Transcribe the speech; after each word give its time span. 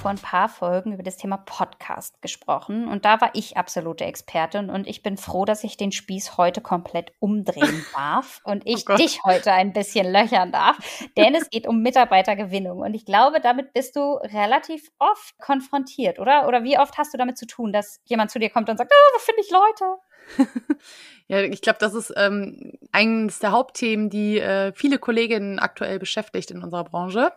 Vor 0.00 0.10
ein 0.10 0.16
paar 0.16 0.48
Folgen 0.48 0.94
über 0.94 1.02
das 1.02 1.18
Thema 1.18 1.36
Podcast 1.36 2.22
gesprochen 2.22 2.88
und 2.88 3.04
da 3.04 3.20
war 3.20 3.32
ich 3.34 3.58
absolute 3.58 4.06
Expertin 4.06 4.70
und 4.70 4.86
ich 4.86 5.02
bin 5.02 5.18
froh, 5.18 5.44
dass 5.44 5.62
ich 5.62 5.76
den 5.76 5.92
Spieß 5.92 6.38
heute 6.38 6.62
komplett 6.62 7.12
umdrehen 7.18 7.84
darf 7.94 8.40
und 8.44 8.62
ich 8.66 8.88
oh 8.88 8.96
dich 8.96 9.22
heute 9.24 9.52
ein 9.52 9.74
bisschen 9.74 10.10
löchern 10.10 10.52
darf, 10.52 10.78
denn 11.18 11.34
es 11.34 11.50
geht 11.50 11.66
um 11.68 11.82
Mitarbeitergewinnung 11.82 12.78
und 12.78 12.94
ich 12.94 13.04
glaube, 13.04 13.40
damit 13.40 13.74
bist 13.74 13.94
du 13.94 14.14
relativ 14.14 14.90
oft 14.98 15.38
konfrontiert, 15.38 16.18
oder? 16.18 16.48
Oder 16.48 16.64
wie 16.64 16.78
oft 16.78 16.96
hast 16.96 17.12
du 17.12 17.18
damit 17.18 17.36
zu 17.36 17.46
tun, 17.46 17.70
dass 17.70 18.00
jemand 18.06 18.30
zu 18.30 18.38
dir 18.38 18.48
kommt 18.48 18.70
und 18.70 18.78
sagt, 18.78 18.90
oh, 18.94 19.14
wo 19.14 19.18
finde 19.18 19.42
ich 19.42 19.50
Leute? 19.50 20.48
ja, 21.28 21.40
ich 21.42 21.60
glaube, 21.60 21.78
das 21.78 21.92
ist 21.92 22.10
ähm, 22.16 22.72
eines 22.90 23.38
der 23.40 23.52
Hauptthemen, 23.52 24.08
die 24.08 24.38
äh, 24.38 24.72
viele 24.72 24.98
Kolleginnen 24.98 25.58
aktuell 25.58 25.98
beschäftigt 25.98 26.50
in 26.50 26.62
unserer 26.62 26.84
Branche. 26.84 27.32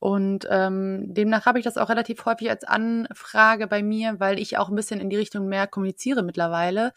Und 0.00 0.46
ähm, 0.50 1.14
demnach 1.14 1.46
habe 1.46 1.58
ich 1.58 1.64
das 1.64 1.76
auch 1.76 1.88
relativ 1.88 2.24
häufig 2.24 2.50
als 2.50 2.64
Anfrage 2.64 3.66
bei 3.66 3.82
mir, 3.82 4.20
weil 4.20 4.38
ich 4.38 4.58
auch 4.58 4.68
ein 4.68 4.74
bisschen 4.74 5.00
in 5.00 5.10
die 5.10 5.16
Richtung 5.16 5.46
mehr 5.46 5.66
kommuniziere 5.66 6.22
mittlerweile, 6.22 6.92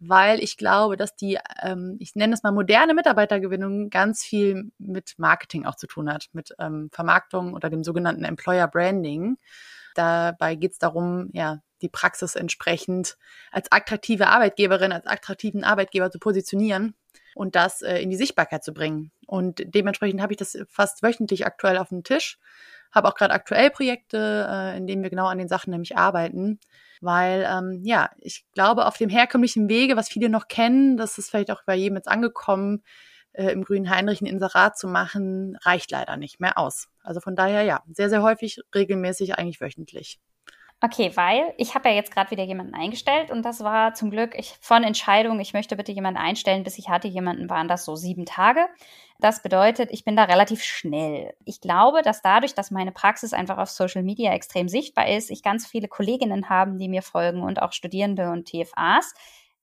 weil 0.00 0.42
ich 0.42 0.56
glaube, 0.56 0.96
dass 0.96 1.14
die, 1.16 1.38
ähm, 1.62 1.96
ich 2.00 2.14
nenne 2.14 2.34
es 2.34 2.42
mal 2.42 2.52
moderne 2.52 2.94
Mitarbeitergewinnung, 2.94 3.90
ganz 3.90 4.22
viel 4.22 4.72
mit 4.78 5.14
Marketing 5.18 5.64
auch 5.64 5.76
zu 5.76 5.86
tun 5.86 6.12
hat, 6.12 6.26
mit 6.32 6.54
ähm, 6.58 6.90
Vermarktung 6.92 7.54
oder 7.54 7.70
dem 7.70 7.84
sogenannten 7.84 8.24
Employer 8.24 8.68
Branding. 8.68 9.36
Dabei 9.94 10.56
geht 10.56 10.72
es 10.72 10.78
darum, 10.78 11.30
ja, 11.32 11.60
die 11.82 11.88
Praxis 11.88 12.34
entsprechend 12.34 13.16
als 13.50 13.70
attraktive 13.70 14.28
Arbeitgeberin, 14.28 14.92
als 14.92 15.06
attraktiven 15.06 15.64
Arbeitgeber 15.64 16.10
zu 16.10 16.18
positionieren 16.18 16.94
und 17.34 17.54
das 17.54 17.82
äh, 17.82 17.98
in 17.98 18.10
die 18.10 18.16
Sichtbarkeit 18.16 18.64
zu 18.64 18.72
bringen. 18.72 19.10
Und 19.26 19.62
dementsprechend 19.64 20.20
habe 20.20 20.32
ich 20.32 20.38
das 20.38 20.58
fast 20.68 21.02
wöchentlich 21.02 21.46
aktuell 21.46 21.78
auf 21.78 21.88
dem 21.88 22.04
Tisch. 22.04 22.38
Habe 22.92 23.08
auch 23.08 23.14
gerade 23.14 23.32
aktuell 23.32 23.70
Projekte, 23.70 24.46
äh, 24.48 24.76
in 24.76 24.86
denen 24.86 25.02
wir 25.02 25.10
genau 25.10 25.26
an 25.26 25.38
den 25.38 25.48
Sachen 25.48 25.70
nämlich 25.70 25.96
arbeiten. 25.96 26.60
Weil, 27.00 27.46
ähm, 27.50 27.80
ja, 27.82 28.10
ich 28.18 28.44
glaube, 28.52 28.86
auf 28.86 28.96
dem 28.96 29.08
herkömmlichen 29.08 29.68
Wege, 29.68 29.96
was 29.96 30.08
viele 30.08 30.28
noch 30.28 30.48
kennen, 30.48 30.96
das 30.96 31.18
ist 31.18 31.30
vielleicht 31.30 31.50
auch 31.50 31.62
bei 31.64 31.74
jedem 31.74 31.96
jetzt 31.96 32.08
angekommen, 32.08 32.82
äh, 33.32 33.50
im 33.50 33.64
grünen 33.64 33.90
Heinrich 33.90 34.20
ein 34.20 34.26
Inserat 34.26 34.78
zu 34.78 34.86
machen, 34.86 35.56
reicht 35.62 35.90
leider 35.90 36.16
nicht 36.16 36.38
mehr 36.40 36.58
aus. 36.58 36.88
Also 37.02 37.20
von 37.20 37.34
daher, 37.34 37.62
ja, 37.62 37.82
sehr, 37.90 38.10
sehr 38.10 38.22
häufig, 38.22 38.60
regelmäßig, 38.74 39.38
eigentlich 39.38 39.60
wöchentlich. 39.60 40.20
Okay, 40.84 41.12
weil 41.14 41.54
ich 41.58 41.76
habe 41.76 41.88
ja 41.90 41.94
jetzt 41.94 42.10
gerade 42.10 42.32
wieder 42.32 42.42
jemanden 42.42 42.74
eingestellt 42.74 43.30
und 43.30 43.44
das 43.44 43.60
war 43.62 43.94
zum 43.94 44.10
Glück 44.10 44.34
ich, 44.36 44.56
von 44.60 44.82
Entscheidung, 44.82 45.38
ich 45.38 45.52
möchte 45.52 45.76
bitte 45.76 45.92
jemanden 45.92 46.18
einstellen, 46.18 46.64
bis 46.64 46.76
ich 46.76 46.88
hatte 46.88 47.06
jemanden, 47.06 47.48
waren 47.48 47.68
das 47.68 47.84
so 47.84 47.94
sieben 47.94 48.26
Tage. 48.26 48.66
Das 49.20 49.42
bedeutet, 49.42 49.90
ich 49.92 50.04
bin 50.04 50.16
da 50.16 50.24
relativ 50.24 50.64
schnell. 50.64 51.34
Ich 51.44 51.60
glaube, 51.60 52.02
dass 52.02 52.20
dadurch, 52.20 52.54
dass 52.56 52.72
meine 52.72 52.90
Praxis 52.90 53.32
einfach 53.32 53.58
auf 53.58 53.70
Social 53.70 54.02
Media 54.02 54.32
extrem 54.32 54.68
sichtbar 54.68 55.08
ist, 55.08 55.30
ich 55.30 55.44
ganz 55.44 55.68
viele 55.68 55.86
Kolleginnen 55.86 56.48
haben, 56.48 56.78
die 56.78 56.88
mir 56.88 57.02
folgen 57.02 57.42
und 57.42 57.62
auch 57.62 57.72
Studierende 57.72 58.30
und 58.32 58.48
TFAs. 58.48 59.14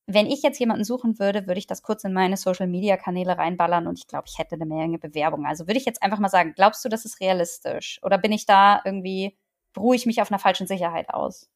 Wenn 0.05 0.25
ich 0.25 0.41
jetzt 0.41 0.59
jemanden 0.59 0.85
suchen 0.85 1.19
würde, 1.19 1.47
würde 1.47 1.59
ich 1.59 1.67
das 1.67 1.83
kurz 1.83 2.05
in 2.05 2.13
meine 2.13 2.37
Social 2.37 2.67
Media 2.67 2.95
Kanäle 2.95 3.37
reinballern 3.37 3.87
und 3.87 3.99
ich 3.99 4.07
glaube, 4.07 4.27
ich 4.29 4.39
hätte 4.39 4.55
eine 4.55 4.65
Menge 4.65 4.97
Bewerbungen. 4.99 5.47
Also 5.47 5.67
würde 5.67 5.79
ich 5.79 5.85
jetzt 5.85 6.01
einfach 6.01 6.19
mal 6.19 6.29
sagen, 6.29 6.53
glaubst 6.55 6.85
du, 6.85 6.87
das 6.87 7.03
ist 7.03 7.19
realistisch? 7.19 7.99
Oder 8.03 8.17
bin 8.17 8.31
ich 8.31 8.45
da 8.45 8.79
irgendwie 8.85 9.35
ruhe 9.77 9.95
ich 9.95 10.05
mich 10.05 10.21
auf 10.21 10.31
einer 10.31 10.39
falschen 10.39 10.67
Sicherheit 10.67 11.09
aus. 11.09 11.49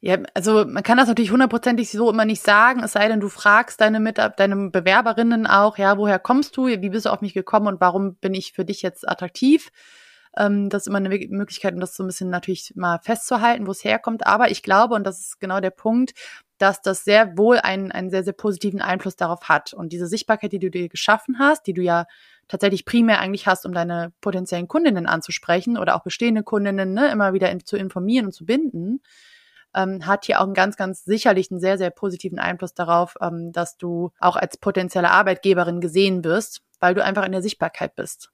Ja, 0.00 0.18
also 0.34 0.64
man 0.64 0.82
kann 0.82 0.98
das 0.98 1.06
natürlich 1.06 1.30
hundertprozentig 1.30 1.90
so 1.90 2.10
immer 2.10 2.24
nicht 2.24 2.42
sagen, 2.42 2.82
es 2.82 2.92
sei 2.92 3.06
denn, 3.06 3.20
du 3.20 3.28
fragst 3.28 3.80
deine 3.80 4.00
Mitab 4.00 4.36
deine 4.36 4.70
Bewerberinnen 4.70 5.46
auch, 5.46 5.78
ja, 5.78 5.96
woher 5.96 6.18
kommst 6.18 6.56
du, 6.56 6.66
wie 6.66 6.90
bist 6.90 7.06
du 7.06 7.10
auf 7.10 7.20
mich 7.20 7.34
gekommen 7.34 7.68
und 7.68 7.80
warum 7.80 8.16
bin 8.16 8.34
ich 8.34 8.52
für 8.52 8.64
dich 8.64 8.82
jetzt 8.82 9.08
attraktiv? 9.08 9.70
Ähm, 10.36 10.70
das 10.70 10.82
ist 10.82 10.86
immer 10.88 10.98
eine 10.98 11.08
Möglichkeit, 11.08 11.74
um 11.74 11.80
das 11.80 11.94
so 11.94 12.02
ein 12.02 12.08
bisschen 12.08 12.30
natürlich 12.30 12.72
mal 12.74 12.98
festzuhalten, 13.00 13.66
wo 13.66 13.70
es 13.70 13.84
herkommt. 13.84 14.26
Aber 14.26 14.50
ich 14.50 14.62
glaube, 14.62 14.94
und 14.94 15.04
das 15.04 15.20
ist 15.20 15.40
genau 15.40 15.60
der 15.60 15.70
Punkt, 15.70 16.14
dass 16.58 16.80
das 16.82 17.04
sehr 17.04 17.36
wohl 17.36 17.58
einen, 17.58 17.92
einen 17.92 18.10
sehr, 18.10 18.24
sehr 18.24 18.32
positiven 18.32 18.80
Einfluss 18.80 19.16
darauf 19.16 19.48
hat. 19.48 19.72
Und 19.72 19.92
diese 19.92 20.06
Sichtbarkeit, 20.06 20.52
die 20.52 20.58
du 20.58 20.70
dir 20.70 20.88
geschaffen 20.88 21.38
hast, 21.38 21.66
die 21.66 21.74
du 21.74 21.82
ja 21.82 22.06
tatsächlich 22.52 22.84
primär 22.84 23.18
eigentlich 23.18 23.46
hast, 23.46 23.64
um 23.64 23.72
deine 23.72 24.12
potenziellen 24.20 24.68
Kundinnen 24.68 25.06
anzusprechen 25.06 25.78
oder 25.78 25.96
auch 25.96 26.02
bestehende 26.02 26.42
Kundinnen 26.42 26.92
ne, 26.92 27.10
immer 27.10 27.32
wieder 27.32 27.50
in, 27.50 27.64
zu 27.64 27.78
informieren 27.78 28.26
und 28.26 28.32
zu 28.32 28.44
binden, 28.44 29.00
ähm, 29.74 30.06
hat 30.06 30.26
hier 30.26 30.38
auch 30.38 30.44
einen 30.44 30.52
ganz, 30.52 30.76
ganz 30.76 31.02
sicherlich 31.02 31.50
einen 31.50 31.60
sehr, 31.60 31.78
sehr 31.78 31.88
positiven 31.88 32.38
Einfluss 32.38 32.74
darauf, 32.74 33.14
ähm, 33.22 33.52
dass 33.52 33.78
du 33.78 34.12
auch 34.20 34.36
als 34.36 34.58
potenzielle 34.58 35.10
Arbeitgeberin 35.10 35.80
gesehen 35.80 36.24
wirst, 36.24 36.60
weil 36.78 36.94
du 36.94 37.02
einfach 37.02 37.24
in 37.24 37.32
der 37.32 37.40
Sichtbarkeit 37.40 37.96
bist. 37.96 38.30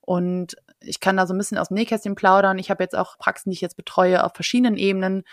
Und 0.00 0.56
ich 0.80 1.00
kann 1.00 1.18
da 1.18 1.26
so 1.26 1.34
ein 1.34 1.38
bisschen 1.38 1.58
aus 1.58 1.68
dem 1.68 1.74
Nähkästchen 1.74 2.14
plaudern. 2.14 2.58
Ich 2.58 2.70
habe 2.70 2.82
jetzt 2.82 2.96
auch 2.96 3.18
Praxen, 3.18 3.50
die 3.50 3.54
ich 3.54 3.60
jetzt 3.60 3.76
betreue, 3.76 4.24
auf 4.24 4.32
verschiedenen 4.32 4.78
Ebenen. 4.78 5.24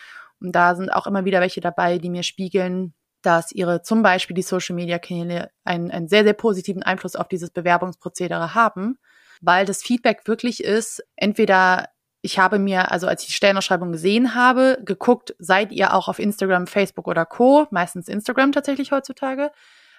Und 0.42 0.52
da 0.52 0.76
sind 0.76 0.90
auch 0.90 1.08
immer 1.08 1.24
wieder 1.24 1.40
welche 1.40 1.62
dabei, 1.62 2.00
die 2.00 2.10
mir 2.10 2.24
spiegeln, 2.24 2.94
dass 3.26 3.52
ihre 3.52 3.82
zum 3.82 4.04
Beispiel 4.04 4.36
die 4.36 4.42
Social 4.42 4.76
Media 4.76 5.00
Kanäle 5.00 5.52
einen, 5.64 5.92
einen 5.92 6.08
sehr, 6.08 6.24
sehr 6.24 6.34
positiven 6.34 6.84
Einfluss 6.84 7.16
auf 7.16 7.28
dieses 7.28 7.50
Bewerbungsprozedere 7.50 8.54
haben, 8.54 8.98
weil 9.42 9.66
das 9.66 9.82
Feedback 9.82 10.22
wirklich 10.26 10.64
ist, 10.64 11.04
entweder 11.16 11.90
ich 12.22 12.40
habe 12.40 12.58
mir, 12.58 12.92
also 12.92 13.08
als 13.08 13.22
ich 13.22 13.28
die 13.28 13.34
Stellenausschreibung 13.34 13.92
gesehen 13.92 14.34
habe, 14.34 14.80
geguckt, 14.84 15.36
seid 15.38 15.72
ihr 15.72 15.94
auch 15.94 16.08
auf 16.08 16.18
Instagram, 16.18 16.66
Facebook 16.66 17.08
oder 17.08 17.24
Co., 17.24 17.68
meistens 17.70 18.08
Instagram 18.08 18.52
tatsächlich 18.52 18.92
heutzutage. 18.92 19.52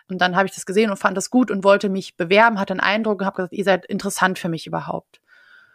Und 0.09 0.21
dann 0.21 0.35
habe 0.35 0.47
ich 0.47 0.55
das 0.55 0.67
gesehen 0.67 0.91
und 0.91 0.97
fand 0.97 1.17
das 1.17 1.31
gut 1.31 1.53
und 1.53 1.63
wollte 1.63 1.89
mich 1.89 2.17
bewerben, 2.17 2.59
hatte 2.59 2.73
einen 2.73 2.81
Eindruck 2.81 3.21
und 3.21 3.27
habe 3.27 3.37
gesagt, 3.37 3.53
ihr 3.53 3.65
seid 3.65 3.87
interessant 3.87 4.41
für 4.41 4.49
mich 4.49 4.67
überhaupt. 4.67 5.21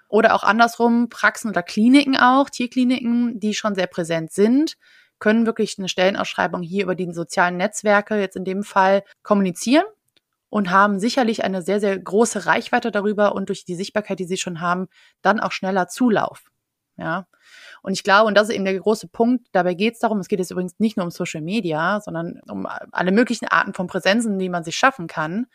Oder 0.09 0.35
auch 0.35 0.43
andersrum, 0.43 1.07
Praxen 1.07 1.49
oder 1.49 1.63
Kliniken 1.63 2.17
auch, 2.17 2.49
Tierkliniken, 2.49 3.39
die 3.39 3.53
schon 3.53 3.75
sehr 3.75 3.87
präsent 3.87 4.33
sind, 4.33 4.75
können 5.21 5.45
wirklich 5.45 5.77
eine 5.77 5.87
Stellenausschreibung 5.87 6.61
hier 6.61 6.83
über 6.83 6.95
die 6.95 7.13
sozialen 7.13 7.55
Netzwerke 7.55 8.19
jetzt 8.19 8.35
in 8.35 8.43
dem 8.43 8.63
Fall 8.63 9.03
kommunizieren 9.23 9.85
und 10.49 10.71
haben 10.71 10.99
sicherlich 10.99 11.45
eine 11.45 11.61
sehr, 11.61 11.79
sehr 11.79 11.97
große 11.97 12.45
Reichweite 12.45 12.91
darüber 12.91 13.33
und 13.33 13.47
durch 13.47 13.63
die 13.63 13.75
Sichtbarkeit, 13.75 14.19
die 14.19 14.25
sie 14.25 14.37
schon 14.37 14.59
haben, 14.59 14.89
dann 15.21 15.39
auch 15.39 15.53
schneller 15.53 15.87
Zulauf. 15.87 16.51
Ja. 16.97 17.27
Und 17.83 17.93
ich 17.93 18.03
glaube, 18.03 18.27
und 18.27 18.35
das 18.35 18.49
ist 18.49 18.55
eben 18.55 18.65
der 18.65 18.79
große 18.79 19.07
Punkt, 19.07 19.47
dabei 19.53 19.75
geht 19.75 19.93
es 19.93 19.99
darum, 19.99 20.19
es 20.19 20.27
geht 20.27 20.39
jetzt 20.39 20.51
übrigens 20.51 20.75
nicht 20.79 20.97
nur 20.97 21.05
um 21.05 21.11
Social 21.11 21.41
Media, 21.41 22.01
sondern 22.01 22.41
um 22.49 22.67
alle 22.91 23.11
möglichen 23.11 23.47
Arten 23.47 23.73
von 23.73 23.87
Präsenzen, 23.87 24.39
die 24.39 24.49
man 24.49 24.63
sich 24.63 24.75
schaffen 24.75 25.07
kann, 25.07 25.47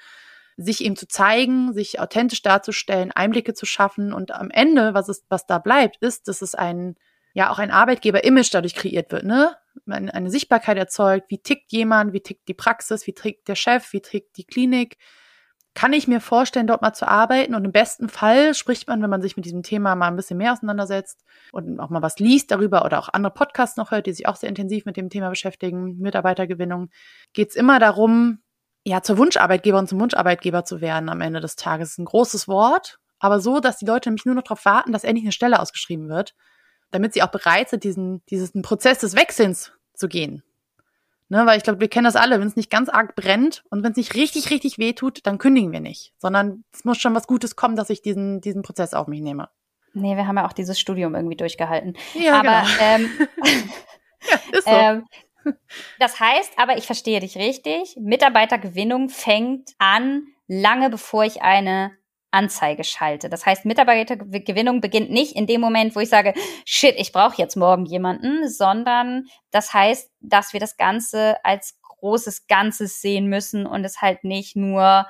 sich 0.56 0.82
eben 0.84 0.97
zu 0.97 1.09
zeigen, 1.09 1.75
sich 1.75 2.00
authentisch 2.00 2.43
darzustellen, 2.43 3.12
Einblicke 3.12 3.53
zu 3.53 3.66
schaffen 3.66 4.12
und 4.12 4.31
am 4.31 4.50
Ende, 4.50 4.94
was 4.94 5.09
ist, 5.09 5.25
was 5.28 5.47
da 5.47 5.59
bleibt, 5.59 5.97
ist, 5.99 6.28
dass 6.28 6.41
es 6.41 6.55
ein 6.55 6.97
ja 7.37 7.51
auch 7.51 7.59
ein 7.59 7.71
Arbeitgeber-Image 7.71 8.49
dadurch 8.55 8.75
kreiert 8.75 9.13
wird, 9.13 9.25
ne? 9.25 9.55
Eine, 9.87 10.31
Sichtbarkeit 10.31 10.79
erzeugt, 10.79 11.27
wie 11.29 11.37
tickt 11.37 11.71
jemand, 11.71 12.15
wie 12.15 12.23
tickt 12.23 12.49
die 12.49 12.55
Praxis, 12.55 13.07
wie 13.07 13.13
tickt 13.13 13.47
der 13.47 13.57
Chef, 13.57 13.93
wie 13.93 14.01
tickt 14.01 14.39
die 14.39 14.45
Klinik. 14.45 14.97
Kann 15.75 15.93
ich 15.93 16.09
mir 16.09 16.23
vorstellen, 16.23 16.67
dort 16.67 16.81
mal 16.81 16.95
zu 16.95 17.07
arbeiten? 17.07 17.55
Und 17.55 17.67
im 17.67 17.73
besten 17.73 18.09
Fall 18.09 18.55
spricht 18.55 18.89
man, 18.89 19.03
wenn 19.03 19.11
man 19.11 19.21
sich 19.21 19.37
mit 19.37 19.45
diesem 19.45 19.63
Thema 19.63 19.95
mal 19.97 20.09
ein 20.09 20.17
bisschen 20.17 20.39
mehr 20.39 20.55
auseinandersetzt 20.55 21.27
und 21.53 21.79
auch 21.79 21.91
mal 21.91 22.01
was 22.01 22.19
liest 22.19 22.51
darüber 22.51 22.87
oder 22.87 22.99
auch 22.99 23.11
andere 23.13 23.35
Podcasts 23.35 23.77
noch 23.77 23.91
hört, 23.91 24.07
die 24.07 24.15
sich 24.15 24.27
auch 24.27 24.37
sehr 24.37 24.49
intensiv 24.49 24.87
mit 24.87 24.97
dem 24.97 25.11
Thema 25.11 25.29
beschäftigen, 25.29 25.99
Mitarbeitergewinnung, 25.99 26.89
geht 27.35 27.51
es 27.51 27.55
immer 27.55 27.79
darum, 27.79 28.39
ja, 28.82 29.03
zur 29.03 29.19
Wunscharbeitgeber 29.19 29.79
und 29.79 29.91
zum 29.91 30.00
Wunscharbeitgeber 30.00 30.65
zu 30.65 30.81
werden 30.81 31.11
am 31.11 31.21
Ende 31.21 31.41
des 31.41 31.56
Tages. 31.56 31.99
Ein 31.99 32.06
großes 32.06 32.49
Wort, 32.49 32.99
aber 33.19 33.41
so, 33.41 33.61
dass 33.61 33.77
die 33.77 33.87
Leute 33.87 34.09
nämlich 34.09 34.25
nur 34.25 34.37
noch 34.37 34.44
darauf 34.44 34.65
warten, 34.65 34.93
dass 34.93 35.05
endlich 35.05 35.27
eine 35.27 35.32
Stelle 35.32 35.61
ausgeschrieben 35.61 36.09
wird 36.09 36.35
damit 36.96 37.12
sie 37.12 37.22
auch 37.22 37.31
bereit 37.31 37.69
sind, 37.69 37.84
diesen, 37.84 38.25
diesen 38.26 38.62
Prozess 38.62 38.98
des 38.98 39.14
Wechselns 39.14 39.72
zu 39.94 40.08
gehen. 40.08 40.43
Ne, 41.28 41.44
weil 41.44 41.58
ich 41.58 41.64
glaube, 41.64 41.81
wir 41.81 41.88
kennen 41.88 42.04
das 42.04 42.14
alle, 42.14 42.38
wenn 42.40 42.46
es 42.46 42.54
nicht 42.54 42.70
ganz 42.70 42.88
arg 42.88 43.16
brennt 43.16 43.64
und 43.69 43.82
wenn 43.82 43.90
es 43.90 43.96
nicht 43.96 44.14
richtig, 44.14 44.50
richtig 44.50 44.78
weh 44.78 44.93
tut, 44.93 45.26
dann 45.26 45.38
kündigen 45.38 45.72
wir 45.72 45.81
nicht, 45.81 46.14
sondern 46.19 46.62
es 46.72 46.84
muss 46.84 46.98
schon 46.98 47.16
was 47.16 47.26
Gutes 47.26 47.56
kommen, 47.56 47.75
dass 47.75 47.90
ich 47.90 48.00
diesen, 48.00 48.40
diesen 48.40 48.62
Prozess 48.62 48.94
auf 48.94 49.08
mich 49.08 49.20
nehme. 49.20 49.48
Nee, 49.93 50.16
wir 50.16 50.26
haben 50.26 50.37
ja 50.37 50.46
auch 50.46 50.52
dieses 50.52 50.78
Studium 50.78 51.16
irgendwie 51.16 51.37
durchgehalten. 51.37 51.96
Ja, 52.14 52.38
aber 52.38 52.62
genau. 52.62 52.81
ähm, 52.81 53.10
ja, 54.31 54.58
ist 54.58 54.64
so. 54.64 54.70
Ähm, 54.70 55.04
das 55.98 56.20
heißt, 56.20 56.52
aber 56.58 56.78
ich 56.78 56.87
verstehe 56.87 57.20
dich 57.20 57.37
richtig, 57.37 57.96
Mitarbeitergewinnung 58.00 59.08
fängt 59.08 59.72
an, 59.78 60.28
lange 60.46 60.90
bevor 60.90 61.25
ich 61.25 61.43
eine 61.43 61.90
Anzeige 62.37 62.85
schalte. 62.85 63.31
Das 63.31 63.47
heißt, 63.47 63.65
Mitarbeitergewinnung 63.65 64.83
beginnt 64.83 65.11
nicht 65.11 65.35
in 65.35 65.47
dem 65.47 65.62
Moment, 65.62 65.97
wo 65.97 66.00
ich 66.00 66.11
sage, 66.11 66.35
shit, 66.67 66.94
ich 66.99 67.12
brauche 67.12 67.41
jetzt 67.41 67.56
morgen 67.56 67.87
jemanden, 67.87 68.49
sondern 68.49 69.25
das 69.50 69.73
heißt, 69.73 70.11
dass 70.21 70.53
wir 70.53 70.61
das 70.61 70.77
Ganze 70.77 71.37
als 71.44 71.79
großes 71.83 72.47
Ganzes 72.47 73.00
sehen 73.00 73.29
müssen 73.29 73.67
und 73.67 73.85
es 73.85 74.03
halt 74.03 74.23
nicht 74.23 74.55
nur 74.55 75.06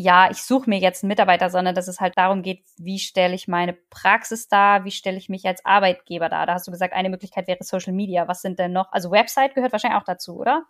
ja, 0.00 0.30
ich 0.30 0.44
suche 0.44 0.70
mir 0.70 0.78
jetzt 0.78 1.02
einen 1.02 1.08
Mitarbeiter, 1.08 1.50
sondern 1.50 1.74
dass 1.74 1.88
es 1.88 1.98
halt 1.98 2.16
darum 2.16 2.42
geht, 2.42 2.62
wie 2.76 3.00
stelle 3.00 3.34
ich 3.34 3.48
meine 3.48 3.72
Praxis 3.72 4.46
dar, 4.46 4.84
wie 4.84 4.92
stelle 4.92 5.16
ich 5.16 5.28
mich 5.28 5.44
als 5.44 5.64
Arbeitgeber 5.64 6.28
dar. 6.28 6.46
Da 6.46 6.54
hast 6.54 6.68
du 6.68 6.70
gesagt, 6.70 6.94
eine 6.94 7.10
Möglichkeit 7.10 7.48
wäre 7.48 7.64
Social 7.64 7.92
Media. 7.92 8.28
Was 8.28 8.40
sind 8.40 8.60
denn 8.60 8.72
noch? 8.72 8.92
Also 8.92 9.10
Website 9.10 9.56
gehört 9.56 9.72
wahrscheinlich 9.72 10.00
auch 10.00 10.04
dazu, 10.04 10.36
oder? 10.38 10.62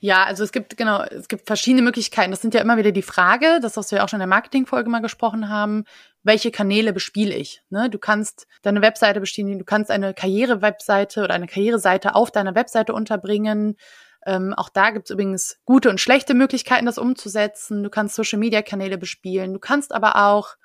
Ja, 0.00 0.24
also 0.24 0.42
es 0.42 0.50
gibt 0.50 0.76
genau, 0.76 1.00
es 1.00 1.28
gibt 1.28 1.46
verschiedene 1.46 1.82
Möglichkeiten. 1.82 2.32
Das 2.32 2.42
sind 2.42 2.54
ja 2.54 2.60
immer 2.60 2.76
wieder 2.76 2.90
die 2.90 3.02
Frage, 3.02 3.60
das, 3.62 3.76
was 3.76 3.92
wir 3.92 4.02
auch 4.02 4.08
schon 4.08 4.16
in 4.16 4.22
der 4.22 4.26
Marketingfolge 4.26 4.90
mal 4.90 4.98
gesprochen 4.98 5.48
haben, 5.48 5.84
welche 6.24 6.50
Kanäle 6.50 6.92
bespiele 6.92 7.36
ich? 7.36 7.62
Ne? 7.70 7.88
Du 7.88 8.00
kannst 8.00 8.48
deine 8.62 8.82
Webseite 8.82 9.20
bespielen, 9.20 9.60
du 9.60 9.64
kannst 9.64 9.92
eine 9.92 10.12
Karriere-Webseite 10.12 11.22
oder 11.22 11.34
eine 11.34 11.46
Karriereseite 11.46 12.16
auf 12.16 12.32
deiner 12.32 12.56
Webseite 12.56 12.94
unterbringen. 12.94 13.76
Ähm, 14.24 14.54
auch 14.54 14.68
da 14.68 14.90
gibt 14.90 15.06
es 15.06 15.10
übrigens 15.10 15.58
gute 15.64 15.90
und 15.90 16.00
schlechte 16.00 16.34
Möglichkeiten, 16.34 16.86
das 16.86 16.98
umzusetzen. 16.98 17.82
Du 17.82 17.90
kannst 17.90 18.14
Social-Media-Kanäle 18.14 18.98
bespielen. 18.98 19.52
Du 19.52 19.58
kannst 19.58 19.92
aber 19.92 20.16
auch, 20.16 20.56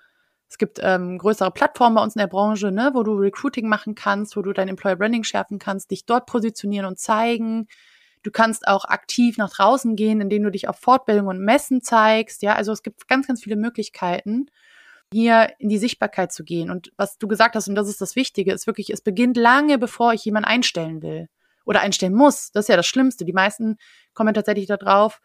es 0.49 0.57
gibt 0.57 0.79
ähm, 0.81 1.17
größere 1.17 1.51
Plattformen 1.51 1.95
bei 1.95 2.03
uns 2.03 2.15
in 2.15 2.19
der 2.19 2.27
Branche, 2.27 2.71
ne, 2.71 2.91
wo 2.93 3.03
du 3.03 3.13
Recruiting 3.13 3.67
machen 3.67 3.95
kannst, 3.95 4.37
wo 4.37 4.41
du 4.41 4.53
dein 4.53 4.67
Employer 4.67 4.95
Branding 4.95 5.23
schärfen 5.23 5.59
kannst, 5.59 5.91
dich 5.91 6.05
dort 6.05 6.27
positionieren 6.27 6.85
und 6.85 6.99
zeigen. 6.99 7.67
Du 8.23 8.31
kannst 8.31 8.67
auch 8.67 8.85
aktiv 8.85 9.37
nach 9.37 9.49
draußen 9.49 9.95
gehen, 9.95 10.21
indem 10.21 10.43
du 10.43 10.51
dich 10.51 10.67
auf 10.67 10.79
Fortbildung 10.79 11.27
und 11.27 11.39
Messen 11.39 11.81
zeigst. 11.81 12.43
Ja, 12.43 12.55
also 12.55 12.71
es 12.71 12.83
gibt 12.83 13.07
ganz, 13.07 13.27
ganz 13.27 13.43
viele 13.43 13.55
Möglichkeiten, 13.55 14.47
hier 15.11 15.53
in 15.59 15.69
die 15.69 15.77
Sichtbarkeit 15.77 16.31
zu 16.31 16.43
gehen. 16.43 16.69
Und 16.69 16.91
was 16.97 17.17
du 17.17 17.27
gesagt 17.27 17.55
hast, 17.55 17.67
und 17.67 17.75
das 17.75 17.89
ist 17.89 18.01
das 18.01 18.15
Wichtige, 18.15 18.53
ist 18.53 18.67
wirklich, 18.67 18.91
es 18.91 19.01
beginnt 19.01 19.37
lange, 19.37 19.77
bevor 19.77 20.13
ich 20.13 20.25
jemanden 20.25 20.49
einstellen 20.49 21.01
will 21.01 21.27
oder 21.67 21.81
einstellen 21.81 22.13
muss. 22.13 22.51
Das 22.51 22.65
ist 22.65 22.69
ja 22.69 22.77
das 22.77 22.87
Schlimmste. 22.87 23.25
Die 23.25 23.33
meisten 23.33 23.77
kommen 24.13 24.33
tatsächlich 24.33 24.67
da 24.67 24.77
drauf, 24.77 25.19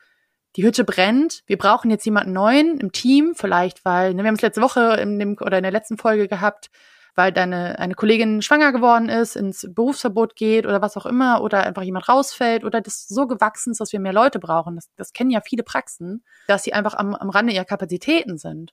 die 0.57 0.65
Hütte 0.65 0.85
brennt, 0.85 1.43
wir 1.47 1.57
brauchen 1.57 1.91
jetzt 1.91 2.05
jemanden 2.05 2.33
neuen 2.33 2.79
im 2.79 2.93
Team, 2.93 3.35
vielleicht, 3.35 3.85
weil, 3.85 4.13
ne, 4.13 4.23
wir 4.23 4.29
haben 4.29 4.35
es 4.35 4.43
letzte 4.43 4.61
Woche 4.61 4.97
in 5.01 5.19
dem, 5.19 5.37
oder 5.41 5.57
in 5.57 5.63
der 5.63 5.73
letzten 5.73 5.97
Folge 5.97 6.29
gehabt, 6.29 6.71
weil 7.15 7.33
deine 7.33 7.79
eine 7.79 7.95
Kollegin 7.95 8.43
schwanger 8.43 8.73
geworden 8.73 9.09
ist, 9.09 9.37
ins 9.37 9.67
Berufsverbot 9.71 10.35
geht 10.37 10.67
oder 10.67 10.83
was 10.83 10.97
auch 10.97 11.07
immer, 11.07 11.43
oder 11.43 11.65
einfach 11.65 11.83
jemand 11.83 12.09
rausfällt 12.09 12.65
oder 12.65 12.81
das 12.81 13.07
so 13.09 13.27
gewachsen 13.27 13.73
ist, 13.73 13.81
dass 13.81 13.93
wir 13.93 14.01
mehr 14.01 14.13
Leute 14.13 14.39
brauchen. 14.39 14.77
Das, 14.77 14.91
das 14.97 15.13
kennen 15.13 15.31
ja 15.31 15.41
viele 15.41 15.63
Praxen, 15.63 16.23
dass 16.49 16.65
sie 16.65 16.75
einfach 16.75 16.95
am, 16.95 17.15
am 17.15 17.31
Rande 17.31 17.53
ihrer 17.53 17.65
Kapazitäten 17.65 18.37
sind. 18.37 18.73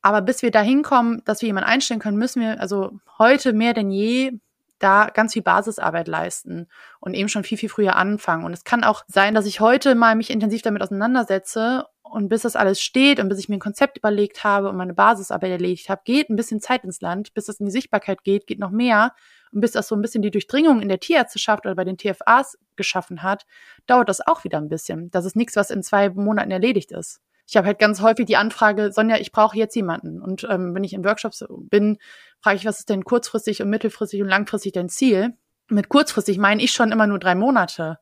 Aber 0.00 0.22
bis 0.22 0.42
wir 0.42 0.50
da 0.50 0.62
hinkommen, 0.62 1.22
dass 1.24 1.42
wir 1.42 1.48
jemanden 1.48 1.70
einstellen 1.70 2.00
können, 2.00 2.18
müssen 2.18 2.40
wir 2.40 2.60
also 2.60 2.92
heute 3.18 3.52
mehr 3.52 3.74
denn 3.74 3.90
je 3.90 4.38
da 4.78 5.10
ganz 5.12 5.32
viel 5.32 5.42
Basisarbeit 5.42 6.08
leisten 6.08 6.68
und 7.00 7.14
eben 7.14 7.28
schon 7.28 7.44
viel, 7.44 7.58
viel 7.58 7.68
früher 7.68 7.96
anfangen. 7.96 8.44
Und 8.44 8.52
es 8.52 8.64
kann 8.64 8.84
auch 8.84 9.04
sein, 9.06 9.34
dass 9.34 9.46
ich 9.46 9.60
heute 9.60 9.94
mal 9.94 10.14
mich 10.14 10.30
intensiv 10.30 10.62
damit 10.62 10.82
auseinandersetze 10.82 11.86
und 12.02 12.28
bis 12.28 12.42
das 12.42 12.56
alles 12.56 12.80
steht 12.80 13.20
und 13.20 13.28
bis 13.28 13.38
ich 13.38 13.48
mir 13.48 13.56
ein 13.56 13.60
Konzept 13.60 13.98
überlegt 13.98 14.44
habe 14.44 14.68
und 14.68 14.76
meine 14.76 14.94
Basisarbeit 14.94 15.50
erledigt 15.50 15.88
habe, 15.88 16.02
geht 16.04 16.30
ein 16.30 16.36
bisschen 16.36 16.60
Zeit 16.60 16.84
ins 16.84 17.00
Land. 17.00 17.34
Bis 17.34 17.46
das 17.46 17.60
in 17.60 17.66
die 17.66 17.72
Sichtbarkeit 17.72 18.24
geht, 18.24 18.46
geht 18.46 18.58
noch 18.58 18.70
mehr. 18.70 19.14
Und 19.52 19.60
bis 19.60 19.72
das 19.72 19.88
so 19.88 19.94
ein 19.94 20.02
bisschen 20.02 20.22
die 20.22 20.30
Durchdringung 20.30 20.80
in 20.80 20.88
der 20.88 21.00
Tierärzteschaft 21.00 21.66
oder 21.66 21.74
bei 21.74 21.84
den 21.84 21.96
TFAs 21.98 22.58
geschaffen 22.76 23.22
hat, 23.22 23.46
dauert 23.86 24.08
das 24.08 24.26
auch 24.26 24.44
wieder 24.44 24.58
ein 24.58 24.68
bisschen. 24.68 25.10
Das 25.10 25.24
ist 25.24 25.36
nichts, 25.36 25.56
was 25.56 25.70
in 25.70 25.82
zwei 25.82 26.10
Monaten 26.10 26.50
erledigt 26.50 26.92
ist 26.92 27.20
ich 27.48 27.56
habe 27.56 27.66
halt 27.66 27.78
ganz 27.78 28.02
häufig 28.02 28.26
die 28.26 28.36
Anfrage, 28.36 28.92
Sonja, 28.92 29.16
ich 29.16 29.32
brauche 29.32 29.56
jetzt 29.56 29.74
jemanden. 29.74 30.20
Und 30.20 30.46
ähm, 30.50 30.74
wenn 30.74 30.84
ich 30.84 30.92
in 30.92 31.02
Workshops 31.02 31.42
bin, 31.48 31.96
frage 32.40 32.56
ich, 32.56 32.66
was 32.66 32.80
ist 32.80 32.90
denn 32.90 33.04
kurzfristig 33.04 33.62
und 33.62 33.70
mittelfristig 33.70 34.20
und 34.20 34.28
langfristig 34.28 34.72
dein 34.72 34.90
Ziel? 34.90 35.34
Mit 35.68 35.88
kurzfristig 35.88 36.36
meine 36.36 36.62
ich 36.62 36.72
schon 36.72 36.92
immer 36.92 37.06
nur 37.06 37.18
drei 37.18 37.34
Monate. 37.34 37.98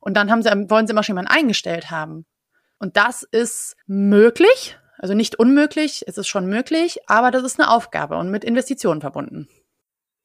Und 0.00 0.16
dann 0.16 0.32
haben 0.32 0.42
sie, 0.42 0.50
wollen 0.68 0.88
sie 0.88 0.90
immer 0.92 1.04
schon 1.04 1.14
jemanden 1.14 1.30
eingestellt 1.30 1.92
haben. 1.92 2.26
Und 2.80 2.96
das 2.96 3.22
ist 3.22 3.76
möglich, 3.86 4.76
also 4.98 5.14
nicht 5.14 5.38
unmöglich, 5.38 6.02
es 6.08 6.18
ist 6.18 6.26
schon 6.26 6.46
möglich, 6.46 6.98
aber 7.06 7.30
das 7.30 7.44
ist 7.44 7.60
eine 7.60 7.70
Aufgabe 7.70 8.16
und 8.16 8.32
mit 8.32 8.42
Investitionen 8.42 9.00
verbunden. 9.00 9.48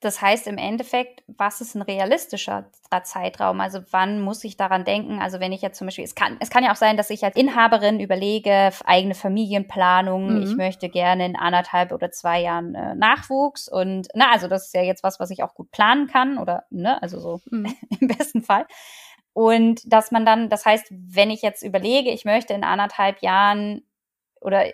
Das 0.04 0.22
heißt 0.22 0.48
im 0.48 0.58
Endeffekt, 0.58 1.24
was 1.28 1.62
ist 1.62 1.76
ein 1.76 1.82
realistischer 1.82 2.70
Zeitraum? 3.04 3.62
Also 3.62 3.80
wann 3.92 4.22
muss 4.22 4.44
ich 4.44 4.58
daran 4.58 4.84
denken? 4.84 5.22
Also 5.22 5.40
wenn 5.40 5.52
ich 5.52 5.62
jetzt 5.62 5.78
zum 5.78 5.88
Beispiel, 5.88 6.04
es 6.04 6.14
kann, 6.14 6.38
es 6.40 6.50
kann 6.50 6.64
ja 6.64 6.72
auch 6.72 6.78
sein, 6.78 6.98
dass 6.98 7.10
ich 7.10 7.24
als 7.24 7.36
Inhaberin 7.36 8.00
überlege, 8.00 8.72
eigene 8.86 9.16
Familienplanung, 9.16 10.36
mhm. 10.36 10.44
ich 10.44 10.56
möchte 10.56 10.90
gerne 10.90 11.26
in 11.26 11.36
anderthalb 11.36 11.92
oder 11.92 12.12
zwei 12.12 12.42
Jahren 12.42 12.76
äh, 12.76 12.96
Nachwuchs 12.96 13.68
und 13.70 14.10
na, 14.14 14.32
also 14.32 14.48
das 14.48 14.66
ist 14.68 14.74
ja 14.74 14.82
jetzt 14.82 15.04
was, 15.04 15.20
was 15.20 15.32
ich 15.32 15.42
auch 15.42 15.56
gut 15.56 15.72
planen 15.72 16.08
kann 16.08 16.38
oder 16.38 16.66
ne, 16.70 17.02
also 17.02 17.20
so 17.20 17.42
mhm. 17.50 17.74
im 18.00 18.08
besten 18.08 18.44
Fall. 18.44 18.66
Und 19.34 19.82
dass 19.92 20.12
man 20.12 20.26
dann, 20.26 20.50
das 20.50 20.66
heißt, 20.66 20.88
wenn 20.92 21.32
ich 21.32 21.42
jetzt 21.42 21.64
überlege, 21.64 22.12
ich 22.12 22.26
möchte 22.26 22.54
in 22.54 22.64
anderthalb 22.64 23.22
Jahren 23.22 23.82
oder 24.44 24.66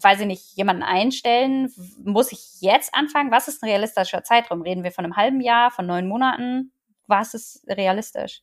weiß 0.00 0.20
ich 0.20 0.26
nicht, 0.26 0.56
jemanden 0.56 0.82
einstellen? 0.82 1.72
Muss 2.04 2.32
ich 2.32 2.60
jetzt 2.60 2.94
anfangen? 2.94 3.30
Was 3.30 3.48
ist 3.48 3.62
ein 3.62 3.68
realistischer 3.68 4.22
Zeitraum? 4.22 4.62
Reden 4.62 4.84
wir 4.84 4.92
von 4.92 5.04
einem 5.04 5.16
halben 5.16 5.40
Jahr, 5.40 5.70
von 5.70 5.86
neun 5.86 6.08
Monaten? 6.08 6.72
Was 7.06 7.34
ist 7.34 7.64
realistisch? 7.68 8.42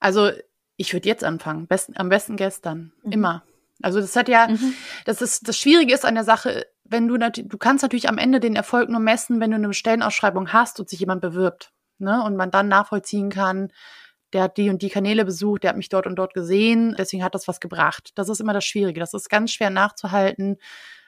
Also 0.00 0.30
ich 0.76 0.92
würde 0.92 1.08
jetzt 1.08 1.24
anfangen. 1.24 1.66
Besten, 1.66 1.94
am 1.96 2.08
besten 2.08 2.36
gestern. 2.36 2.92
Mhm. 3.02 3.12
Immer. 3.12 3.42
Also 3.82 4.00
das 4.00 4.16
hat 4.16 4.28
ja, 4.28 4.48
mhm. 4.48 4.74
das 5.04 5.22
ist, 5.22 5.48
das 5.48 5.56
Schwierige 5.56 5.94
ist 5.94 6.04
an 6.04 6.14
der 6.14 6.24
Sache, 6.24 6.66
wenn 6.84 7.06
du 7.06 7.16
natürlich, 7.16 7.50
du 7.50 7.58
kannst 7.58 7.82
natürlich 7.82 8.08
am 8.08 8.18
Ende 8.18 8.40
den 8.40 8.56
Erfolg 8.56 8.88
nur 8.88 9.00
messen, 9.00 9.40
wenn 9.40 9.50
du 9.50 9.56
eine 9.56 9.72
Stellenausschreibung 9.72 10.52
hast 10.52 10.80
und 10.80 10.88
sich 10.88 11.00
jemand 11.00 11.20
bewirbt. 11.20 11.72
Ne? 11.98 12.22
Und 12.22 12.36
man 12.36 12.50
dann 12.50 12.68
nachvollziehen 12.68 13.30
kann, 13.30 13.72
der 14.32 14.42
hat 14.42 14.56
die 14.56 14.70
und 14.70 14.82
die 14.82 14.90
Kanäle 14.90 15.24
besucht, 15.24 15.62
der 15.62 15.70
hat 15.70 15.76
mich 15.76 15.88
dort 15.88 16.06
und 16.06 16.16
dort 16.16 16.34
gesehen, 16.34 16.94
deswegen 16.98 17.24
hat 17.24 17.34
das 17.34 17.48
was 17.48 17.60
gebracht. 17.60 18.10
Das 18.14 18.28
ist 18.28 18.40
immer 18.40 18.52
das 18.52 18.64
Schwierige. 18.64 19.00
Das 19.00 19.14
ist 19.14 19.30
ganz 19.30 19.52
schwer 19.52 19.70
nachzuhalten. 19.70 20.56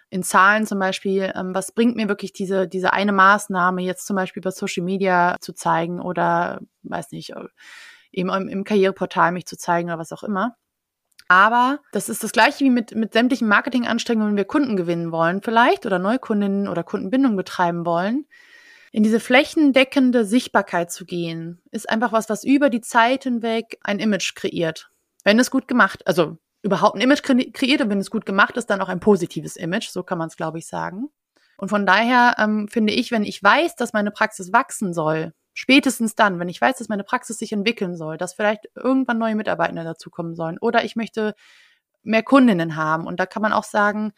In 0.09 0.23
Zahlen 0.23 0.67
zum 0.67 0.79
Beispiel, 0.79 1.33
ähm, 1.37 1.55
was 1.55 1.73
bringt 1.73 1.97
mir 1.97 2.09
wirklich 2.09 2.33
diese, 2.33 2.67
diese 2.67 2.93
eine 2.93 3.13
Maßnahme 3.13 3.83
jetzt 3.83 4.07
zum 4.07 4.17
Beispiel 4.17 4.41
über 4.41 4.51
Social 4.51 4.83
Media 4.83 5.37
zu 5.41 5.53
zeigen 5.53 6.01
oder, 6.01 6.61
weiß 6.83 7.13
nicht, 7.13 7.31
äh, 7.31 7.45
eben 8.11 8.29
im, 8.31 8.49
im 8.49 8.65
Karriereportal 8.65 9.31
mich 9.31 9.47
zu 9.47 9.57
zeigen 9.57 9.89
oder 9.89 9.99
was 9.99 10.13
auch 10.13 10.25
immer. 10.25 10.57
Aber 11.29 11.79
das 11.93 12.09
ist 12.09 12.25
das 12.25 12.33
gleiche 12.33 12.65
wie 12.65 12.71
mit, 12.71 12.97
mit 12.97 13.13
sämtlichen 13.13 13.47
Marketinganstrengungen, 13.47 14.31
wenn 14.31 14.37
wir 14.37 14.47
Kunden 14.47 14.77
gewinnen 14.77 15.13
wollen 15.13 15.43
vielleicht 15.43 15.87
oder 15.87 16.01
Neukundinnen 16.01 16.67
oder 16.67 16.83
Kundenbindung 16.83 17.37
betreiben 17.37 17.87
wollen 17.87 18.27
in 18.93 19.03
diese 19.03 19.21
flächendeckende 19.21 20.25
Sichtbarkeit 20.25 20.91
zu 20.91 21.05
gehen, 21.05 21.61
ist 21.71 21.89
einfach 21.89 22.13
was, 22.13 22.29
was 22.29 22.45
über 22.45 22.71
die 22.71 22.81
Zeit 22.81 23.25
hinweg 23.25 23.79
ein 23.83 24.01
Image 24.01 24.35
kreiert. 24.35 24.91
Wenn 25.25 25.39
es 25.39 25.51
gut 25.51 25.69
gemacht, 25.69 26.07
also 26.07 26.39
überhaupt 26.63 26.97
ein 26.97 27.01
Image 27.01 27.23
kreiert 27.23 27.81
und 27.81 27.91
wenn 27.91 28.01
es 28.01 28.11
gut 28.11 28.27
gemacht 28.27 28.57
ist, 28.57 28.67
dann 28.69 28.81
auch 28.81 28.89
ein 28.89 29.01
positives 29.01 29.57
Image, 29.57 29.89
so 29.89 30.03
kann 30.03 30.19
man 30.19 30.29
es, 30.29 30.37
glaube 30.37 30.59
ich, 30.59 30.67
sagen. 30.67 31.09
Und 31.57 31.69
von 31.69 31.87
daher 31.87 32.37
ähm, 32.39 32.69
finde 32.69 32.93
ich, 32.93 33.11
wenn 33.11 33.23
ich 33.23 33.43
weiß, 33.43 33.77
dass 33.77 33.93
meine 33.93 34.11
Praxis 34.11 34.53
wachsen 34.53 34.93
soll, 34.93 35.35
spätestens 35.53 36.15
dann, 36.15 36.39
wenn 36.39 36.49
ich 36.49 36.61
weiß, 36.61 36.79
dass 36.79 36.89
meine 36.89 37.05
Praxis 37.05 37.39
sich 37.39 37.53
entwickeln 37.53 37.97
soll, 37.97 38.17
dass 38.17 38.35
vielleicht 38.35 38.69
irgendwann 38.75 39.19
neue 39.19 39.35
Mitarbeiter 39.35 39.85
dazukommen 39.85 40.35
sollen 40.35 40.59
oder 40.59 40.85
ich 40.85 40.97
möchte 40.97 41.35
mehr 42.03 42.23
Kundinnen 42.23 42.77
haben. 42.77 43.07
Und 43.07 43.21
da 43.21 43.27
kann 43.27 43.43
man 43.43 43.53
auch 43.53 43.65
sagen, 43.65 44.13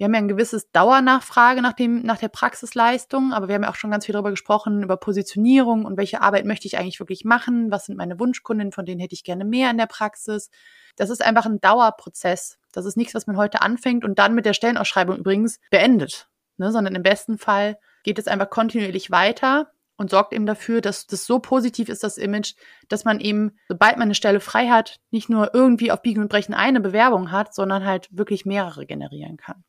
wir 0.00 0.06
haben 0.06 0.14
ja 0.14 0.20
ein 0.20 0.28
gewisses 0.28 0.70
Dauernachfrage 0.70 1.60
nach 1.60 1.74
dem, 1.74 2.00
nach 2.00 2.16
der 2.16 2.28
Praxisleistung, 2.28 3.34
aber 3.34 3.48
wir 3.48 3.54
haben 3.54 3.64
ja 3.64 3.70
auch 3.70 3.74
schon 3.74 3.90
ganz 3.90 4.06
viel 4.06 4.14
darüber 4.14 4.30
gesprochen, 4.30 4.82
über 4.82 4.96
Positionierung 4.96 5.84
und 5.84 5.98
welche 5.98 6.22
Arbeit 6.22 6.46
möchte 6.46 6.66
ich 6.66 6.78
eigentlich 6.78 7.00
wirklich 7.00 7.26
machen? 7.26 7.70
Was 7.70 7.84
sind 7.84 7.98
meine 7.98 8.18
Wunschkundinnen, 8.18 8.72
von 8.72 8.86
denen 8.86 8.98
hätte 8.98 9.12
ich 9.12 9.24
gerne 9.24 9.44
mehr 9.44 9.70
in 9.70 9.76
der 9.76 9.84
Praxis? 9.84 10.48
Das 10.96 11.10
ist 11.10 11.22
einfach 11.22 11.44
ein 11.44 11.60
Dauerprozess. 11.60 12.56
Das 12.72 12.86
ist 12.86 12.96
nichts, 12.96 13.14
was 13.14 13.26
man 13.26 13.36
heute 13.36 13.60
anfängt 13.60 14.06
und 14.06 14.18
dann 14.18 14.34
mit 14.34 14.46
der 14.46 14.54
Stellenausschreibung 14.54 15.18
übrigens 15.18 15.58
beendet, 15.70 16.30
ne? 16.56 16.72
sondern 16.72 16.94
im 16.94 17.02
besten 17.02 17.36
Fall 17.36 17.76
geht 18.02 18.18
es 18.18 18.26
einfach 18.26 18.48
kontinuierlich 18.48 19.10
weiter 19.10 19.70
und 19.98 20.08
sorgt 20.08 20.32
eben 20.32 20.46
dafür, 20.46 20.80
dass 20.80 21.08
das 21.08 21.26
so 21.26 21.40
positiv 21.40 21.90
ist, 21.90 22.04
das 22.04 22.16
Image, 22.16 22.54
dass 22.88 23.04
man 23.04 23.20
eben, 23.20 23.58
sobald 23.68 23.98
man 23.98 24.04
eine 24.04 24.14
Stelle 24.14 24.40
frei 24.40 24.68
hat, 24.68 24.96
nicht 25.10 25.28
nur 25.28 25.52
irgendwie 25.52 25.92
auf 25.92 26.00
Biegen 26.00 26.22
und 26.22 26.30
Brechen 26.30 26.54
eine 26.54 26.80
Bewerbung 26.80 27.30
hat, 27.30 27.54
sondern 27.54 27.84
halt 27.84 28.08
wirklich 28.10 28.46
mehrere 28.46 28.86
generieren 28.86 29.36
kann. 29.36 29.62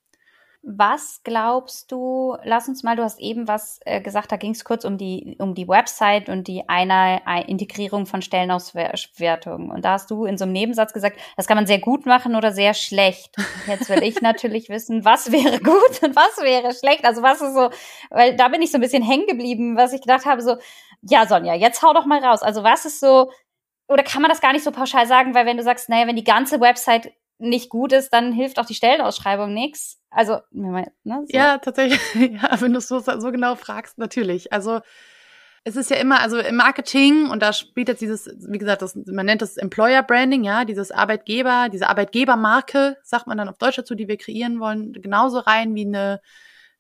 Was 0.64 1.22
glaubst 1.24 1.92
du, 1.92 2.38
lass 2.44 2.68
uns 2.68 2.84
mal, 2.84 2.96
du 2.96 3.02
hast 3.02 3.20
eben 3.20 3.48
was 3.48 3.80
äh, 3.86 4.00
gesagt, 4.00 4.32
da 4.32 4.36
ging 4.36 4.52
es 4.52 4.64
kurz 4.64 4.86
um 4.86 4.96
die, 4.96 5.36
um 5.40 5.56
die 5.56 5.68
Website 5.68 6.30
und 6.30 6.48
die 6.48 6.70
einer 6.70 7.20
Integrierung 7.48 8.06
von 8.06 8.22
Stellenauswertungen. 8.22 9.72
Und 9.72 9.84
da 9.84 9.94
hast 9.94 10.12
du 10.12 10.26
in 10.26 10.38
so 10.38 10.44
einem 10.44 10.54
Nebensatz 10.54 10.94
gesagt, 10.94 11.20
das 11.36 11.48
kann 11.48 11.58
man 11.58 11.66
sehr 11.66 11.80
gut 11.80 12.06
machen 12.06 12.36
oder 12.36 12.52
sehr 12.52 12.76
schlecht. 12.76 13.36
Jetzt 13.66 13.90
will 13.90 14.04
ich 14.04 14.22
natürlich 14.22 14.70
wissen, 14.70 15.04
was 15.04 15.32
wäre 15.32 15.60
gut 15.60 16.04
und 16.04 16.16
was 16.16 16.38
wäre 16.44 16.76
schlecht. 16.76 17.06
Also 17.06 17.24
was 17.24 17.42
ist 17.42 17.56
so, 17.56 17.72
weil 18.12 18.36
da 18.36 18.50
bin 18.50 18.62
ich 18.62 18.72
so 18.72 18.78
ein 18.78 18.82
bisschen 18.82 19.04
hängen 19.04 19.26
geblieben, 19.26 19.76
was 19.78 19.94
ich 19.94 20.02
gedacht 20.02 20.26
habe, 20.26 20.44
so, 20.44 20.58
ja, 21.02 21.26
Sonja, 21.26 21.56
jetzt 21.56 21.82
hau 21.82 21.94
doch 21.94 22.06
mal 22.06 22.24
raus. 22.24 22.44
Also 22.44 22.64
was 22.64 22.86
ist 22.86 23.00
so, 23.00 23.32
oder 23.88 24.04
kann 24.04 24.22
man 24.22 24.30
das 24.30 24.42
gar 24.42 24.54
nicht 24.54 24.64
so 24.64 24.72
pauschal 24.72 25.08
sagen, 25.08 25.34
weil 25.34 25.48
wenn 25.48 25.58
du 25.58 25.64
sagst, 25.64 25.90
naja, 25.90 26.06
wenn 26.06 26.16
die 26.16 26.24
ganze 26.24 26.62
Website 26.62 27.12
nicht 27.42 27.70
gut 27.70 27.92
ist, 27.92 28.14
dann 28.14 28.32
hilft 28.32 28.60
auch 28.60 28.66
die 28.66 28.76
Stellenausschreibung 28.76 29.54
nichts. 29.54 30.00
Also, 30.10 30.40
ne, 30.52 30.92
so. 31.04 31.24
ja, 31.30 31.58
tatsächlich, 31.58 32.02
ja, 32.42 32.62
wenn 32.62 32.74
du 32.74 32.80
es 32.80 32.88
so, 32.88 33.00
so 33.00 33.32
genau 33.32 33.56
fragst, 33.56 33.98
natürlich. 33.98 34.54
Also, 34.54 34.82
es 35.64 35.76
ist 35.76 35.92
ja 35.92 35.98
immer, 35.98 36.20
also 36.22 36.40
im 36.40 36.56
Marketing, 36.56 37.30
und 37.30 37.42
da 37.42 37.54
spielt 37.54 37.88
jetzt 37.88 38.02
dieses, 38.02 38.28
wie 38.48 38.58
gesagt, 38.58 38.82
das, 38.82 38.96
man 39.06 39.26
nennt 39.26 39.42
das 39.42 39.58
Employer 39.58 40.02
Branding, 40.02 40.44
ja, 40.44 40.66
dieses 40.66 40.92
Arbeitgeber, 40.92 41.70
diese 41.72 41.88
Arbeitgebermarke, 41.88 42.98
sagt 43.04 43.28
man 43.28 43.38
dann 43.38 43.50
auf 43.50 43.58
Deutsch 43.58 43.76
dazu, 43.76 43.94
die 43.94 44.08
wir 44.08 44.18
kreieren 44.18 44.60
wollen, 44.60 44.94
genauso 44.94 45.40
rein 45.40 45.76
wie 45.76 45.86
eine, 45.86 46.20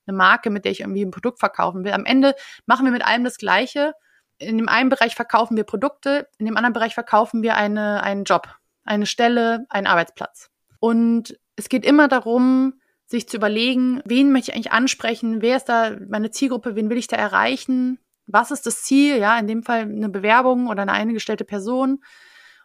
eine 0.08 0.18
Marke, 0.18 0.50
mit 0.50 0.66
der 0.66 0.72
ich 0.72 0.82
irgendwie 0.82 1.06
ein 1.06 1.12
Produkt 1.12 1.40
verkaufen 1.40 1.84
will. 1.84 1.94
Am 1.94 2.06
Ende 2.06 2.36
machen 2.66 2.86
wir 2.86 2.92
mit 2.92 3.06
allem 3.06 3.24
das 3.24 3.38
Gleiche. 3.38 3.94
In 4.40 4.58
dem 4.58 4.68
einen 4.68 4.90
Bereich 4.90 5.14
verkaufen 5.14 5.56
wir 5.56 5.64
Produkte, 5.64 6.28
in 6.40 6.48
dem 6.48 6.58
anderen 6.58 6.74
Bereich 6.74 6.96
verkaufen 6.96 7.44
wir 7.44 7.56
eine, 7.56 8.02
einen 8.02 8.24
Job, 8.24 8.48
eine 8.84 9.06
Stelle, 9.06 9.66
einen 9.70 9.86
Arbeitsplatz. 9.86 10.51
Und 10.82 11.38
es 11.56 11.70
geht 11.70 11.86
immer 11.86 12.08
darum, 12.08 12.74
sich 13.06 13.30
zu 13.30 13.38
überlegen, 13.38 14.02
wen 14.04 14.32
möchte 14.32 14.50
ich 14.50 14.56
eigentlich 14.56 14.72
ansprechen, 14.72 15.44
wer 15.44 15.58
ist 15.58 15.66
da 15.66 15.96
meine 16.10 16.32
Zielgruppe, 16.32 16.76
wen 16.76 16.90
will 16.90 16.98
ich 16.98 17.08
da 17.08 17.18
erreichen, 17.18 18.00
was 18.26 18.50
ist 18.50 18.66
das 18.66 18.82
Ziel, 18.82 19.18
ja, 19.18 19.38
in 19.38 19.46
dem 19.46 19.62
Fall 19.62 19.82
eine 19.82 20.10
Bewerbung 20.10 20.68
oder 20.68 20.82
eine 20.82 20.94
eingestellte 20.94 21.46
Person. 21.46 22.04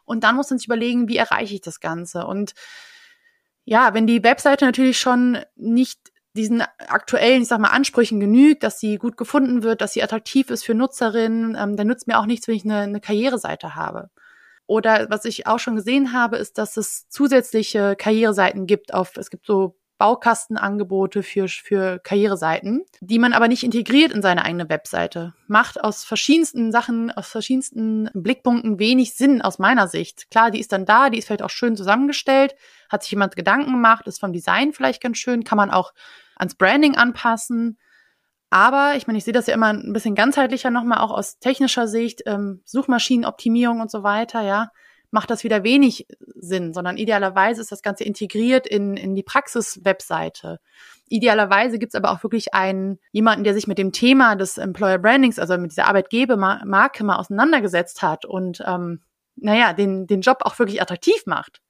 Und 0.07 0.25
dann 0.25 0.35
muss 0.35 0.49
man 0.49 0.59
sich 0.59 0.67
überlegen, 0.67 1.09
wie 1.09 1.19
erreiche 1.19 1.55
ich 1.55 1.61
das 1.61 1.79
Ganze. 1.79 2.27
Und 2.27 2.55
ja, 3.65 3.93
wenn 3.93 4.07
die 4.07 4.25
Webseite 4.25 4.65
natürlich 4.65 4.99
schon 4.99 5.39
nicht 5.55 6.01
diesen 6.33 6.63
aktuellen, 6.89 7.43
ich 7.43 7.49
sag 7.49 7.61
mal, 7.61 7.69
Ansprüchen 7.69 8.19
genügt, 8.19 8.63
dass 8.63 8.81
sie 8.81 8.97
gut 8.97 9.19
gefunden 9.19 9.63
wird, 9.63 9.83
dass 9.83 9.93
sie 9.93 10.03
attraktiv 10.03 10.49
ist 10.49 10.65
für 10.65 10.75
Nutzerinnen, 10.75 11.55
ähm, 11.55 11.77
dann 11.77 11.87
nützt 11.87 12.07
mir 12.07 12.19
auch 12.19 12.27
nichts, 12.27 12.49
wenn 12.49 12.55
ich 12.55 12.65
eine, 12.65 12.79
eine 12.81 13.01
Karriereseite 13.01 13.75
habe. 13.75 14.09
Oder 14.67 15.07
was 15.11 15.25
ich 15.25 15.47
auch 15.47 15.59
schon 15.59 15.77
gesehen 15.77 16.13
habe, 16.13 16.37
ist, 16.37 16.59
dass 16.59 16.77
es 16.77 17.09
zusätzliche 17.09 17.95
Karriereseiten 17.97 18.67
gibt 18.67 18.93
auf, 18.93 19.17
es 19.17 19.31
gibt 19.31 19.47
so 19.47 19.77
Baukastenangebote 19.99 21.23
für, 21.23 21.49
für 21.49 21.99
Karriereseiten, 22.01 22.85
die 23.01 23.19
man 23.19 23.33
aber 23.33 23.49
nicht 23.49 23.63
integriert 23.63 24.13
in 24.13 24.21
seine 24.21 24.45
eigene 24.45 24.69
Webseite. 24.69 25.35
Macht 25.47 25.83
aus 25.83 26.05
verschiedensten 26.05 26.71
Sachen, 26.71 27.11
aus 27.11 27.29
verschiedensten 27.29 28.11
Blickpunkten 28.13 28.79
wenig 28.79 29.15
Sinn 29.15 29.41
aus 29.41 29.59
meiner 29.59 29.89
Sicht. 29.89 30.31
Klar, 30.31 30.51
die 30.51 30.61
ist 30.61 30.73
dann 30.73 30.85
da, 30.85 31.09
die 31.09 31.19
ist 31.19 31.27
vielleicht 31.27 31.43
auch 31.43 31.51
schön 31.51 31.77
zusammengestellt, 31.77 32.55
hat 32.91 33.03
sich 33.03 33.13
jemand 33.13 33.37
Gedanken 33.37 33.73
gemacht, 33.73 34.07
ist 34.07 34.21
vom 34.21 34.33
Design 34.33 34.73
vielleicht 34.73 35.03
ganz 35.03 35.17
schön, 35.19 35.45
kann 35.45 35.57
man 35.57 35.71
auch 35.71 35.93
ans 36.37 36.55
Branding 36.55 36.97
anpassen. 36.97 37.79
Aber 38.51 38.95
ich 38.97 39.07
meine, 39.07 39.19
ich 39.19 39.25
sehe 39.25 39.33
das 39.35 39.47
ja 39.47 39.55
immer 39.55 39.73
ein 39.73 39.93
bisschen 39.93 40.15
ganzheitlicher 40.15 40.71
nochmal, 40.71 40.99
auch 40.99 41.11
aus 41.11 41.39
technischer 41.39 41.89
Sicht, 41.89 42.23
ähm, 42.27 42.63
Suchmaschinenoptimierung 42.65 43.81
und 43.81 43.91
so 43.91 44.03
weiter, 44.03 44.43
ja 44.43 44.71
macht 45.11 45.31
das 45.31 45.45
wieder 45.45 45.65
wenig 45.65 46.07
Sinn, 46.35 46.73
sondern 46.73 46.97
idealerweise 46.97 47.61
ist 47.61 47.73
das 47.73 47.83
Ganze 47.83 48.05
integriert 48.05 48.67
in, 48.67 48.97
in 48.97 49.15
die 49.15 49.23
Praxis-Webseite. 49.23 50.59
Idealerweise 51.09 51.79
gibt 51.79 51.95
es 51.95 51.99
aber 51.99 52.11
auch 52.11 52.23
wirklich 52.23 52.55
einen 52.55 52.99
jemanden, 53.13 53.45
der 53.45 53.55
sich 53.55 53.67
mit 53.67 53.79
dem 53.79 53.93
Thema 53.93 54.37
des 54.37 54.59
Employer 54.59 54.99
Brandings, 54.99 55.39
also 55.39 55.57
mit 55.57 55.71
dieser 55.71 55.87
Arbeitgebermarke 55.87 57.05
mal 57.05 57.17
auseinandergesetzt 57.17 58.03
hat 58.03 58.25
und 58.25 58.63
ähm, 58.67 59.01
naja, 59.37 59.73
den, 59.73 60.07
den 60.07 60.23
Job 60.23 60.39
auch 60.43 60.59
wirklich 60.59 60.83
attraktiv 60.83 61.25
macht. 61.27 61.63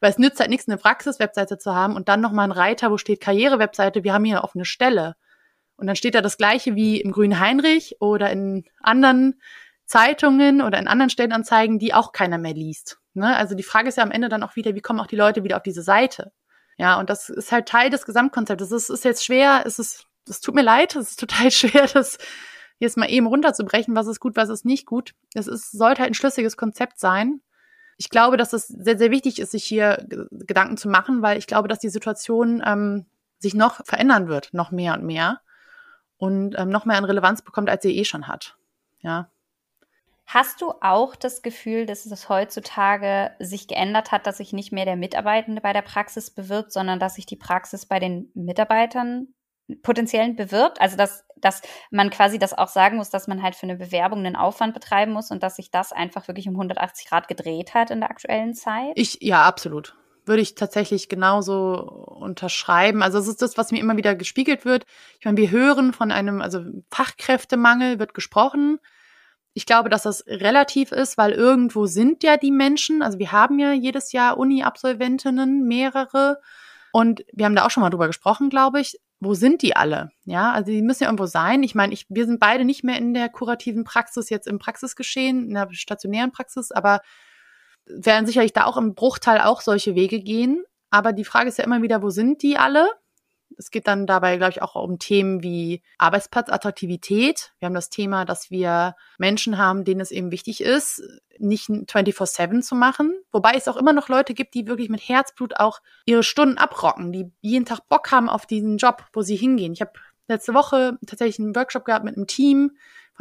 Weil 0.00 0.10
es 0.10 0.18
nützt 0.18 0.40
halt 0.40 0.50
nichts, 0.50 0.68
eine 0.68 0.78
Praxis-Webseite 0.78 1.58
zu 1.58 1.74
haben 1.74 1.94
und 1.94 2.08
dann 2.08 2.20
nochmal 2.20 2.48
ein 2.48 2.52
Reiter, 2.52 2.90
wo 2.90 2.98
steht 2.98 3.20
Karriere-Webseite, 3.20 4.02
wir 4.02 4.12
haben 4.12 4.24
hier 4.24 4.36
eine 4.36 4.44
offene 4.44 4.64
Stelle. 4.64 5.14
Und 5.82 5.88
dann 5.88 5.96
steht 5.96 6.14
da 6.14 6.20
das 6.20 6.36
gleiche 6.36 6.76
wie 6.76 7.00
im 7.00 7.10
Grünen 7.10 7.40
Heinrich 7.40 7.96
oder 7.98 8.30
in 8.30 8.62
anderen 8.78 9.40
Zeitungen 9.84 10.62
oder 10.62 10.78
in 10.78 10.86
anderen 10.86 11.10
Stellenanzeigen, 11.10 11.80
die 11.80 11.92
auch 11.92 12.12
keiner 12.12 12.38
mehr 12.38 12.54
liest. 12.54 13.00
Ne? 13.14 13.36
Also 13.36 13.56
die 13.56 13.64
Frage 13.64 13.88
ist 13.88 13.96
ja 13.96 14.04
am 14.04 14.12
Ende 14.12 14.28
dann 14.28 14.44
auch 14.44 14.54
wieder, 14.54 14.76
wie 14.76 14.80
kommen 14.80 15.00
auch 15.00 15.08
die 15.08 15.16
Leute 15.16 15.42
wieder 15.42 15.56
auf 15.56 15.64
diese 15.64 15.82
Seite? 15.82 16.30
Ja, 16.76 17.00
und 17.00 17.10
das 17.10 17.30
ist 17.30 17.50
halt 17.50 17.66
Teil 17.66 17.90
des 17.90 18.06
Gesamtkonzeptes. 18.06 18.68
Das 18.68 18.90
ist, 18.90 19.04
jetzt 19.04 19.24
schwer, 19.24 19.64
es 19.66 19.80
ist, 19.80 20.06
das 20.24 20.40
tut 20.40 20.54
mir 20.54 20.62
leid, 20.62 20.94
es 20.94 21.10
ist 21.10 21.18
total 21.18 21.50
schwer, 21.50 21.88
das 21.92 22.16
jetzt 22.78 22.96
mal 22.96 23.10
eben 23.10 23.26
runterzubrechen, 23.26 23.96
was 23.96 24.06
ist 24.06 24.20
gut, 24.20 24.36
was 24.36 24.50
ist 24.50 24.64
nicht 24.64 24.86
gut. 24.86 25.14
Es 25.34 25.48
ist, 25.48 25.72
sollte 25.72 26.02
halt 26.02 26.12
ein 26.12 26.14
schlüssiges 26.14 26.56
Konzept 26.56 27.00
sein. 27.00 27.40
Ich 27.96 28.08
glaube, 28.08 28.36
dass 28.36 28.52
es 28.52 28.68
sehr, 28.68 28.98
sehr 28.98 29.10
wichtig 29.10 29.40
ist, 29.40 29.50
sich 29.50 29.64
hier 29.64 30.06
Gedanken 30.30 30.76
zu 30.76 30.88
machen, 30.88 31.22
weil 31.22 31.38
ich 31.38 31.48
glaube, 31.48 31.66
dass 31.66 31.80
die 31.80 31.88
Situation 31.88 32.62
ähm, 32.64 33.06
sich 33.40 33.54
noch 33.54 33.84
verändern 33.84 34.28
wird, 34.28 34.54
noch 34.54 34.70
mehr 34.70 34.94
und 34.94 35.02
mehr 35.02 35.40
und 36.22 36.54
ähm, 36.56 36.68
noch 36.68 36.84
mehr 36.84 36.98
an 36.98 37.04
Relevanz 37.04 37.42
bekommt, 37.42 37.68
als 37.68 37.82
sie 37.82 37.98
eh 37.98 38.04
schon 38.04 38.28
hat. 38.28 38.56
Ja. 39.00 39.28
Hast 40.24 40.62
du 40.62 40.72
auch 40.80 41.16
das 41.16 41.42
Gefühl, 41.42 41.84
dass 41.84 42.06
es 42.06 42.28
heutzutage 42.28 43.32
sich 43.40 43.66
geändert 43.66 44.12
hat, 44.12 44.24
dass 44.28 44.36
sich 44.36 44.52
nicht 44.52 44.70
mehr 44.70 44.84
der 44.84 44.94
Mitarbeitende 44.94 45.60
bei 45.60 45.72
der 45.72 45.82
Praxis 45.82 46.30
bewirbt, 46.30 46.70
sondern 46.70 47.00
dass 47.00 47.16
sich 47.16 47.26
die 47.26 47.34
Praxis 47.34 47.86
bei 47.86 47.98
den 47.98 48.30
Mitarbeitern 48.34 49.34
potenziellen 49.82 50.36
bewirbt? 50.36 50.80
Also 50.80 50.96
dass, 50.96 51.24
dass 51.38 51.60
man 51.90 52.08
quasi 52.10 52.38
das 52.38 52.56
auch 52.56 52.68
sagen 52.68 52.98
muss, 52.98 53.10
dass 53.10 53.26
man 53.26 53.42
halt 53.42 53.56
für 53.56 53.64
eine 53.64 53.74
Bewerbung 53.74 54.20
einen 54.20 54.36
Aufwand 54.36 54.74
betreiben 54.74 55.10
muss 55.10 55.32
und 55.32 55.42
dass 55.42 55.56
sich 55.56 55.72
das 55.72 55.90
einfach 55.90 56.28
wirklich 56.28 56.46
um 56.46 56.54
180 56.54 57.08
Grad 57.08 57.26
gedreht 57.26 57.74
hat 57.74 57.90
in 57.90 57.98
der 57.98 58.10
aktuellen 58.10 58.54
Zeit? 58.54 58.92
Ich, 58.94 59.18
ja, 59.22 59.42
absolut 59.42 59.96
würde 60.24 60.42
ich 60.42 60.54
tatsächlich 60.54 61.08
genauso 61.08 61.74
unterschreiben. 61.74 63.02
Also 63.02 63.18
es 63.18 63.28
ist 63.28 63.42
das, 63.42 63.56
was 63.56 63.72
mir 63.72 63.80
immer 63.80 63.96
wieder 63.96 64.14
gespiegelt 64.14 64.64
wird. 64.64 64.86
Ich 65.18 65.24
meine, 65.24 65.36
wir 65.36 65.50
hören 65.50 65.92
von 65.92 66.12
einem, 66.12 66.40
also 66.40 66.64
Fachkräftemangel 66.90 67.98
wird 67.98 68.14
gesprochen 68.14 68.78
ich 69.54 69.66
glaube, 69.66 69.90
dass 69.90 70.04
das 70.04 70.24
relativ 70.26 70.92
ist, 70.92 71.18
weil 71.18 71.32
irgendwo 71.32 71.86
sind 71.86 72.22
ja 72.22 72.36
die 72.36 72.50
Menschen. 72.50 73.02
Also 73.02 73.18
wir 73.18 73.32
haben 73.32 73.58
ja 73.58 73.72
jedes 73.72 74.12
Jahr 74.12 74.38
Uni-Absolventinnen, 74.38 75.66
mehrere. 75.66 76.38
Und 76.90 77.24
wir 77.32 77.44
haben 77.44 77.56
da 77.56 77.66
auch 77.66 77.70
schon 77.70 77.82
mal 77.82 77.90
drüber 77.90 78.06
gesprochen, 78.06 78.48
glaube 78.48 78.80
ich. 78.80 78.98
Wo 79.20 79.34
sind 79.34 79.62
die 79.62 79.76
alle? 79.76 80.10
Ja, 80.24 80.52
also 80.52 80.72
die 80.72 80.82
müssen 80.82 81.04
ja 81.04 81.08
irgendwo 81.08 81.26
sein. 81.26 81.62
Ich 81.62 81.74
meine, 81.74 81.92
ich, 81.92 82.06
wir 82.08 82.26
sind 82.26 82.40
beide 82.40 82.64
nicht 82.64 82.82
mehr 82.82 82.96
in 82.96 83.14
der 83.14 83.28
kurativen 83.28 83.84
Praxis, 83.84 84.30
jetzt 84.30 84.48
im 84.48 84.58
Praxisgeschehen, 84.58 85.48
in 85.48 85.54
der 85.54 85.68
stationären 85.72 86.32
Praxis, 86.32 86.72
aber 86.72 87.00
werden 87.86 88.26
sicherlich 88.26 88.52
da 88.52 88.64
auch 88.64 88.76
im 88.76 88.94
Bruchteil 88.94 89.40
auch 89.40 89.60
solche 89.60 89.94
Wege 89.94 90.20
gehen. 90.20 90.64
Aber 90.90 91.12
die 91.12 91.24
Frage 91.24 91.48
ist 91.48 91.58
ja 91.58 91.64
immer 91.64 91.82
wieder, 91.82 92.02
wo 92.02 92.10
sind 92.10 92.42
die 92.42 92.56
alle? 92.56 92.88
Es 93.58 93.70
geht 93.70 93.86
dann 93.86 94.06
dabei, 94.06 94.36
glaube 94.36 94.52
ich, 94.52 94.62
auch 94.62 94.74
um 94.76 94.98
Themen 94.98 95.42
wie 95.42 95.82
Arbeitsplatzattraktivität. 95.98 97.52
Wir 97.58 97.66
haben 97.66 97.74
das 97.74 97.90
Thema, 97.90 98.24
dass 98.24 98.50
wir 98.50 98.94
Menschen 99.18 99.58
haben, 99.58 99.84
denen 99.84 100.00
es 100.00 100.10
eben 100.10 100.30
wichtig 100.30 100.62
ist, 100.62 101.02
nicht 101.38 101.68
24-7 101.68 102.62
zu 102.62 102.74
machen. 102.74 103.14
Wobei 103.30 103.52
es 103.54 103.68
auch 103.68 103.76
immer 103.76 103.92
noch 103.92 104.08
Leute 104.08 104.34
gibt, 104.34 104.54
die 104.54 104.66
wirklich 104.66 104.88
mit 104.88 105.06
Herzblut 105.06 105.58
auch 105.58 105.80
ihre 106.06 106.22
Stunden 106.22 106.58
abrocken, 106.58 107.12
die 107.12 107.30
jeden 107.40 107.66
Tag 107.66 107.80
Bock 107.88 108.10
haben 108.10 108.28
auf 108.28 108.46
diesen 108.46 108.78
Job, 108.78 109.04
wo 109.12 109.22
sie 109.22 109.36
hingehen. 109.36 109.72
Ich 109.72 109.80
habe 109.80 109.92
letzte 110.28 110.54
Woche 110.54 110.98
tatsächlich 111.06 111.38
einen 111.38 111.56
Workshop 111.56 111.84
gehabt 111.84 112.04
mit 112.04 112.16
einem 112.16 112.26
Team 112.26 112.72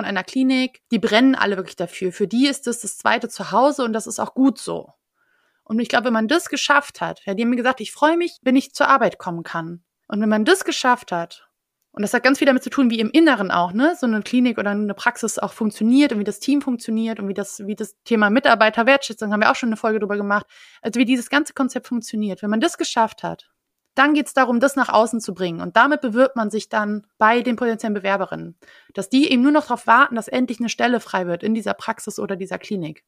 von 0.01 0.05
einer 0.07 0.23
Klinik. 0.23 0.81
Die 0.91 0.97
brennen 0.97 1.35
alle 1.35 1.57
wirklich 1.57 1.75
dafür. 1.75 2.11
Für 2.11 2.27
die 2.27 2.47
ist 2.47 2.65
das 2.65 2.79
das 2.79 2.97
zweite 2.97 3.29
Zuhause 3.29 3.83
und 3.83 3.93
das 3.93 4.07
ist 4.07 4.19
auch 4.19 4.33
gut 4.33 4.57
so. 4.57 4.89
Und 5.63 5.79
ich 5.79 5.89
glaube, 5.89 6.05
wenn 6.05 6.13
man 6.13 6.27
das 6.27 6.49
geschafft 6.49 7.01
hat, 7.01 7.21
ja, 7.25 7.35
die 7.35 7.43
haben 7.43 7.51
mir 7.51 7.55
gesagt, 7.55 7.81
ich 7.81 7.91
freue 7.91 8.17
mich, 8.17 8.39
wenn 8.41 8.55
ich 8.55 8.73
zur 8.73 8.87
Arbeit 8.87 9.19
kommen 9.19 9.43
kann. 9.43 9.83
Und 10.07 10.19
wenn 10.19 10.27
man 10.27 10.43
das 10.43 10.65
geschafft 10.65 11.11
hat, 11.11 11.47
und 11.91 12.01
das 12.01 12.13
hat 12.13 12.23
ganz 12.23 12.39
viel 12.39 12.47
damit 12.47 12.63
zu 12.63 12.71
tun, 12.71 12.89
wie 12.89 12.99
im 12.99 13.11
Inneren 13.11 13.51
auch, 13.51 13.73
ne, 13.73 13.95
so 13.99 14.07
eine 14.07 14.21
Klinik 14.21 14.57
oder 14.57 14.71
eine 14.71 14.93
Praxis 14.95 15.37
auch 15.37 15.53
funktioniert 15.53 16.13
und 16.13 16.19
wie 16.19 16.23
das 16.23 16.39
Team 16.39 16.61
funktioniert 16.61 17.19
und 17.19 17.27
wie 17.27 17.33
das, 17.33 17.61
wie 17.67 17.75
das 17.75 17.95
Thema 18.03 18.29
Mitarbeiterwertschätzung, 18.31 19.31
haben 19.31 19.41
wir 19.41 19.51
auch 19.51 19.55
schon 19.55 19.69
eine 19.69 19.77
Folge 19.77 19.99
drüber 19.99 20.17
gemacht, 20.17 20.47
also 20.81 20.99
wie 20.99 21.05
dieses 21.05 21.29
ganze 21.29 21.53
Konzept 21.53 21.87
funktioniert. 21.87 22.41
Wenn 22.41 22.49
man 22.49 22.61
das 22.61 22.77
geschafft 22.79 23.21
hat, 23.21 23.50
dann 23.95 24.13
geht 24.13 24.27
es 24.27 24.33
darum, 24.33 24.59
das 24.59 24.75
nach 24.75 24.89
außen 24.89 25.19
zu 25.19 25.33
bringen. 25.33 25.61
Und 25.61 25.75
damit 25.75 26.01
bewirbt 26.01 26.35
man 26.35 26.49
sich 26.49 26.69
dann 26.69 27.05
bei 27.17 27.41
den 27.41 27.55
potenziellen 27.55 27.93
Bewerberinnen, 27.93 28.57
dass 28.93 29.09
die 29.09 29.31
eben 29.31 29.41
nur 29.41 29.51
noch 29.51 29.63
darauf 29.63 29.87
warten, 29.87 30.15
dass 30.15 30.27
endlich 30.27 30.59
eine 30.59 30.69
Stelle 30.69 30.99
frei 30.99 31.27
wird 31.27 31.43
in 31.43 31.53
dieser 31.53 31.73
Praxis 31.73 32.19
oder 32.19 32.35
dieser 32.35 32.57
Klinik. 32.57 33.03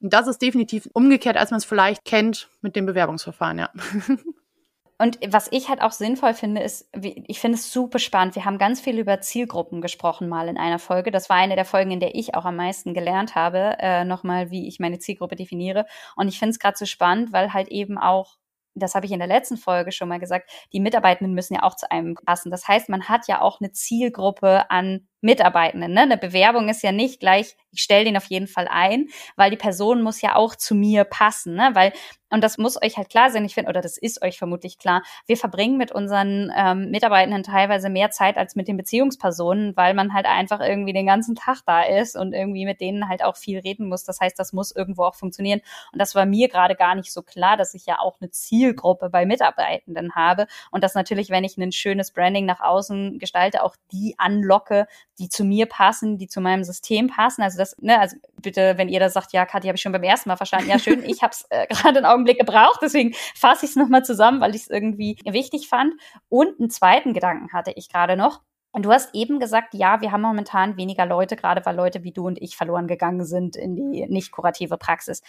Und 0.00 0.12
das 0.12 0.26
ist 0.26 0.42
definitiv 0.42 0.88
umgekehrt, 0.92 1.36
als 1.36 1.50
man 1.50 1.58
es 1.58 1.64
vielleicht 1.64 2.04
kennt 2.04 2.48
mit 2.60 2.76
dem 2.76 2.86
Bewerbungsverfahren, 2.86 3.58
ja. 3.58 3.70
Und 5.02 5.18
was 5.26 5.48
ich 5.50 5.68
halt 5.68 5.82
auch 5.82 5.90
sinnvoll 5.90 6.32
finde, 6.32 6.62
ist, 6.62 6.88
ich 7.02 7.40
finde 7.40 7.58
es 7.58 7.72
super 7.72 7.98
spannend. 7.98 8.36
Wir 8.36 8.44
haben 8.44 8.58
ganz 8.58 8.80
viel 8.80 9.00
über 9.00 9.20
Zielgruppen 9.20 9.80
gesprochen 9.80 10.28
mal 10.28 10.46
in 10.46 10.56
einer 10.56 10.78
Folge. 10.78 11.10
Das 11.10 11.28
war 11.28 11.38
eine 11.38 11.56
der 11.56 11.64
Folgen, 11.64 11.90
in 11.90 11.98
der 11.98 12.14
ich 12.14 12.36
auch 12.36 12.44
am 12.44 12.54
meisten 12.54 12.94
gelernt 12.94 13.34
habe, 13.34 13.76
äh, 13.80 14.04
nochmal, 14.04 14.52
wie 14.52 14.68
ich 14.68 14.78
meine 14.78 15.00
Zielgruppe 15.00 15.34
definiere. 15.34 15.86
Und 16.14 16.28
ich 16.28 16.38
finde 16.38 16.50
es 16.50 16.60
gerade 16.60 16.78
so 16.78 16.84
spannend, 16.84 17.32
weil 17.32 17.52
halt 17.52 17.66
eben 17.66 17.98
auch 17.98 18.36
das 18.74 18.94
habe 18.94 19.06
ich 19.06 19.12
in 19.12 19.18
der 19.18 19.28
letzten 19.28 19.56
Folge 19.56 19.92
schon 19.92 20.08
mal 20.08 20.18
gesagt, 20.20 20.50
die 20.72 20.80
Mitarbeitenden 20.80 21.34
müssen 21.34 21.54
ja 21.54 21.62
auch 21.62 21.76
zu 21.76 21.90
einem 21.90 22.14
passen. 22.14 22.50
Das 22.50 22.66
heißt, 22.68 22.88
man 22.88 23.08
hat 23.08 23.28
ja 23.28 23.40
auch 23.40 23.60
eine 23.60 23.72
Zielgruppe 23.72 24.70
an 24.70 25.08
Mitarbeitenden. 25.22 25.92
Ne? 25.92 26.02
Eine 26.02 26.18
Bewerbung 26.18 26.68
ist 26.68 26.82
ja 26.82 26.92
nicht 26.92 27.20
gleich, 27.20 27.56
ich 27.70 27.80
stelle 27.80 28.04
den 28.04 28.16
auf 28.16 28.26
jeden 28.26 28.48
Fall 28.48 28.68
ein, 28.68 29.08
weil 29.36 29.50
die 29.50 29.56
Person 29.56 30.02
muss 30.02 30.20
ja 30.20 30.34
auch 30.36 30.56
zu 30.56 30.74
mir 30.74 31.04
passen. 31.04 31.54
Ne? 31.54 31.70
Weil, 31.74 31.92
und 32.28 32.42
das 32.42 32.58
muss 32.58 32.80
euch 32.82 32.96
halt 32.96 33.08
klar 33.08 33.30
sein, 33.30 33.44
ich 33.44 33.54
finde, 33.54 33.70
oder 33.70 33.80
das 33.80 33.96
ist 33.96 34.22
euch 34.22 34.36
vermutlich 34.36 34.78
klar, 34.78 35.02
wir 35.26 35.36
verbringen 35.36 35.78
mit 35.78 35.92
unseren 35.92 36.52
ähm, 36.56 36.90
Mitarbeitenden 36.90 37.44
teilweise 37.44 37.88
mehr 37.88 38.10
Zeit 38.10 38.36
als 38.36 38.56
mit 38.56 38.66
den 38.66 38.76
Beziehungspersonen, 38.76 39.76
weil 39.76 39.94
man 39.94 40.12
halt 40.12 40.26
einfach 40.26 40.60
irgendwie 40.60 40.92
den 40.92 41.06
ganzen 41.06 41.36
Tag 41.36 41.60
da 41.66 41.82
ist 41.82 42.16
und 42.16 42.32
irgendwie 42.32 42.64
mit 42.64 42.80
denen 42.80 43.08
halt 43.08 43.22
auch 43.22 43.36
viel 43.36 43.60
reden 43.60 43.88
muss. 43.88 44.04
Das 44.04 44.20
heißt, 44.20 44.38
das 44.38 44.52
muss 44.52 44.74
irgendwo 44.74 45.04
auch 45.04 45.14
funktionieren. 45.14 45.60
Und 45.92 46.00
das 46.00 46.16
war 46.16 46.26
mir 46.26 46.48
gerade 46.48 46.74
gar 46.74 46.96
nicht 46.96 47.12
so 47.12 47.22
klar, 47.22 47.56
dass 47.56 47.74
ich 47.74 47.86
ja 47.86 48.00
auch 48.00 48.20
eine 48.20 48.30
Zielgruppe 48.30 49.08
bei 49.08 49.24
Mitarbeitenden 49.24 50.16
habe 50.16 50.46
und 50.72 50.82
dass 50.82 50.94
natürlich, 50.94 51.30
wenn 51.30 51.44
ich 51.44 51.56
ein 51.56 51.70
schönes 51.70 52.10
Branding 52.10 52.44
nach 52.44 52.60
außen 52.60 53.20
gestalte, 53.20 53.62
auch 53.62 53.76
die 53.92 54.14
anlocke, 54.18 54.86
die 55.22 55.28
zu 55.28 55.44
mir 55.44 55.66
passen, 55.66 56.18
die 56.18 56.26
zu 56.26 56.40
meinem 56.40 56.64
System 56.64 57.06
passen. 57.06 57.42
Also 57.42 57.56
das, 57.56 57.76
ne, 57.80 57.98
also 57.98 58.16
bitte, 58.40 58.74
wenn 58.76 58.88
ihr 58.88 59.00
das 59.00 59.12
sagt, 59.12 59.32
ja, 59.32 59.46
Kathi, 59.46 59.68
habe 59.68 59.76
ich 59.76 59.82
schon 59.82 59.92
beim 59.92 60.02
ersten 60.02 60.28
Mal 60.28 60.36
verstanden. 60.36 60.68
Ja, 60.68 60.78
schön, 60.78 61.04
ich 61.04 61.22
habe 61.22 61.32
es 61.32 61.46
äh, 61.50 61.66
gerade 61.70 61.98
einen 61.98 62.06
Augenblick 62.06 62.38
gebraucht, 62.38 62.80
deswegen 62.82 63.14
fasse 63.34 63.64
ich 63.64 63.70
es 63.70 63.76
nochmal 63.76 64.04
zusammen, 64.04 64.40
weil 64.40 64.54
ich 64.54 64.62
es 64.62 64.70
irgendwie 64.70 65.16
wichtig 65.24 65.68
fand. 65.68 65.94
Und 66.28 66.58
einen 66.58 66.70
zweiten 66.70 67.14
Gedanken 67.14 67.52
hatte 67.52 67.72
ich 67.76 67.88
gerade 67.88 68.16
noch. 68.16 68.40
Und 68.72 68.86
du 68.86 68.90
hast 68.90 69.14
eben 69.14 69.38
gesagt, 69.38 69.74
ja, 69.74 70.00
wir 70.00 70.12
haben 70.12 70.22
momentan 70.22 70.76
weniger 70.76 71.04
Leute, 71.06 71.36
gerade 71.36 71.64
weil 71.64 71.76
Leute 71.76 72.04
wie 72.04 72.12
du 72.12 72.26
und 72.26 72.40
ich 72.40 72.56
verloren 72.56 72.86
gegangen 72.86 73.24
sind 73.24 73.54
in 73.54 73.76
die 73.76 74.06
nicht 74.08 74.32
kurative 74.32 74.78
Praxis 74.78 75.22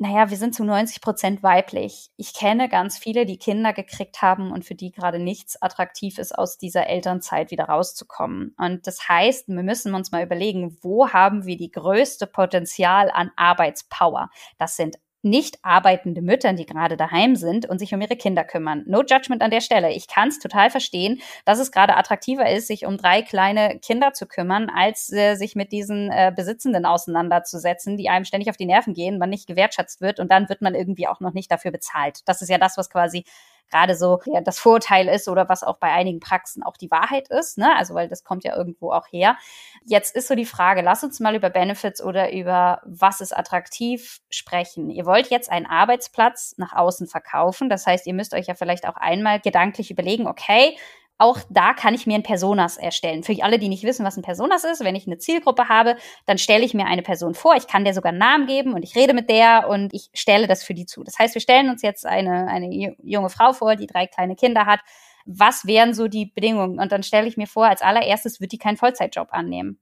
naja, 0.00 0.30
wir 0.30 0.38
sind 0.38 0.54
zu 0.54 0.64
90 0.64 1.02
Prozent 1.02 1.42
weiblich. 1.42 2.08
Ich 2.16 2.32
kenne 2.32 2.70
ganz 2.70 2.96
viele, 2.96 3.26
die 3.26 3.36
Kinder 3.36 3.74
gekriegt 3.74 4.22
haben 4.22 4.50
und 4.50 4.64
für 4.64 4.74
die 4.74 4.92
gerade 4.92 5.18
nichts 5.18 5.60
attraktiv 5.60 6.16
ist, 6.16 6.34
aus 6.36 6.56
dieser 6.56 6.86
Elternzeit 6.86 7.50
wieder 7.50 7.64
rauszukommen. 7.64 8.54
Und 8.56 8.86
das 8.86 9.10
heißt, 9.10 9.48
wir 9.48 9.62
müssen 9.62 9.94
uns 9.94 10.10
mal 10.10 10.24
überlegen, 10.24 10.78
wo 10.80 11.10
haben 11.10 11.44
wir 11.44 11.58
die 11.58 11.70
größte 11.70 12.26
Potenzial 12.26 13.10
an 13.10 13.30
Arbeitspower? 13.36 14.30
Das 14.56 14.74
sind 14.74 14.96
nicht 15.22 15.58
arbeitende 15.62 16.22
Müttern, 16.22 16.56
die 16.56 16.66
gerade 16.66 16.96
daheim 16.96 17.36
sind 17.36 17.66
und 17.66 17.78
sich 17.78 17.94
um 17.94 18.00
ihre 18.00 18.16
Kinder 18.16 18.44
kümmern. 18.44 18.84
No 18.86 19.02
judgment 19.02 19.42
an 19.42 19.50
der 19.50 19.60
Stelle. 19.60 19.92
Ich 19.92 20.08
kann 20.08 20.28
es 20.28 20.38
total 20.38 20.70
verstehen, 20.70 21.20
dass 21.44 21.58
es 21.58 21.72
gerade 21.72 21.96
attraktiver 21.96 22.50
ist, 22.50 22.66
sich 22.66 22.86
um 22.86 22.96
drei 22.96 23.22
kleine 23.22 23.78
Kinder 23.80 24.12
zu 24.12 24.26
kümmern, 24.26 24.70
als 24.70 25.12
äh, 25.12 25.34
sich 25.34 25.54
mit 25.54 25.72
diesen 25.72 26.10
äh, 26.10 26.32
Besitzenden 26.34 26.86
auseinanderzusetzen, 26.86 27.96
die 27.96 28.08
einem 28.08 28.24
ständig 28.24 28.50
auf 28.50 28.56
die 28.56 28.66
Nerven 28.66 28.94
gehen, 28.94 29.18
man 29.18 29.30
nicht 29.30 29.46
gewertschätzt 29.46 30.00
wird 30.00 30.20
und 30.20 30.30
dann 30.30 30.48
wird 30.48 30.62
man 30.62 30.74
irgendwie 30.74 31.06
auch 31.06 31.20
noch 31.20 31.34
nicht 31.34 31.50
dafür 31.50 31.70
bezahlt. 31.70 32.20
Das 32.26 32.42
ist 32.42 32.48
ja 32.48 32.58
das, 32.58 32.76
was 32.76 32.90
quasi 32.90 33.24
gerade 33.70 33.96
so 33.96 34.20
ja, 34.26 34.40
das 34.40 34.58
Vorurteil 34.58 35.08
ist 35.08 35.28
oder 35.28 35.48
was 35.48 35.62
auch 35.62 35.78
bei 35.78 35.92
einigen 35.92 36.20
Praxen 36.20 36.62
auch 36.62 36.76
die 36.76 36.90
Wahrheit 36.90 37.28
ist, 37.28 37.58
ne? 37.58 37.74
Also 37.76 37.94
weil 37.94 38.08
das 38.08 38.24
kommt 38.24 38.44
ja 38.44 38.56
irgendwo 38.56 38.92
auch 38.92 39.06
her. 39.10 39.36
Jetzt 39.84 40.14
ist 40.14 40.28
so 40.28 40.34
die 40.34 40.44
Frage, 40.44 40.82
lass 40.82 41.04
uns 41.04 41.20
mal 41.20 41.34
über 41.34 41.50
Benefits 41.50 42.02
oder 42.02 42.32
über 42.32 42.80
was 42.84 43.20
ist 43.20 43.36
attraktiv 43.36 44.20
sprechen. 44.30 44.90
Ihr 44.90 45.06
wollt 45.06 45.28
jetzt 45.30 45.50
einen 45.50 45.66
Arbeitsplatz 45.66 46.54
nach 46.58 46.74
außen 46.74 47.06
verkaufen, 47.06 47.68
das 47.68 47.86
heißt, 47.86 48.06
ihr 48.06 48.14
müsst 48.14 48.34
euch 48.34 48.46
ja 48.46 48.54
vielleicht 48.54 48.86
auch 48.86 48.96
einmal 48.96 49.40
gedanklich 49.40 49.90
überlegen, 49.90 50.26
okay, 50.26 50.76
auch 51.20 51.38
da 51.50 51.74
kann 51.74 51.94
ich 51.94 52.06
mir 52.06 52.14
ein 52.14 52.22
Personas 52.22 52.78
erstellen. 52.78 53.22
Für 53.22 53.36
alle, 53.42 53.58
die 53.58 53.68
nicht 53.68 53.84
wissen, 53.84 54.06
was 54.06 54.16
ein 54.16 54.22
Personas 54.22 54.64
ist, 54.64 54.82
wenn 54.82 54.94
ich 54.94 55.06
eine 55.06 55.18
Zielgruppe 55.18 55.68
habe, 55.68 55.96
dann 56.24 56.38
stelle 56.38 56.64
ich 56.64 56.72
mir 56.72 56.86
eine 56.86 57.02
Person 57.02 57.34
vor. 57.34 57.54
Ich 57.56 57.66
kann 57.66 57.84
der 57.84 57.92
sogar 57.92 58.10
einen 58.10 58.18
Namen 58.18 58.46
geben 58.46 58.72
und 58.72 58.82
ich 58.82 58.96
rede 58.96 59.12
mit 59.12 59.28
der 59.28 59.68
und 59.68 59.92
ich 59.92 60.08
stelle 60.14 60.46
das 60.46 60.62
für 60.62 60.72
die 60.72 60.86
zu. 60.86 61.04
Das 61.04 61.18
heißt, 61.18 61.34
wir 61.34 61.42
stellen 61.42 61.68
uns 61.68 61.82
jetzt 61.82 62.06
eine, 62.06 62.48
eine 62.48 62.96
junge 63.02 63.28
Frau 63.28 63.52
vor, 63.52 63.76
die 63.76 63.86
drei 63.86 64.06
kleine 64.06 64.34
Kinder 64.34 64.64
hat. 64.64 64.80
Was 65.26 65.66
wären 65.66 65.92
so 65.92 66.08
die 66.08 66.24
Bedingungen? 66.24 66.80
Und 66.80 66.90
dann 66.90 67.02
stelle 67.02 67.28
ich 67.28 67.36
mir 67.36 67.46
vor, 67.46 67.66
als 67.66 67.82
allererstes 67.82 68.40
wird 68.40 68.52
die 68.52 68.58
keinen 68.58 68.78
Vollzeitjob 68.78 69.28
annehmen. 69.30 69.78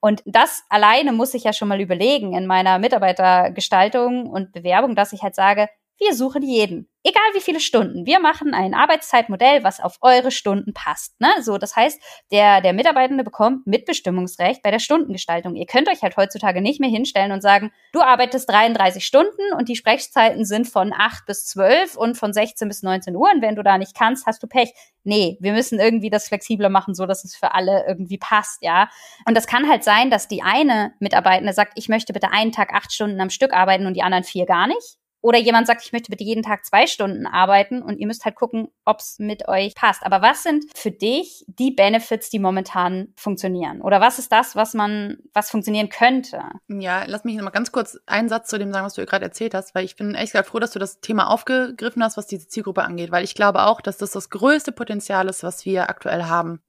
Und 0.00 0.22
das 0.24 0.64
alleine 0.70 1.12
muss 1.12 1.34
ich 1.34 1.44
ja 1.44 1.52
schon 1.52 1.68
mal 1.68 1.82
überlegen 1.82 2.32
in 2.32 2.46
meiner 2.46 2.78
Mitarbeitergestaltung 2.78 4.26
und 4.26 4.52
Bewerbung, 4.52 4.94
dass 4.94 5.12
ich 5.12 5.22
halt 5.22 5.34
sage, 5.34 5.68
wir 5.98 6.14
suchen 6.14 6.42
jeden. 6.42 6.88
Egal 7.02 7.22
wie 7.32 7.40
viele 7.40 7.60
Stunden. 7.60 8.06
Wir 8.06 8.20
machen 8.20 8.54
ein 8.54 8.74
Arbeitszeitmodell, 8.74 9.64
was 9.64 9.80
auf 9.80 9.98
eure 10.00 10.30
Stunden 10.30 10.74
passt. 10.74 11.20
Ne? 11.20 11.28
So, 11.40 11.58
das 11.58 11.74
heißt, 11.74 12.00
der, 12.30 12.60
der 12.60 12.72
Mitarbeitende 12.72 13.24
bekommt 13.24 13.66
Mitbestimmungsrecht 13.66 14.62
bei 14.62 14.70
der 14.70 14.78
Stundengestaltung. 14.78 15.56
Ihr 15.56 15.66
könnt 15.66 15.88
euch 15.88 16.02
halt 16.02 16.16
heutzutage 16.16 16.60
nicht 16.60 16.80
mehr 16.80 16.90
hinstellen 16.90 17.32
und 17.32 17.40
sagen, 17.40 17.72
du 17.92 18.00
arbeitest 18.00 18.48
33 18.48 19.04
Stunden 19.04 19.52
und 19.56 19.68
die 19.68 19.76
Sprechzeiten 19.76 20.44
sind 20.44 20.68
von 20.68 20.92
8 20.92 21.26
bis 21.26 21.46
12 21.46 21.96
und 21.96 22.16
von 22.16 22.32
16 22.32 22.68
bis 22.68 22.82
19 22.82 23.16
Uhr. 23.16 23.30
Und 23.32 23.42
wenn 23.42 23.56
du 23.56 23.62
da 23.62 23.78
nicht 23.78 23.96
kannst, 23.96 24.26
hast 24.26 24.42
du 24.42 24.46
Pech. 24.46 24.72
Nee, 25.02 25.38
wir 25.40 25.52
müssen 25.52 25.80
irgendwie 25.80 26.10
das 26.10 26.28
flexibler 26.28 26.68
machen, 26.68 26.94
so 26.94 27.06
dass 27.06 27.24
es 27.24 27.34
für 27.34 27.54
alle 27.54 27.86
irgendwie 27.88 28.18
passt, 28.18 28.62
ja. 28.62 28.88
Und 29.26 29.36
das 29.36 29.46
kann 29.46 29.68
halt 29.68 29.82
sein, 29.82 30.10
dass 30.10 30.28
die 30.28 30.42
eine 30.42 30.92
Mitarbeitende 31.00 31.52
sagt, 31.52 31.72
ich 31.76 31.88
möchte 31.88 32.12
bitte 32.12 32.30
einen 32.30 32.52
Tag 32.52 32.74
acht 32.74 32.92
Stunden 32.92 33.20
am 33.20 33.30
Stück 33.30 33.52
arbeiten 33.52 33.86
und 33.86 33.94
die 33.94 34.02
anderen 34.02 34.24
vier 34.24 34.44
gar 34.44 34.66
nicht 34.66 34.98
oder 35.20 35.38
jemand 35.38 35.66
sagt, 35.66 35.82
ich 35.84 35.92
möchte 35.92 36.10
bitte 36.10 36.24
jeden 36.24 36.42
Tag 36.42 36.64
zwei 36.64 36.86
Stunden 36.86 37.26
arbeiten 37.26 37.82
und 37.82 37.98
ihr 37.98 38.06
müsst 38.06 38.24
halt 38.24 38.36
gucken, 38.36 38.68
ob 38.84 39.00
es 39.00 39.18
mit 39.18 39.48
euch 39.48 39.74
passt. 39.74 40.04
Aber 40.04 40.22
was 40.22 40.44
sind 40.44 40.64
für 40.74 40.92
dich 40.92 41.44
die 41.48 41.72
Benefits, 41.72 42.30
die 42.30 42.38
momentan 42.38 43.08
funktionieren? 43.16 43.82
Oder 43.82 44.00
was 44.00 44.18
ist 44.18 44.30
das, 44.30 44.54
was 44.54 44.74
man, 44.74 45.18
was 45.32 45.50
funktionieren 45.50 45.88
könnte? 45.88 46.42
Ja, 46.68 47.04
lass 47.06 47.24
mich 47.24 47.34
nochmal 47.34 47.52
ganz 47.52 47.72
kurz 47.72 47.98
einen 48.06 48.28
Satz 48.28 48.48
zu 48.48 48.58
dem 48.58 48.72
sagen, 48.72 48.86
was 48.86 48.94
du 48.94 49.04
gerade 49.06 49.24
erzählt 49.24 49.54
hast, 49.54 49.74
weil 49.74 49.84
ich 49.84 49.96
bin 49.96 50.14
echt 50.14 50.32
gesagt 50.32 50.50
froh, 50.50 50.60
dass 50.60 50.70
du 50.70 50.78
das 50.78 51.00
Thema 51.00 51.28
aufgegriffen 51.28 52.02
hast, 52.02 52.16
was 52.16 52.28
diese 52.28 52.46
Zielgruppe 52.46 52.84
angeht, 52.84 53.10
weil 53.10 53.24
ich 53.24 53.34
glaube 53.34 53.64
auch, 53.64 53.80
dass 53.80 53.98
das 53.98 54.12
das 54.12 54.30
größte 54.30 54.70
Potenzial 54.70 55.28
ist, 55.28 55.42
was 55.42 55.64
wir 55.64 55.90
aktuell 55.90 56.24
haben. 56.24 56.62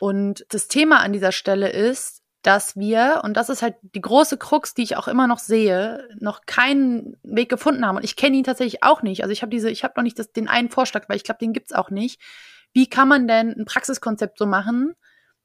Und 0.00 0.46
das 0.50 0.68
Thema 0.68 1.00
an 1.00 1.12
dieser 1.12 1.32
Stelle 1.32 1.68
ist, 1.68 2.19
dass 2.42 2.76
wir, 2.76 3.20
und 3.22 3.36
das 3.36 3.50
ist 3.50 3.60
halt 3.60 3.76
die 3.82 4.00
große 4.00 4.38
Krux, 4.38 4.72
die 4.72 4.82
ich 4.82 4.96
auch 4.96 5.08
immer 5.08 5.26
noch 5.26 5.38
sehe, 5.38 6.08
noch 6.18 6.46
keinen 6.46 7.18
Weg 7.22 7.50
gefunden 7.50 7.86
haben. 7.86 7.96
Und 7.96 8.04
ich 8.04 8.16
kenne 8.16 8.36
ihn 8.36 8.44
tatsächlich 8.44 8.82
auch 8.82 9.02
nicht. 9.02 9.22
Also 9.22 9.32
ich 9.32 9.42
habe 9.42 9.50
diese, 9.50 9.70
ich 9.70 9.84
habe 9.84 9.94
noch 9.96 10.02
nicht 10.02 10.18
das, 10.18 10.32
den 10.32 10.48
einen 10.48 10.70
Vorschlag, 10.70 11.08
weil 11.08 11.16
ich 11.16 11.24
glaube, 11.24 11.38
den 11.38 11.52
gibt's 11.52 11.72
auch 11.72 11.90
nicht. 11.90 12.20
Wie 12.72 12.88
kann 12.88 13.08
man 13.08 13.28
denn 13.28 13.50
ein 13.50 13.66
Praxiskonzept 13.66 14.38
so 14.38 14.46
machen, 14.46 14.94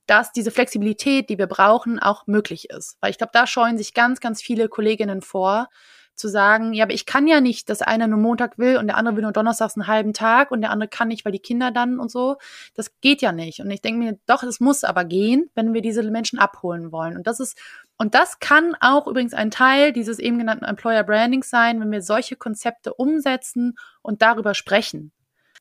dass 0.06 0.32
diese 0.32 0.52
Flexibilität, 0.52 1.30
die 1.30 1.38
wir 1.38 1.48
brauchen, 1.48 2.00
auch 2.00 2.28
möglich 2.28 2.70
ist? 2.70 2.98
Weil 3.02 3.12
ich 3.12 3.18
glaube, 3.18 3.32
da 3.34 3.46
scheuen 3.46 3.78
sich 3.78 3.94
ganz, 3.94 4.22
ganz 4.22 4.42
viele 4.42 4.70
Kolleginnen 4.70 5.22
vor, 5.22 5.68
zu 6.16 6.28
sagen, 6.28 6.74
ja, 6.74 6.84
aber 6.86 6.94
ich 6.94 7.06
kann 7.06 7.28
ja 7.28 7.42
nicht, 7.42 7.70
dass 7.70 7.82
einer 7.82 8.08
nur 8.08 8.20
Montag 8.20 8.58
will 8.58 8.78
und 8.78 8.88
der 8.88 8.98
andere 8.98 9.16
will 9.16 9.24
nur 9.24 9.32
Donnerstags 9.32 9.76
einen 9.76 9.88
halben 9.88 10.14
Tag 10.14 10.52
und 10.52 10.62
der 10.62 10.72
andere 10.72 10.90
kann 10.90 11.08
nicht, 11.08 11.26
weil 11.26 11.32
die 11.32 11.40
Kinder 11.40 11.72
dann 11.72 12.00
und 12.00 12.12
so. 12.12 12.38
Das 12.74 12.92
geht 13.02 13.22
ja 13.22 13.32
nicht. 13.32 13.60
Und 13.60 13.70
ich 13.72 13.82
denke 13.82 14.00
mir, 14.00 14.18
doch, 14.26 14.44
es 14.44 14.60
muss 14.60 14.84
aber 14.84 15.06
gehen, 15.06 15.50
wenn 15.56 15.74
wir 15.74 15.82
diese 15.82 16.04
Menschen 16.10 16.40
abholen 16.40 16.92
wollen. 16.92 17.18
Und 17.18 17.28
das 17.28 17.40
ist, 17.40 17.58
und 17.98 18.16
das 18.16 18.40
kann 18.40 18.76
auch 18.80 19.08
übrigens 19.08 19.34
ein 19.34 19.52
Teil 19.52 19.94
dieses 19.94 20.20
eben 20.20 20.38
genannten 20.38 20.66
Employer 20.66 21.04
Brandings 21.04 21.50
sein, 21.50 21.80
wenn 21.80 21.92
wir 21.92 22.02
solche 22.02 22.36
Konzepte 22.36 22.94
umsetzen 22.94 23.76
und 24.02 24.22
darüber 24.22 24.54
sprechen 24.54 25.12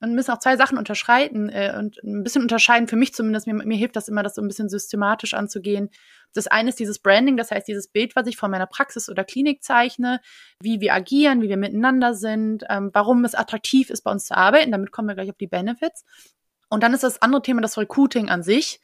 und 0.05 0.15
müssen 0.15 0.31
auch 0.31 0.39
zwei 0.39 0.57
Sachen 0.57 0.79
unterscheiden 0.79 1.49
äh, 1.49 1.75
und 1.79 2.03
ein 2.05 2.23
bisschen 2.23 2.43
unterscheiden, 2.43 2.89
für 2.89 2.97
mich 2.97 3.15
zumindest, 3.15 3.47
mir, 3.47 3.55
mir 3.55 3.77
hilft 3.77 3.97
das 3.97 4.09
immer, 4.09 4.23
das 4.23 4.35
so 4.35 4.43
ein 4.43 4.49
bisschen 4.49 4.69
systematisch 4.69 5.35
anzugehen. 5.35 5.91
Das 6.35 6.47
eine 6.47 6.69
ist 6.69 6.79
dieses 6.79 6.99
Branding, 6.99 7.37
das 7.37 7.51
heißt 7.51 7.67
dieses 7.67 7.89
Bild, 7.89 8.15
was 8.15 8.27
ich 8.27 8.37
von 8.37 8.51
meiner 8.51 8.67
Praxis 8.67 9.09
oder 9.09 9.25
Klinik 9.25 9.63
zeichne, 9.63 10.21
wie 10.61 10.81
wir 10.81 10.93
agieren, 10.95 11.43
wie 11.43 11.49
wir 11.49 11.57
miteinander 11.57 12.15
sind, 12.15 12.65
ähm, 12.69 12.91
warum 12.93 13.25
es 13.25 13.35
attraktiv 13.35 13.91
ist, 13.91 14.03
bei 14.03 14.11
uns 14.11 14.27
zu 14.27 14.37
arbeiten. 14.37 14.73
Damit 14.73 14.93
kommen 14.93 15.09
wir 15.09 15.15
gleich 15.15 15.31
auf 15.31 15.39
die 15.39 15.47
Benefits. 15.47 16.05
Und 16.69 16.83
dann 16.83 16.93
ist 16.93 17.05
das 17.05 17.23
andere 17.23 17.43
Thema 17.43 17.63
das 17.63 17.79
Recruiting 17.79 18.29
an 18.29 18.43
sich. 18.43 18.81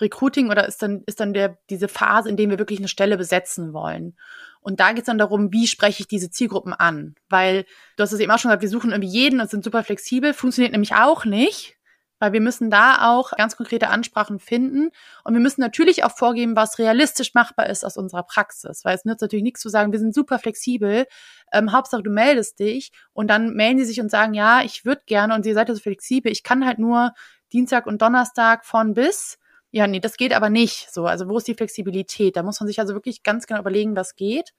Recruiting 0.00 0.50
oder 0.50 0.66
ist 0.66 0.82
dann, 0.82 1.02
ist 1.06 1.20
dann 1.20 1.34
der, 1.34 1.58
diese 1.70 1.88
Phase, 1.88 2.28
in 2.28 2.36
der 2.36 2.48
wir 2.48 2.58
wirklich 2.58 2.78
eine 2.78 2.88
Stelle 2.88 3.18
besetzen 3.18 3.72
wollen. 3.72 4.16
Und 4.62 4.78
da 4.78 4.90
geht 4.90 5.00
es 5.00 5.06
dann 5.06 5.18
darum, 5.18 5.52
wie 5.52 5.66
spreche 5.66 6.02
ich 6.02 6.08
diese 6.08 6.30
Zielgruppen 6.30 6.72
an? 6.72 7.16
Weil 7.28 7.64
du 7.96 8.02
hast 8.02 8.12
es 8.12 8.20
eben 8.20 8.30
auch 8.30 8.38
schon 8.38 8.48
gesagt, 8.48 8.62
wir 8.62 8.68
suchen 8.68 8.92
irgendwie 8.92 9.10
jeden 9.10 9.40
und 9.40 9.50
sind 9.50 9.64
super 9.64 9.82
flexibel. 9.82 10.32
Funktioniert 10.32 10.72
nämlich 10.72 10.94
auch 10.94 11.24
nicht, 11.24 11.76
weil 12.20 12.32
wir 12.32 12.40
müssen 12.40 12.70
da 12.70 13.10
auch 13.10 13.32
ganz 13.32 13.56
konkrete 13.56 13.88
Ansprachen 13.88 14.38
finden. 14.38 14.90
Und 15.24 15.34
wir 15.34 15.40
müssen 15.40 15.60
natürlich 15.60 16.04
auch 16.04 16.16
vorgeben, 16.16 16.54
was 16.54 16.78
realistisch 16.78 17.34
machbar 17.34 17.68
ist 17.68 17.84
aus 17.84 17.96
unserer 17.96 18.22
Praxis. 18.22 18.84
Weil 18.84 18.94
es 18.94 19.04
nützt 19.04 19.20
natürlich 19.20 19.42
nichts 19.42 19.60
zu 19.60 19.68
sagen, 19.68 19.90
wir 19.90 19.98
sind 19.98 20.14
super 20.14 20.38
flexibel. 20.38 21.06
Ähm, 21.52 21.72
Hauptsache, 21.72 22.04
du 22.04 22.10
meldest 22.10 22.60
dich 22.60 22.92
und 23.12 23.28
dann 23.28 23.54
melden 23.54 23.80
sie 23.80 23.86
sich 23.86 24.00
und 24.00 24.12
sagen, 24.12 24.32
ja, 24.32 24.62
ich 24.62 24.84
würde 24.84 25.02
gerne 25.06 25.34
und 25.34 25.44
ihr 25.44 25.54
seid 25.54 25.68
ja 25.68 25.74
so 25.74 25.80
flexibel. 25.80 26.30
Ich 26.30 26.44
kann 26.44 26.64
halt 26.64 26.78
nur 26.78 27.12
Dienstag 27.52 27.86
und 27.86 28.00
Donnerstag 28.00 28.64
von 28.64 28.94
bis 28.94 29.38
ja, 29.72 29.86
nee, 29.86 30.00
das 30.00 30.18
geht 30.18 30.34
aber 30.34 30.50
nicht 30.50 30.92
so. 30.92 31.06
Also 31.06 31.28
wo 31.28 31.38
ist 31.38 31.48
die 31.48 31.54
Flexibilität? 31.54 32.36
Da 32.36 32.42
muss 32.42 32.60
man 32.60 32.66
sich 32.66 32.78
also 32.78 32.92
wirklich 32.92 33.22
ganz 33.22 33.46
genau 33.46 33.60
überlegen, 33.60 33.96
was 33.96 34.16
geht. 34.16 34.52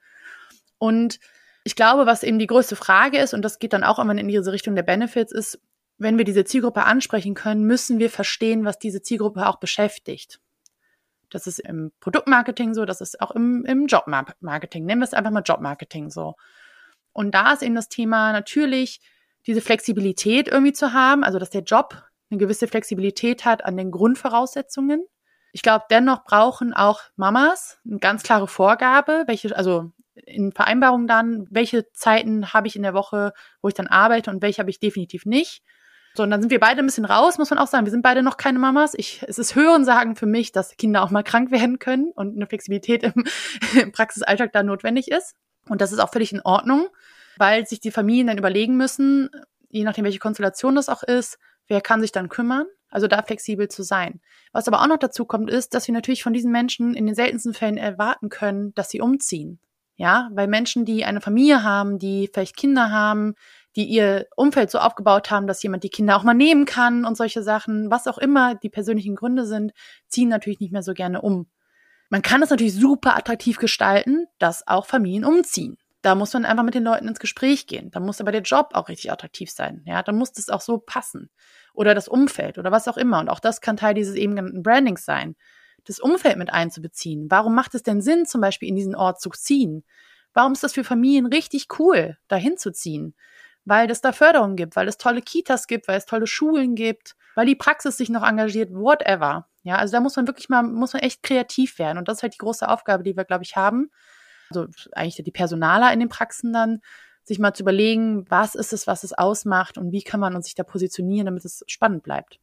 Und 0.80 1.20
ich 1.64 1.76
glaube, 1.76 2.08
was 2.08 2.24
eben 2.24 2.40
die 2.40 2.48
größte 2.48 2.76
Frage 2.76 3.20
ist, 3.20 3.36
und 3.36 3.44
das 3.44 3.60
geht 3.60 3.74
dann 3.74 3.84
auch 3.84 4.00
immer 4.00 4.18
in 4.18 4.28
diese 4.28 4.52
Richtung 4.52 4.76
der 4.76 4.84
Benefits, 4.84 5.32
ist, 5.32 5.62
wenn 6.00 6.18
wir 6.18 6.26
diese 6.26 6.46
Zielgruppe 6.46 6.84
ansprechen 6.84 7.36
können, 7.36 7.64
müssen 7.64 8.00
wir 8.00 8.10
verstehen, 8.10 8.66
was 8.66 8.80
diese 8.80 9.04
Zielgruppe 9.04 9.48
auch 9.48 9.60
beschäftigt. 9.60 10.40
Das 11.30 11.46
ist 11.46 11.60
im 11.60 11.92
Produktmarketing 12.00 12.74
so, 12.74 12.84
das 12.84 13.00
ist 13.00 13.22
auch 13.22 13.32
im, 13.32 13.66
im 13.66 13.86
Jobmarketing. 13.86 14.84
Nennen 14.84 15.02
wir 15.02 15.06
es 15.06 15.14
einfach 15.14 15.32
mal 15.32 15.44
Jobmarketing 15.46 16.10
so. 16.10 16.34
Und 17.14 17.36
da 17.36 17.54
ist 17.54 17.62
eben 17.62 17.76
das 17.76 17.88
Thema 17.88 18.32
natürlich, 18.32 19.00
diese 19.46 19.62
Flexibilität 19.62 20.48
irgendwie 20.48 20.74
zu 20.74 20.92
haben, 20.92 21.24
also 21.24 21.38
dass 21.38 21.52
der 21.52 21.64
Job 21.64 22.04
eine 22.34 22.40
gewisse 22.40 22.68
Flexibilität 22.68 23.46
hat 23.46 23.64
an 23.64 23.78
den 23.78 23.92
Grundvoraussetzungen. 23.92 25.06
Ich 25.52 25.62
glaube, 25.62 25.86
dennoch 25.90 26.26
brauchen 26.26 26.74
auch 26.74 27.02
Mamas 27.16 27.80
eine 27.86 28.00
ganz 28.00 28.24
klare 28.24 28.48
Vorgabe, 28.48 29.24
welche, 29.28 29.56
also 29.56 29.92
in 30.16 30.52
Vereinbarung 30.52 31.08
dann, 31.08 31.48
welche 31.50 31.92
Zeiten 31.92 32.54
habe 32.54 32.68
ich 32.68 32.76
in 32.76 32.84
der 32.84 32.94
Woche, 32.94 33.34
wo 33.62 33.68
ich 33.68 33.74
dann 33.74 33.88
arbeite 33.88 34.32
und 34.32 34.42
welche 34.42 34.60
habe 34.60 34.70
ich 34.70 34.80
definitiv 34.80 35.26
nicht. 35.26 35.64
So, 36.16 36.24
und 36.24 36.30
dann 36.30 36.42
sind 36.42 36.52
wir 36.52 36.60
beide 36.60 36.80
ein 36.80 36.86
bisschen 36.86 37.06
raus, 37.06 37.40
muss 37.40 37.50
man 37.50 37.58
auch 37.58 37.68
sagen. 37.68 37.86
Wir 37.86 37.92
sind 37.92 38.04
beide 38.04 38.22
noch 38.22 38.38
keine 38.38 38.60
Mamas. 38.60 38.94
Ich, 38.96 39.24
es 39.28 39.40
ist 39.40 39.56
Hörensagen 39.56 40.16
für 40.16 40.28
mich, 40.28 40.52
dass 40.52 40.78
Kinder 40.78 41.02
auch 41.02 41.10
mal 41.10 41.24
krank 41.24 41.50
werden 41.50 41.80
können 41.80 42.12
und 42.14 42.36
eine 42.36 42.46
Flexibilität 42.46 43.04
im, 43.04 43.26
im 43.82 43.92
Praxisalltag 43.92 44.52
da 44.54 44.62
notwendig 44.62 45.10
ist. 45.10 45.36
Und 45.70 45.82
das 45.82 45.92
ist 45.92 46.00
auch 46.00 46.12
völlig 46.12 46.32
in 46.32 46.42
Ordnung, 46.42 46.88
weil 47.38 47.66
sich 47.66 47.80
die 47.80 47.92
Familien 47.92 48.28
dann 48.28 48.38
überlegen 48.38 48.78
müssen, 48.78 49.30
je 49.70 49.84
nachdem, 49.84 50.06
welche 50.06 50.20
Konstellation 50.20 50.76
das 50.76 50.88
auch 50.88 51.02
ist, 51.02 51.40
wer 51.74 51.82
kann 51.82 52.02
sich 52.02 52.12
dann 52.12 52.30
kümmern? 52.30 52.68
Also 52.90 53.08
da 53.08 53.24
flexibel 53.24 53.68
zu 53.68 53.82
sein. 53.82 54.22
Was 54.52 54.68
aber 54.68 54.82
auch 54.82 54.88
noch 54.88 55.00
dazu 55.00 55.26
kommt, 55.26 55.50
ist, 55.50 55.74
dass 55.74 55.88
wir 55.88 55.94
natürlich 55.94 56.22
von 56.22 56.32
diesen 56.34 56.52
Menschen 56.52 56.94
in 56.94 57.08
den 57.08 57.16
seltensten 57.16 57.56
Fällen 57.56 57.78
erwarten 57.78 58.30
können, 58.30 58.74
dass 58.76 58.92
sie 58.92 59.02
umziehen. 59.02 59.60
Ja, 59.96 60.30
weil 60.34 60.48
Menschen, 60.48 60.86
die 60.86 61.04
eine 61.04 61.22
Familie 61.22 61.64
haben, 61.64 62.00
die 62.00 62.30
vielleicht 62.32 62.56
Kinder 62.56 62.92
haben, 62.92 63.34
die 63.76 63.86
ihr 63.86 64.28
Umfeld 64.36 64.70
so 64.70 64.78
aufgebaut 64.78 65.32
haben, 65.32 65.48
dass 65.48 65.64
jemand 65.64 65.84
die 65.84 65.90
Kinder 65.90 66.16
auch 66.16 66.24
mal 66.24 66.34
nehmen 66.34 66.66
kann 66.66 67.06
und 67.06 67.18
solche 67.18 67.44
Sachen, 67.44 67.90
was 67.90 68.08
auch 68.08 68.18
immer 68.18 68.56
die 68.56 68.70
persönlichen 68.70 69.16
Gründe 69.16 69.46
sind, 69.46 69.72
ziehen 70.08 70.30
natürlich 70.30 70.60
nicht 70.60 70.72
mehr 70.72 70.84
so 70.84 70.94
gerne 70.94 71.22
um. 71.22 71.48
Man 72.10 72.22
kann 72.22 72.44
es 72.44 72.52
natürlich 72.52 72.76
super 72.76 73.18
attraktiv 73.18 73.58
gestalten, 73.58 74.28
dass 74.38 74.68
auch 74.68 74.86
Familien 74.86 75.26
umziehen. 75.26 75.78
Da 76.04 76.16
muss 76.16 76.34
man 76.34 76.46
einfach 76.46 76.64
mit 76.64 76.76
den 76.76 76.84
Leuten 76.84 77.08
ins 77.08 77.20
Gespräch 77.20 77.66
gehen. 77.66 77.90
Da 77.90 78.00
muss 78.00 78.20
aber 78.20 78.32
der 78.32 78.42
Job 78.42 78.72
auch 78.74 78.90
richtig 78.90 79.12
attraktiv 79.12 79.50
sein. 79.50 79.82
Ja, 79.86 80.04
da 80.04 80.12
muss 80.12 80.34
das 80.34 80.50
auch 80.50 80.62
so 80.62 80.78
passen. 80.78 81.30
Oder 81.74 81.96
das 81.96 82.08
Umfeld 82.08 82.58
oder 82.58 82.72
was 82.72 82.88
auch 82.88 82.98
immer. 82.98 83.20
Und 83.20 83.30
auch 83.30 83.40
das 83.40 83.62
kann 83.62 83.78
Teil 83.78 83.94
dieses 83.94 84.16
eben 84.16 84.36
genannten 84.36 84.64
Brandings 84.64 85.06
sein. 85.06 85.36
Das 85.86 86.00
Umfeld 86.00 86.38
mit 86.38 86.54
einzubeziehen. 86.54 87.30
Warum 87.30 87.56
macht 87.56 87.76
es 87.76 87.84
denn 87.84 88.02
Sinn, 88.02 88.26
zum 88.26 88.42
Beispiel 88.42 88.70
in 88.70 88.76
diesen 88.76 88.96
Ort 88.96 89.20
zu 89.20 89.30
ziehen? 89.32 89.84
Warum 90.34 90.54
ist 90.54 90.64
das 90.64 90.74
für 90.74 90.84
Familien 90.84 91.26
richtig 91.26 91.68
cool, 91.80 92.18
dahin 92.28 92.58
zu 92.58 92.72
ziehen? 92.72 93.16
Weil 93.66 93.90
es 93.90 94.02
da 94.02 94.12
Förderung 94.12 94.56
gibt, 94.56 94.76
weil 94.76 94.88
es 94.88 94.98
tolle 94.98 95.22
Kitas 95.22 95.68
gibt, 95.68 95.88
weil 95.88 95.98
es 95.98 96.06
tolle 96.06 96.28
Schulen 96.28 96.76
gibt, 96.76 97.16
weil 97.36 97.46
die 97.46 97.56
Praxis 97.56 97.98
sich 97.98 98.10
noch 98.10 98.24
engagiert, 98.24 98.72
whatever. 98.72 99.48
Ja, 99.64 99.78
also 99.78 99.94
da 99.94 100.02
muss 100.02 100.16
man 100.16 100.28
wirklich 100.28 100.50
mal, 100.50 100.64
muss 100.64 100.94
man 100.94 101.02
echt 101.02 101.24
kreativ 101.24 101.80
werden. 101.80 101.98
Und 101.98 102.08
das 102.08 102.18
ist 102.18 102.24
halt 102.24 102.34
die 102.34 102.40
große 102.40 102.68
Aufgabe, 102.68 103.04
die 103.04 103.16
wir, 103.16 103.24
glaube 103.24 103.44
ich, 103.44 103.56
haben. 103.56 103.90
Also 104.50 104.68
eigentlich 104.92 105.24
die 105.24 105.32
Personaler 105.32 105.92
in 105.94 106.00
den 106.00 106.10
Praxen 106.10 106.52
dann, 106.52 106.82
sich 107.24 107.40
mal 107.40 107.54
zu 107.54 107.64
überlegen, 107.64 108.26
was 108.30 108.56
ist 108.56 108.74
es, 108.74 108.88
was 108.88 109.04
es 109.04 109.14
ausmacht 109.14 109.78
und 109.78 109.92
wie 109.92 110.04
kann 110.04 110.20
man 110.20 110.36
uns 110.36 110.46
sich 110.46 110.56
da 110.56 110.64
positionieren, 110.64 111.26
damit 111.26 111.46
es 111.46 111.64
spannend 111.68 112.04
bleibt. 112.04 112.40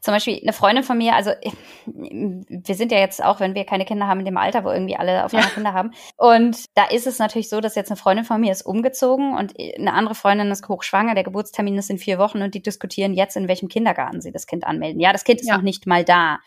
Zum 0.00 0.12
Beispiel 0.12 0.38
eine 0.42 0.52
Freundin 0.52 0.84
von 0.84 0.98
mir, 0.98 1.14
also 1.14 1.30
wir 1.86 2.74
sind 2.74 2.92
ja 2.92 2.98
jetzt 2.98 3.24
auch, 3.24 3.40
wenn 3.40 3.54
wir 3.54 3.64
keine 3.64 3.84
Kinder 3.84 4.06
haben, 4.06 4.20
in 4.20 4.26
dem 4.26 4.36
Alter, 4.36 4.64
wo 4.64 4.70
irgendwie 4.70 4.96
alle 4.96 5.24
auf 5.24 5.32
einmal 5.32 5.48
ja. 5.48 5.54
Kinder 5.54 5.72
haben. 5.72 5.92
Und 6.16 6.64
da 6.74 6.84
ist 6.84 7.06
es 7.06 7.18
natürlich 7.18 7.48
so, 7.48 7.60
dass 7.60 7.74
jetzt 7.74 7.90
eine 7.90 7.96
Freundin 7.96 8.24
von 8.24 8.40
mir 8.40 8.52
ist 8.52 8.62
umgezogen 8.62 9.36
und 9.36 9.54
eine 9.58 9.94
andere 9.94 10.14
Freundin 10.14 10.50
ist 10.50 10.68
hochschwanger. 10.68 11.14
Der 11.14 11.24
Geburtstermin 11.24 11.78
ist 11.78 11.90
in 11.90 11.98
vier 11.98 12.18
Wochen 12.18 12.42
und 12.42 12.54
die 12.54 12.62
diskutieren 12.62 13.14
jetzt, 13.14 13.36
in 13.36 13.48
welchem 13.48 13.68
Kindergarten 13.68 14.20
sie 14.20 14.32
das 14.32 14.46
Kind 14.46 14.64
anmelden. 14.64 15.00
Ja, 15.00 15.12
das 15.12 15.24
Kind 15.24 15.40
ist 15.40 15.48
ja. 15.48 15.56
noch 15.56 15.62
nicht 15.62 15.86
mal 15.86 16.04
da. 16.04 16.40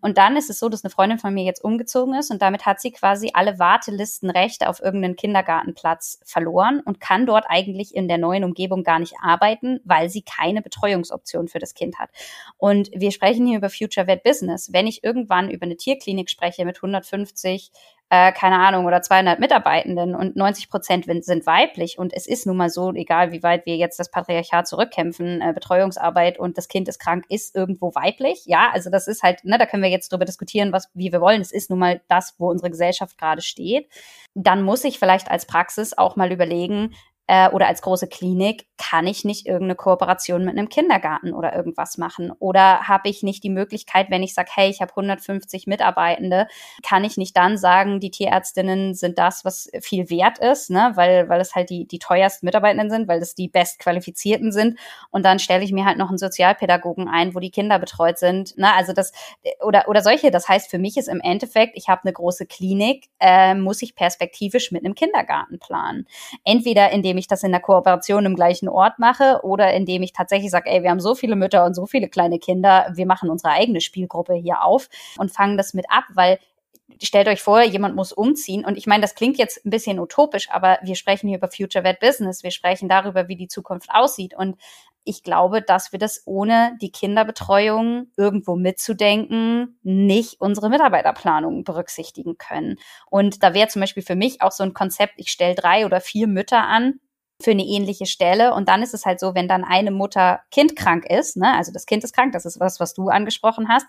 Und 0.00 0.16
dann 0.16 0.36
ist 0.36 0.48
es 0.48 0.60
so, 0.60 0.68
dass 0.68 0.84
eine 0.84 0.90
Freundin 0.90 1.18
von 1.18 1.34
mir 1.34 1.44
jetzt 1.44 1.62
umgezogen 1.62 2.14
ist 2.14 2.30
und 2.30 2.40
damit 2.40 2.66
hat 2.66 2.80
sie 2.80 2.92
quasi 2.92 3.30
alle 3.34 3.58
Wartelistenrechte 3.58 4.68
auf 4.68 4.80
irgendeinen 4.80 5.16
Kindergartenplatz 5.16 6.20
verloren 6.24 6.80
und 6.84 7.00
kann 7.00 7.26
dort 7.26 7.46
eigentlich 7.48 7.94
in 7.94 8.06
der 8.06 8.18
neuen 8.18 8.44
Umgebung 8.44 8.84
gar 8.84 9.00
nicht 9.00 9.14
arbeiten, 9.20 9.80
weil 9.84 10.08
sie 10.08 10.22
keine 10.22 10.62
Betreuungsoption 10.62 11.48
für 11.48 11.58
das 11.58 11.74
Kind 11.74 11.98
hat. 11.98 12.10
Und 12.58 12.90
wir 12.94 13.10
sprechen 13.10 13.46
hier 13.46 13.58
über 13.58 13.70
Future 13.70 14.06
Vet 14.06 14.22
Business. 14.22 14.72
Wenn 14.72 14.86
ich 14.86 15.02
irgendwann 15.02 15.50
über 15.50 15.64
eine 15.64 15.76
Tierklinik 15.76 16.30
spreche 16.30 16.64
mit 16.64 16.76
150 16.76 17.72
äh, 18.10 18.32
keine 18.32 18.58
Ahnung, 18.58 18.86
oder 18.86 19.02
200 19.02 19.38
Mitarbeitenden 19.38 20.14
und 20.14 20.34
90 20.34 20.70
Prozent 20.70 21.06
sind 21.24 21.46
weiblich. 21.46 21.98
Und 21.98 22.14
es 22.14 22.26
ist 22.26 22.46
nun 22.46 22.56
mal 22.56 22.70
so, 22.70 22.92
egal 22.92 23.32
wie 23.32 23.42
weit 23.42 23.66
wir 23.66 23.76
jetzt 23.76 23.98
das 23.98 24.10
Patriarchat 24.10 24.66
zurückkämpfen, 24.66 25.42
äh, 25.42 25.52
Betreuungsarbeit 25.52 26.38
und 26.38 26.56
das 26.56 26.68
Kind 26.68 26.88
ist 26.88 26.98
krank, 26.98 27.26
ist 27.28 27.54
irgendwo 27.54 27.94
weiblich. 27.94 28.44
Ja, 28.46 28.70
also 28.72 28.88
das 28.88 29.08
ist 29.08 29.22
halt, 29.22 29.44
ne, 29.44 29.58
da 29.58 29.66
können 29.66 29.82
wir 29.82 29.90
jetzt 29.90 30.10
drüber 30.10 30.24
diskutieren, 30.24 30.72
was, 30.72 30.88
wie 30.94 31.12
wir 31.12 31.20
wollen. 31.20 31.42
Es 31.42 31.52
ist 31.52 31.68
nun 31.68 31.78
mal 31.80 32.00
das, 32.08 32.34
wo 32.38 32.48
unsere 32.50 32.70
Gesellschaft 32.70 33.18
gerade 33.18 33.42
steht. 33.42 33.88
Dann 34.34 34.62
muss 34.62 34.84
ich 34.84 34.98
vielleicht 34.98 35.30
als 35.30 35.46
Praxis 35.46 35.96
auch 35.96 36.16
mal 36.16 36.32
überlegen, 36.32 36.94
äh, 37.28 37.50
oder 37.50 37.68
als 37.68 37.82
große 37.82 38.08
Klinik 38.08 38.66
kann 38.78 39.06
ich 39.06 39.24
nicht 39.24 39.46
irgendeine 39.46 39.74
Kooperation 39.74 40.44
mit 40.44 40.56
einem 40.56 40.70
Kindergarten 40.70 41.34
oder 41.34 41.54
irgendwas 41.54 41.98
machen? 41.98 42.32
Oder 42.38 42.88
habe 42.88 43.10
ich 43.10 43.22
nicht 43.22 43.44
die 43.44 43.50
Möglichkeit, 43.50 44.06
wenn 44.10 44.22
ich 44.22 44.32
sage, 44.32 44.48
hey, 44.54 44.70
ich 44.70 44.80
habe 44.80 44.92
150 44.92 45.66
Mitarbeitende, 45.66 46.46
kann 46.82 47.04
ich 47.04 47.18
nicht 47.18 47.36
dann 47.36 47.58
sagen, 47.58 48.00
die 48.00 48.10
Tierärztinnen 48.10 48.94
sind 48.94 49.18
das, 49.18 49.44
was 49.44 49.70
viel 49.80 50.08
wert 50.08 50.38
ist, 50.38 50.70
ne? 50.70 50.92
weil, 50.94 51.28
weil 51.28 51.40
es 51.40 51.54
halt 51.54 51.68
die, 51.68 51.86
die 51.86 51.98
teuersten 51.98 52.46
Mitarbeitenden 52.46 52.88
sind, 52.88 53.08
weil 53.08 53.20
es 53.20 53.34
die 53.34 53.48
bestqualifizierten 53.48 54.50
sind. 54.50 54.78
Und 55.10 55.24
dann 55.26 55.38
stelle 55.38 55.62
ich 55.62 55.72
mir 55.72 55.84
halt 55.84 55.98
noch 55.98 56.08
einen 56.08 56.18
Sozialpädagogen 56.18 57.08
ein, 57.08 57.34
wo 57.34 57.40
die 57.40 57.50
Kinder 57.50 57.78
betreut 57.78 58.18
sind. 58.18 58.56
Ne? 58.56 58.72
Also 58.72 58.94
das, 58.94 59.12
oder, 59.60 59.86
oder 59.88 60.00
solche. 60.00 60.30
Das 60.30 60.48
heißt, 60.48 60.70
für 60.70 60.78
mich 60.78 60.96
ist 60.96 61.08
im 61.08 61.20
Endeffekt, 61.20 61.76
ich 61.76 61.88
habe 61.88 62.02
eine 62.04 62.14
große 62.14 62.46
Klinik, 62.46 63.10
äh, 63.20 63.54
muss 63.54 63.82
ich 63.82 63.94
perspektivisch 63.94 64.72
mit 64.72 64.82
einem 64.82 64.94
Kindergarten 64.94 65.58
planen. 65.58 66.06
Entweder 66.44 66.90
indem 66.90 67.17
ich 67.18 67.26
das 67.26 67.42
in 67.42 67.52
der 67.52 67.60
Kooperation 67.60 68.26
im 68.26 68.34
gleichen 68.34 68.68
Ort 68.68 68.98
mache 68.98 69.40
oder 69.42 69.72
indem 69.72 70.02
ich 70.02 70.12
tatsächlich 70.12 70.50
sage, 70.50 70.70
ey, 70.70 70.82
wir 70.82 70.90
haben 70.90 71.00
so 71.00 71.14
viele 71.14 71.36
Mütter 71.36 71.64
und 71.64 71.74
so 71.74 71.86
viele 71.86 72.08
kleine 72.08 72.38
Kinder, 72.38 72.90
wir 72.94 73.06
machen 73.06 73.30
unsere 73.30 73.52
eigene 73.52 73.80
Spielgruppe 73.80 74.34
hier 74.34 74.62
auf 74.62 74.88
und 75.18 75.30
fangen 75.30 75.56
das 75.56 75.74
mit 75.74 75.86
ab, 75.90 76.04
weil 76.14 76.38
stellt 77.02 77.28
euch 77.28 77.42
vor, 77.42 77.62
jemand 77.62 77.94
muss 77.94 78.12
umziehen. 78.12 78.64
Und 78.64 78.76
ich 78.76 78.86
meine, 78.86 79.02
das 79.02 79.14
klingt 79.14 79.38
jetzt 79.38 79.64
ein 79.64 79.70
bisschen 79.70 80.00
utopisch, 80.00 80.50
aber 80.50 80.78
wir 80.82 80.96
sprechen 80.96 81.28
hier 81.28 81.38
über 81.38 81.48
Future 81.48 81.84
Vet 81.84 82.00
Business. 82.00 82.42
Wir 82.42 82.50
sprechen 82.50 82.88
darüber, 82.88 83.28
wie 83.28 83.36
die 83.36 83.48
Zukunft 83.48 83.90
aussieht. 83.92 84.34
Und 84.34 84.56
ich 85.04 85.22
glaube, 85.22 85.62
dass 85.62 85.92
wir 85.92 85.98
das 85.98 86.22
ohne 86.26 86.76
die 86.82 86.92
Kinderbetreuung 86.92 88.10
irgendwo 88.16 88.56
mitzudenken, 88.56 89.78
nicht 89.82 90.40
unsere 90.40 90.68
Mitarbeiterplanung 90.68 91.64
berücksichtigen 91.64 92.36
können. 92.36 92.76
Und 93.10 93.42
da 93.42 93.54
wäre 93.54 93.68
zum 93.68 93.80
Beispiel 93.80 94.02
für 94.02 94.16
mich 94.16 94.42
auch 94.42 94.52
so 94.52 94.64
ein 94.64 94.74
Konzept, 94.74 95.14
ich 95.16 95.30
stelle 95.30 95.54
drei 95.54 95.86
oder 95.86 96.00
vier 96.00 96.26
Mütter 96.26 96.62
an, 96.62 97.00
für 97.40 97.52
eine 97.52 97.64
ähnliche 97.64 98.06
Stelle. 98.06 98.54
Und 98.54 98.68
dann 98.68 98.82
ist 98.82 98.94
es 98.94 99.06
halt 99.06 99.20
so, 99.20 99.34
wenn 99.34 99.48
dann 99.48 99.64
eine 99.64 99.90
Mutter 99.90 100.40
Kind 100.50 100.76
krank 100.76 101.04
ist, 101.08 101.36
ne, 101.36 101.54
also 101.56 101.72
das 101.72 101.86
Kind 101.86 102.04
ist 102.04 102.14
krank, 102.14 102.32
das 102.32 102.44
ist 102.44 102.60
was, 102.60 102.80
was 102.80 102.94
du 102.94 103.08
angesprochen 103.08 103.68
hast, 103.68 103.86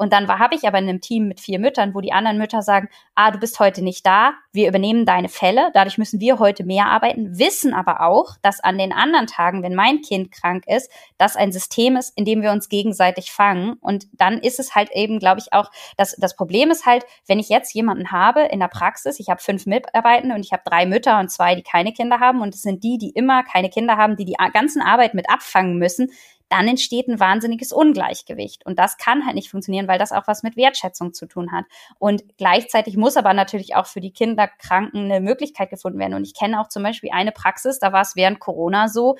und 0.00 0.14
dann 0.14 0.28
habe 0.28 0.54
ich 0.54 0.66
aber 0.66 0.78
in 0.78 0.88
einem 0.88 1.02
Team 1.02 1.28
mit 1.28 1.40
vier 1.40 1.58
Müttern, 1.58 1.94
wo 1.94 2.00
die 2.00 2.12
anderen 2.12 2.38
Mütter 2.38 2.62
sagen, 2.62 2.88
ah, 3.14 3.30
du 3.30 3.38
bist 3.38 3.60
heute 3.60 3.82
nicht 3.82 4.06
da, 4.06 4.32
wir 4.50 4.66
übernehmen 4.66 5.04
deine 5.04 5.28
Fälle, 5.28 5.70
dadurch 5.74 5.98
müssen 5.98 6.20
wir 6.20 6.38
heute 6.38 6.64
mehr 6.64 6.86
arbeiten, 6.86 7.38
wissen 7.38 7.74
aber 7.74 8.00
auch, 8.00 8.36
dass 8.40 8.60
an 8.60 8.78
den 8.78 8.94
anderen 8.94 9.26
Tagen, 9.26 9.62
wenn 9.62 9.74
mein 9.74 10.00
Kind 10.00 10.32
krank 10.32 10.64
ist, 10.66 10.90
das 11.18 11.36
ein 11.36 11.52
System 11.52 11.96
ist, 11.96 12.16
in 12.16 12.24
dem 12.24 12.40
wir 12.40 12.50
uns 12.50 12.70
gegenseitig 12.70 13.30
fangen. 13.30 13.74
Und 13.74 14.06
dann 14.12 14.38
ist 14.38 14.58
es 14.58 14.74
halt 14.74 14.90
eben, 14.92 15.18
glaube 15.18 15.40
ich, 15.40 15.52
auch, 15.52 15.70
dass 15.98 16.16
das 16.16 16.34
Problem 16.34 16.70
ist 16.70 16.86
halt, 16.86 17.04
wenn 17.26 17.38
ich 17.38 17.50
jetzt 17.50 17.74
jemanden 17.74 18.10
habe 18.10 18.44
in 18.44 18.60
der 18.60 18.68
Praxis, 18.68 19.20
ich 19.20 19.28
habe 19.28 19.42
fünf 19.42 19.66
Mitarbeitende 19.66 20.34
und 20.34 20.46
ich 20.46 20.52
habe 20.52 20.62
drei 20.64 20.86
Mütter 20.86 21.20
und 21.20 21.30
zwei, 21.30 21.54
die 21.54 21.62
keine 21.62 21.92
Kinder 21.92 22.20
haben 22.20 22.40
und 22.40 22.54
es 22.54 22.62
sind 22.62 22.84
die, 22.84 22.96
die 22.96 23.10
immer 23.10 23.42
keine 23.42 23.68
Kinder 23.68 23.98
haben, 23.98 24.16
die 24.16 24.24
die 24.24 24.36
ganzen 24.54 24.80
Arbeit 24.80 25.12
mit 25.12 25.28
abfangen 25.28 25.76
müssen, 25.76 26.10
dann 26.50 26.68
entsteht 26.68 27.08
ein 27.08 27.20
wahnsinniges 27.20 27.72
Ungleichgewicht. 27.72 28.66
Und 28.66 28.78
das 28.78 28.98
kann 28.98 29.24
halt 29.24 29.36
nicht 29.36 29.50
funktionieren, 29.50 29.88
weil 29.88 29.98
das 29.98 30.12
auch 30.12 30.26
was 30.26 30.42
mit 30.42 30.56
Wertschätzung 30.56 31.14
zu 31.14 31.26
tun 31.26 31.52
hat. 31.52 31.64
Und 31.98 32.24
gleichzeitig 32.36 32.96
muss 32.96 33.16
aber 33.16 33.32
natürlich 33.32 33.76
auch 33.76 33.86
für 33.86 34.00
die 34.00 34.12
Kinderkranken 34.12 35.04
eine 35.04 35.20
Möglichkeit 35.20 35.70
gefunden 35.70 35.98
werden. 35.98 36.14
Und 36.14 36.24
ich 36.24 36.34
kenne 36.34 36.60
auch 36.60 36.68
zum 36.68 36.82
Beispiel 36.82 37.10
eine 37.12 37.32
Praxis, 37.32 37.78
da 37.78 37.92
war 37.92 38.02
es 38.02 38.16
während 38.16 38.40
Corona 38.40 38.88
so, 38.88 39.16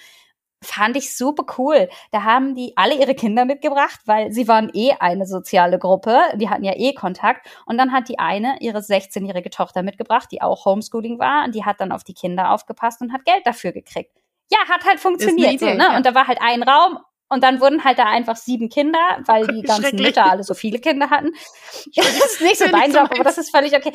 fand 0.62 0.96
ich 0.96 1.16
super 1.16 1.44
cool. 1.56 1.88
Da 2.10 2.24
haben 2.24 2.54
die 2.54 2.72
alle 2.76 2.94
ihre 2.94 3.14
Kinder 3.14 3.44
mitgebracht, 3.44 4.00
weil 4.04 4.32
sie 4.32 4.46
waren 4.48 4.70
eh 4.74 4.92
eine 4.98 5.26
soziale 5.26 5.78
Gruppe. 5.78 6.18
Die 6.34 6.50
hatten 6.50 6.64
ja 6.64 6.74
eh 6.76 6.92
Kontakt. 6.92 7.46
Und 7.64 7.78
dann 7.78 7.92
hat 7.92 8.08
die 8.08 8.18
eine 8.18 8.56
ihre 8.60 8.80
16-jährige 8.80 9.50
Tochter 9.50 9.82
mitgebracht, 9.82 10.28
die 10.32 10.42
auch 10.42 10.66
Homeschooling 10.66 11.18
war. 11.18 11.44
Und 11.44 11.54
die 11.54 11.64
hat 11.64 11.80
dann 11.80 11.92
auf 11.92 12.04
die 12.04 12.14
Kinder 12.14 12.50
aufgepasst 12.50 13.00
und 13.00 13.12
hat 13.12 13.24
Geld 13.24 13.46
dafür 13.46 13.72
gekriegt. 13.72 14.12
Ja, 14.50 14.58
hat 14.68 14.84
halt 14.84 15.00
funktioniert. 15.00 15.54
Idee, 15.54 15.70
so, 15.70 15.76
ne? 15.76 15.84
Ja. 15.84 15.96
Und 15.96 16.04
da 16.04 16.14
war 16.14 16.26
halt 16.26 16.40
ein 16.42 16.62
Raum 16.62 16.98
und 17.30 17.42
dann 17.42 17.60
wurden 17.60 17.84
halt 17.84 17.98
da 17.98 18.04
einfach 18.04 18.36
sieben 18.36 18.68
Kinder, 18.68 18.98
weil 19.24 19.46
die 19.46 19.62
ganzen 19.62 19.96
Mütter 19.96 20.30
alle 20.30 20.42
so 20.42 20.52
viele 20.54 20.78
Kinder 20.78 21.08
hatten. 21.10 21.32
Das 21.96 22.06
ist 22.06 22.40
nicht 22.42 22.58
so 22.58 22.66
dein 22.68 22.92
Job, 22.92 23.08
aber 23.10 23.24
das 23.24 23.38
ist 23.38 23.50
völlig 23.50 23.74
okay. 23.74 23.92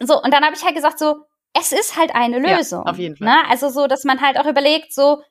So, 0.00 0.20
und 0.20 0.34
dann 0.34 0.44
habe 0.44 0.54
ich 0.54 0.62
halt 0.62 0.74
gesagt, 0.74 0.98
so, 0.98 1.22
es 1.54 1.72
ist 1.72 1.96
halt 1.96 2.14
eine 2.14 2.38
Lösung. 2.38 2.82
Ja, 2.84 2.90
auf 2.90 2.98
jeden 2.98 3.16
Fall. 3.16 3.28
Ne? 3.28 3.36
Also 3.48 3.70
so, 3.70 3.86
dass 3.86 4.04
man 4.04 4.20
halt 4.20 4.38
auch 4.38 4.46
überlegt, 4.46 4.92
so, 4.92 5.22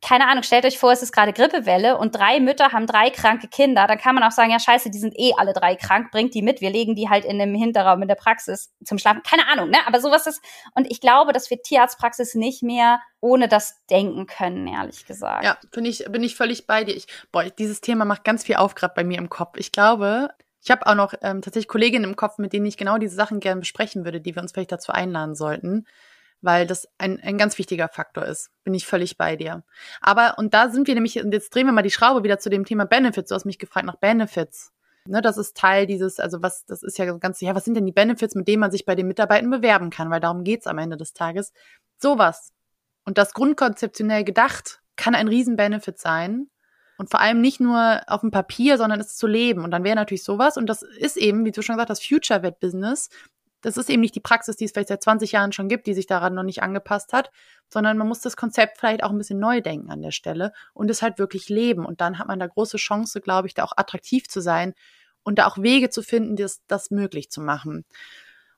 keine 0.00 0.28
Ahnung, 0.28 0.44
stellt 0.44 0.64
euch 0.64 0.78
vor, 0.78 0.92
es 0.92 1.02
ist 1.02 1.12
gerade 1.12 1.32
Grippewelle 1.32 1.98
und 1.98 2.14
drei 2.14 2.38
Mütter 2.38 2.72
haben 2.72 2.86
drei 2.86 3.10
kranke 3.10 3.48
Kinder, 3.48 3.86
dann 3.88 3.98
kann 3.98 4.14
man 4.14 4.22
auch 4.22 4.30
sagen, 4.30 4.50
ja 4.50 4.60
scheiße, 4.60 4.90
die 4.90 4.98
sind 4.98 5.18
eh 5.18 5.32
alle 5.36 5.52
drei 5.52 5.74
krank, 5.74 6.12
bringt 6.12 6.34
die 6.34 6.42
mit, 6.42 6.60
wir 6.60 6.70
legen 6.70 6.94
die 6.94 7.08
halt 7.08 7.24
in 7.24 7.38
dem 7.38 7.54
Hinterraum 7.54 8.00
in 8.02 8.08
der 8.08 8.14
Praxis 8.14 8.72
zum 8.84 8.98
Schlafen. 8.98 9.22
Keine 9.22 9.48
Ahnung, 9.48 9.70
ne? 9.70 9.78
Aber 9.86 10.00
sowas 10.00 10.26
ist, 10.26 10.40
und 10.74 10.90
ich 10.90 11.00
glaube, 11.00 11.32
dass 11.32 11.50
wir 11.50 11.60
Tierarztpraxis 11.60 12.36
nicht 12.36 12.62
mehr 12.62 13.00
ohne 13.20 13.48
das 13.48 13.84
denken 13.90 14.26
können, 14.26 14.68
ehrlich 14.68 15.04
gesagt. 15.04 15.44
Ja, 15.44 15.58
bin 15.72 15.84
ich, 15.84 16.04
bin 16.08 16.22
ich 16.22 16.36
völlig 16.36 16.68
bei 16.68 16.84
dir. 16.84 16.94
Ich, 16.94 17.06
boah, 17.32 17.44
dieses 17.44 17.80
Thema 17.80 18.04
macht 18.04 18.22
ganz 18.22 18.44
viel 18.44 18.56
auf 18.56 18.76
gerade 18.76 18.94
bei 18.94 19.02
mir 19.02 19.18
im 19.18 19.28
Kopf. 19.28 19.56
Ich 19.56 19.72
glaube, 19.72 20.28
ich 20.62 20.70
habe 20.70 20.86
auch 20.86 20.94
noch 20.94 21.14
ähm, 21.22 21.42
tatsächlich 21.42 21.68
Kolleginnen 21.68 22.04
im 22.04 22.16
Kopf, 22.16 22.38
mit 22.38 22.52
denen 22.52 22.66
ich 22.66 22.76
genau 22.76 22.98
diese 22.98 23.16
Sachen 23.16 23.40
gerne 23.40 23.60
besprechen 23.60 24.04
würde, 24.04 24.20
die 24.20 24.36
wir 24.36 24.42
uns 24.42 24.52
vielleicht 24.52 24.70
dazu 24.70 24.92
einladen 24.92 25.34
sollten 25.34 25.86
weil 26.40 26.66
das 26.66 26.88
ein, 26.98 27.20
ein 27.20 27.38
ganz 27.38 27.58
wichtiger 27.58 27.88
Faktor 27.88 28.24
ist. 28.24 28.50
Bin 28.64 28.74
ich 28.74 28.86
völlig 28.86 29.16
bei 29.16 29.36
dir. 29.36 29.64
Aber, 30.00 30.38
und 30.38 30.54
da 30.54 30.68
sind 30.68 30.86
wir 30.86 30.94
nämlich, 30.94 31.22
und 31.22 31.32
jetzt 31.32 31.54
drehen 31.54 31.66
wir 31.66 31.72
mal 31.72 31.82
die 31.82 31.90
Schraube 31.90 32.22
wieder 32.22 32.38
zu 32.38 32.50
dem 32.50 32.64
Thema 32.64 32.84
Benefits. 32.84 33.28
Du 33.28 33.34
hast 33.34 33.44
mich 33.44 33.58
gefragt 33.58 33.86
nach 33.86 33.96
Benefits. 33.96 34.72
Ne, 35.06 35.22
das 35.22 35.38
ist 35.38 35.56
Teil 35.56 35.86
dieses, 35.86 36.20
also 36.20 36.42
was, 36.42 36.66
das 36.66 36.82
ist 36.82 36.98
ja 36.98 37.10
ganz, 37.16 37.40
ja, 37.40 37.54
was 37.54 37.64
sind 37.64 37.74
denn 37.74 37.86
die 37.86 37.92
Benefits, 37.92 38.34
mit 38.34 38.46
denen 38.46 38.60
man 38.60 38.70
sich 38.70 38.84
bei 38.84 38.94
den 38.94 39.08
Mitarbeitern 39.08 39.50
bewerben 39.50 39.88
kann, 39.88 40.10
weil 40.10 40.20
darum 40.20 40.44
geht's 40.44 40.66
am 40.66 40.76
Ende 40.76 40.98
des 40.98 41.14
Tages. 41.14 41.52
Sowas. 41.96 42.52
Und 43.04 43.16
das 43.16 43.32
grundkonzeptionell 43.32 44.22
gedacht 44.24 44.82
kann 44.96 45.14
ein 45.14 45.28
Riesen-Benefit 45.28 45.98
sein, 45.98 46.50
Und 46.98 47.10
vor 47.10 47.20
allem 47.20 47.40
nicht 47.40 47.60
nur 47.60 48.02
auf 48.08 48.22
dem 48.22 48.32
Papier, 48.32 48.76
sondern 48.76 49.00
es 49.00 49.16
zu 49.16 49.28
leben. 49.28 49.62
Und 49.62 49.70
dann 49.70 49.84
wäre 49.84 49.94
natürlich 49.94 50.24
sowas. 50.24 50.56
Und 50.56 50.66
das 50.66 50.82
ist 50.82 51.16
eben, 51.16 51.44
wie 51.44 51.52
du 51.52 51.62
schon 51.62 51.76
gesagt 51.76 51.90
hast, 51.90 52.04
Future-Web-Business. 52.06 53.08
Das 53.60 53.76
ist 53.76 53.90
eben 53.90 54.00
nicht 54.00 54.14
die 54.14 54.20
Praxis, 54.20 54.56
die 54.56 54.64
es 54.64 54.72
vielleicht 54.72 54.88
seit 54.88 55.02
20 55.02 55.32
Jahren 55.32 55.52
schon 55.52 55.68
gibt, 55.68 55.86
die 55.86 55.94
sich 55.94 56.06
daran 56.06 56.34
noch 56.34 56.44
nicht 56.44 56.62
angepasst 56.62 57.12
hat, 57.12 57.30
sondern 57.68 57.98
man 57.98 58.06
muss 58.06 58.20
das 58.20 58.36
Konzept 58.36 58.78
vielleicht 58.78 59.02
auch 59.02 59.10
ein 59.10 59.18
bisschen 59.18 59.40
neu 59.40 59.60
denken 59.60 59.90
an 59.90 60.02
der 60.02 60.12
Stelle 60.12 60.52
und 60.74 60.90
es 60.90 61.02
halt 61.02 61.18
wirklich 61.18 61.48
leben. 61.48 61.84
Und 61.84 62.00
dann 62.00 62.18
hat 62.18 62.28
man 62.28 62.38
da 62.38 62.46
große 62.46 62.76
Chance, 62.76 63.20
glaube 63.20 63.48
ich, 63.48 63.54
da 63.54 63.64
auch 63.64 63.72
attraktiv 63.76 64.28
zu 64.28 64.40
sein 64.40 64.74
und 65.24 65.38
da 65.38 65.46
auch 65.46 65.58
Wege 65.58 65.90
zu 65.90 66.02
finden, 66.02 66.36
das, 66.36 66.62
das 66.66 66.90
möglich 66.90 67.30
zu 67.30 67.40
machen. 67.40 67.84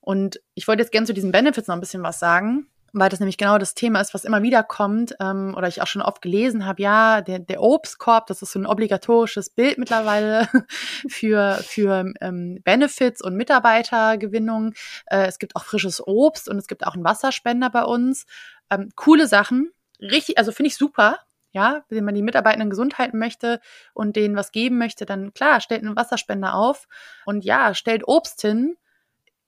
Und 0.01 0.41
ich 0.55 0.69
wollte 0.69 0.83
jetzt 0.83 0.93
gerne 0.93 1.07
zu 1.07 1.15
diesen 1.15 1.33
Benefits 1.33 1.69
noch 1.69 1.75
ein 1.75 1.81
bisschen 1.81 2.03
was 2.03 2.19
sagen, 2.19 2.67
weil 2.93 3.09
das 3.09 3.21
nämlich 3.21 3.39
genau 3.39 3.59
das 3.59 3.75
Thema 3.75 4.01
ist, 4.01 4.15
was 4.15 4.25
immer 4.25 4.43
wieder 4.43 4.63
kommt 4.63 5.15
ähm, 5.21 5.55
oder 5.57 5.69
ich 5.69 5.83
auch 5.83 5.87
schon 5.87 6.03
oft 6.03 6.23
gelesen 6.23 6.67
habe. 6.67 6.83
Ja, 6.83 7.21
der, 7.21 7.39
der 7.39 7.63
Obstkorb, 7.63 8.27
das 8.27 8.43
ist 8.43 8.53
so 8.53 8.59
ein 8.59 8.67
obligatorisches 8.67 9.51
Bild 9.51 9.79
mittlerweile 9.79 10.49
für, 11.09 11.59
für 11.63 12.13
ähm, 12.21 12.61
Benefits 12.65 13.23
und 13.23 13.37
Mitarbeitergewinnung. 13.37 14.75
Äh, 15.07 15.27
es 15.27 15.39
gibt 15.39 15.57
auch 15.57 15.65
frisches 15.65 16.07
Obst 16.07 16.49
und 16.49 16.59
es 16.59 16.67
gibt 16.67 16.87
auch 16.87 16.95
einen 16.95 17.05
Wasserspender 17.05 17.71
bei 17.71 17.85
uns. 17.85 18.27
Ähm, 18.71 18.91
coole 18.97 19.27
Sachen, 19.27 19.71
richtig, 20.01 20.39
also 20.39 20.53
finde 20.53 20.69
ich 20.69 20.77
super. 20.77 21.19
Ja, 21.53 21.83
wenn 21.89 22.05
man 22.05 22.15
die 22.15 22.23
Mitarbeitenden 22.23 22.71
gesund 22.71 22.99
halten 22.99 23.19
möchte 23.19 23.61
und 23.93 24.15
denen 24.15 24.37
was 24.37 24.53
geben 24.53 24.79
möchte, 24.79 25.05
dann 25.05 25.35
klar, 25.35 25.61
stellt 25.61 25.83
einen 25.83 25.97
Wasserspender 25.97 26.55
auf 26.55 26.87
und 27.25 27.45
ja, 27.45 27.75
stellt 27.75 28.07
Obst 28.07 28.41
hin 28.41 28.77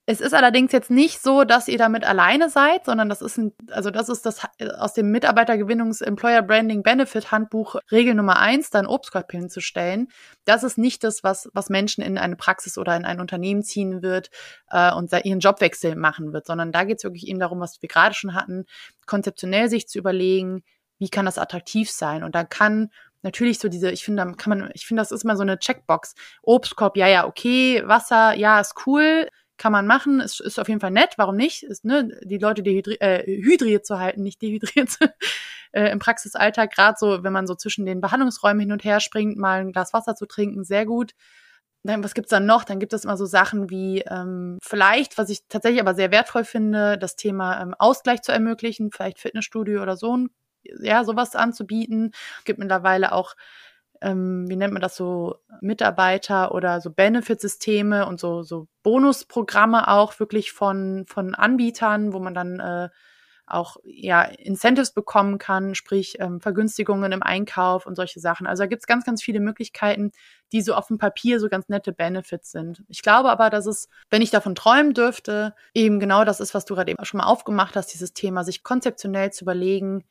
es 0.05 0.19
ist 0.19 0.33
allerdings 0.33 0.73
jetzt 0.73 0.91
nicht 0.91 1.21
so, 1.21 1.45
dass 1.45 1.69
ihr 1.69 1.77
damit 1.77 2.03
alleine 2.03 2.49
seid, 2.49 2.83
sondern 2.83 3.07
das 3.07 3.21
ist 3.21 3.37
ein, 3.37 3.53
also 3.71 3.89
das 3.89 4.09
ist 4.09 4.25
das 4.25 4.41
aus 4.77 4.93
dem 4.93 5.11
Mitarbeitergewinnungs 5.11 6.01
Employer 6.01 6.41
Branding 6.41 6.83
Benefit 6.83 7.31
Handbuch 7.31 7.75
Regel 7.89 8.13
Nummer 8.13 8.37
eins, 8.37 8.69
dann 8.69 8.85
Obstkorb 8.85 9.31
hinzustellen. 9.31 10.09
Das 10.43 10.63
ist 10.63 10.77
nicht 10.77 11.05
das, 11.05 11.23
was, 11.23 11.49
was 11.53 11.69
Menschen 11.69 12.03
in 12.03 12.17
eine 12.17 12.35
Praxis 12.35 12.77
oder 12.77 12.97
in 12.97 13.05
ein 13.05 13.21
Unternehmen 13.21 13.63
ziehen 13.63 14.01
wird 14.01 14.29
äh, 14.69 14.93
und 14.93 15.13
ihren 15.23 15.39
Jobwechsel 15.39 15.95
machen 15.95 16.33
wird, 16.33 16.47
sondern 16.47 16.73
da 16.73 16.83
geht 16.83 16.97
es 16.97 17.05
wirklich 17.05 17.27
eben 17.27 17.39
darum, 17.39 17.61
was 17.61 17.81
wir 17.81 17.87
gerade 17.87 18.13
schon 18.13 18.33
hatten, 18.33 18.65
konzeptionell 19.05 19.69
sich 19.69 19.87
zu 19.87 19.99
überlegen, 19.99 20.63
wie 20.99 21.09
kann 21.09 21.25
das 21.25 21.37
attraktiv 21.37 21.89
sein? 21.89 22.23
Und 22.23 22.35
da 22.35 22.43
kann 22.43 22.89
natürlich 23.21 23.57
so 23.57 23.69
diese, 23.69 23.89
ich 23.89 24.03
finde, 24.03 24.33
kann 24.37 24.49
man, 24.49 24.71
ich 24.73 24.85
finde, 24.85 24.99
das 24.99 25.13
ist 25.13 25.23
immer 25.23 25.37
so 25.37 25.43
eine 25.43 25.59
Checkbox. 25.59 26.13
Obstkorb, 26.41 26.97
ja, 26.97 27.07
ja, 27.07 27.25
okay, 27.25 27.83
Wasser, 27.85 28.33
ja, 28.33 28.59
ist 28.59 28.75
cool 28.85 29.29
kann 29.63 29.71
man 29.71 29.87
machen. 29.87 30.19
Es 30.19 30.41
ist 30.41 30.59
auf 30.59 30.67
jeden 30.67 30.81
Fall 30.81 30.91
nett, 30.91 31.13
warum 31.15 31.37
nicht? 31.37 31.63
Ist, 31.63 31.85
ne, 31.85 32.19
die 32.21 32.37
Leute 32.37 32.63
dehydri 32.63 32.95
äh, 32.99 33.25
hydriert 33.25 33.85
zu 33.85 33.97
halten, 33.97 34.21
nicht 34.21 34.41
dehydriert 34.41 34.97
äh, 35.71 35.89
im 35.89 35.99
Praxisalltag, 35.99 36.73
gerade 36.73 36.97
so, 36.99 37.23
wenn 37.23 37.31
man 37.31 37.47
so 37.47 37.55
zwischen 37.55 37.85
den 37.85 38.01
Behandlungsräumen 38.01 38.59
hin 38.59 38.73
und 38.73 38.83
her 38.83 38.99
springt, 38.99 39.37
mal 39.37 39.61
ein 39.61 39.71
Glas 39.71 39.93
Wasser 39.93 40.15
zu 40.15 40.25
trinken, 40.25 40.65
sehr 40.65 40.85
gut. 40.85 41.13
Dann, 41.83 42.03
was 42.03 42.13
gibt's 42.13 42.29
dann 42.29 42.45
noch? 42.45 42.65
Dann 42.65 42.79
gibt 42.79 42.91
es 42.91 43.05
immer 43.05 43.15
so 43.15 43.25
Sachen 43.25 43.69
wie 43.69 44.01
ähm, 44.01 44.57
vielleicht, 44.61 45.17
was 45.17 45.29
ich 45.29 45.47
tatsächlich 45.47 45.79
aber 45.79 45.95
sehr 45.95 46.11
wertvoll 46.11 46.43
finde, 46.43 46.97
das 46.97 47.15
Thema 47.15 47.61
ähm, 47.61 47.73
Ausgleich 47.79 48.21
zu 48.21 48.33
ermöglichen, 48.33 48.91
vielleicht 48.91 49.19
Fitnessstudio 49.19 49.81
oder 49.81 49.95
so, 49.95 50.27
ja, 50.63 51.05
sowas 51.05 51.37
anzubieten. 51.37 52.11
Es 52.39 52.43
gibt 52.43 52.59
mittlerweile 52.59 53.13
auch 53.13 53.35
ähm, 54.03 54.49
wie 54.49 54.55
nennt 54.55 54.73
man 54.73 54.81
das 54.81 54.95
so, 54.95 55.37
Mitarbeiter 55.61 56.53
oder 56.53 56.81
so 56.81 56.91
Benefitsysteme 56.91 58.05
und 58.05 58.19
so, 58.19 58.43
so 58.43 58.67
Bonusprogramme 58.83 59.87
auch 59.87 60.19
wirklich 60.19 60.51
von, 60.51 61.05
von 61.07 61.33
Anbietern, 61.33 62.13
wo 62.13 62.19
man 62.19 62.33
dann 62.33 62.59
äh, 62.59 62.89
auch 63.45 63.77
ja 63.83 64.23
Incentives 64.23 64.91
bekommen 64.91 65.37
kann, 65.37 65.75
sprich 65.75 66.17
ähm, 66.19 66.39
Vergünstigungen 66.39 67.11
im 67.11 67.23
Einkauf 67.23 67.85
und 67.85 67.95
solche 67.95 68.19
Sachen. 68.19 68.47
Also 68.47 68.63
da 68.63 68.67
gibt's 68.67 68.87
ganz, 68.87 69.05
ganz 69.05 69.21
viele 69.21 69.39
Möglichkeiten, 69.39 70.11
die 70.51 70.61
so 70.61 70.73
auf 70.75 70.87
dem 70.87 70.97
Papier 70.97 71.39
so 71.39 71.49
ganz 71.49 71.67
nette 71.67 71.91
Benefits 71.91 72.51
sind. 72.51 72.83
Ich 72.87 73.01
glaube 73.01 73.29
aber, 73.29 73.49
dass 73.49 73.65
es, 73.65 73.89
wenn 74.09 74.21
ich 74.21 74.31
davon 74.31 74.55
träumen 74.55 74.93
dürfte, 74.93 75.55
eben 75.73 75.99
genau 75.99 76.23
das 76.25 76.39
ist, 76.39 76.53
was 76.53 76.65
du 76.65 76.75
gerade 76.75 76.91
eben 76.91 77.03
schon 77.05 77.19
mal 77.19 77.27
aufgemacht 77.27 77.75
hast, 77.75 77.93
dieses 77.93 78.13
Thema, 78.13 78.43
sich 78.43 78.63
konzeptionell 78.63 79.31
zu 79.31 79.43
überlegen, 79.43 80.05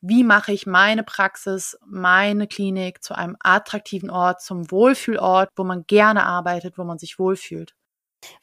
wie 0.00 0.24
mache 0.24 0.52
ich 0.52 0.66
meine 0.66 1.02
Praxis, 1.02 1.78
meine 1.86 2.46
Klinik 2.46 3.02
zu 3.02 3.14
einem 3.14 3.36
attraktiven 3.40 4.10
Ort, 4.10 4.40
zum 4.42 4.70
Wohlfühlort, 4.70 5.50
wo 5.56 5.64
man 5.64 5.84
gerne 5.86 6.24
arbeitet, 6.24 6.78
wo 6.78 6.84
man 6.84 6.98
sich 6.98 7.18
wohlfühlt. 7.18 7.74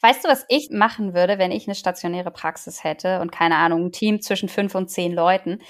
Weißt 0.00 0.24
du, 0.24 0.28
was 0.28 0.44
ich 0.48 0.70
machen 0.70 1.14
würde, 1.14 1.38
wenn 1.38 1.50
ich 1.50 1.66
eine 1.66 1.74
stationäre 1.74 2.30
Praxis 2.30 2.82
hätte 2.82 3.20
und 3.20 3.30
keine 3.30 3.56
Ahnung, 3.56 3.86
ein 3.86 3.92
Team 3.92 4.20
zwischen 4.22 4.48
fünf 4.48 4.74
und 4.74 4.88
zehn 4.90 5.12
Leuten? 5.12 5.60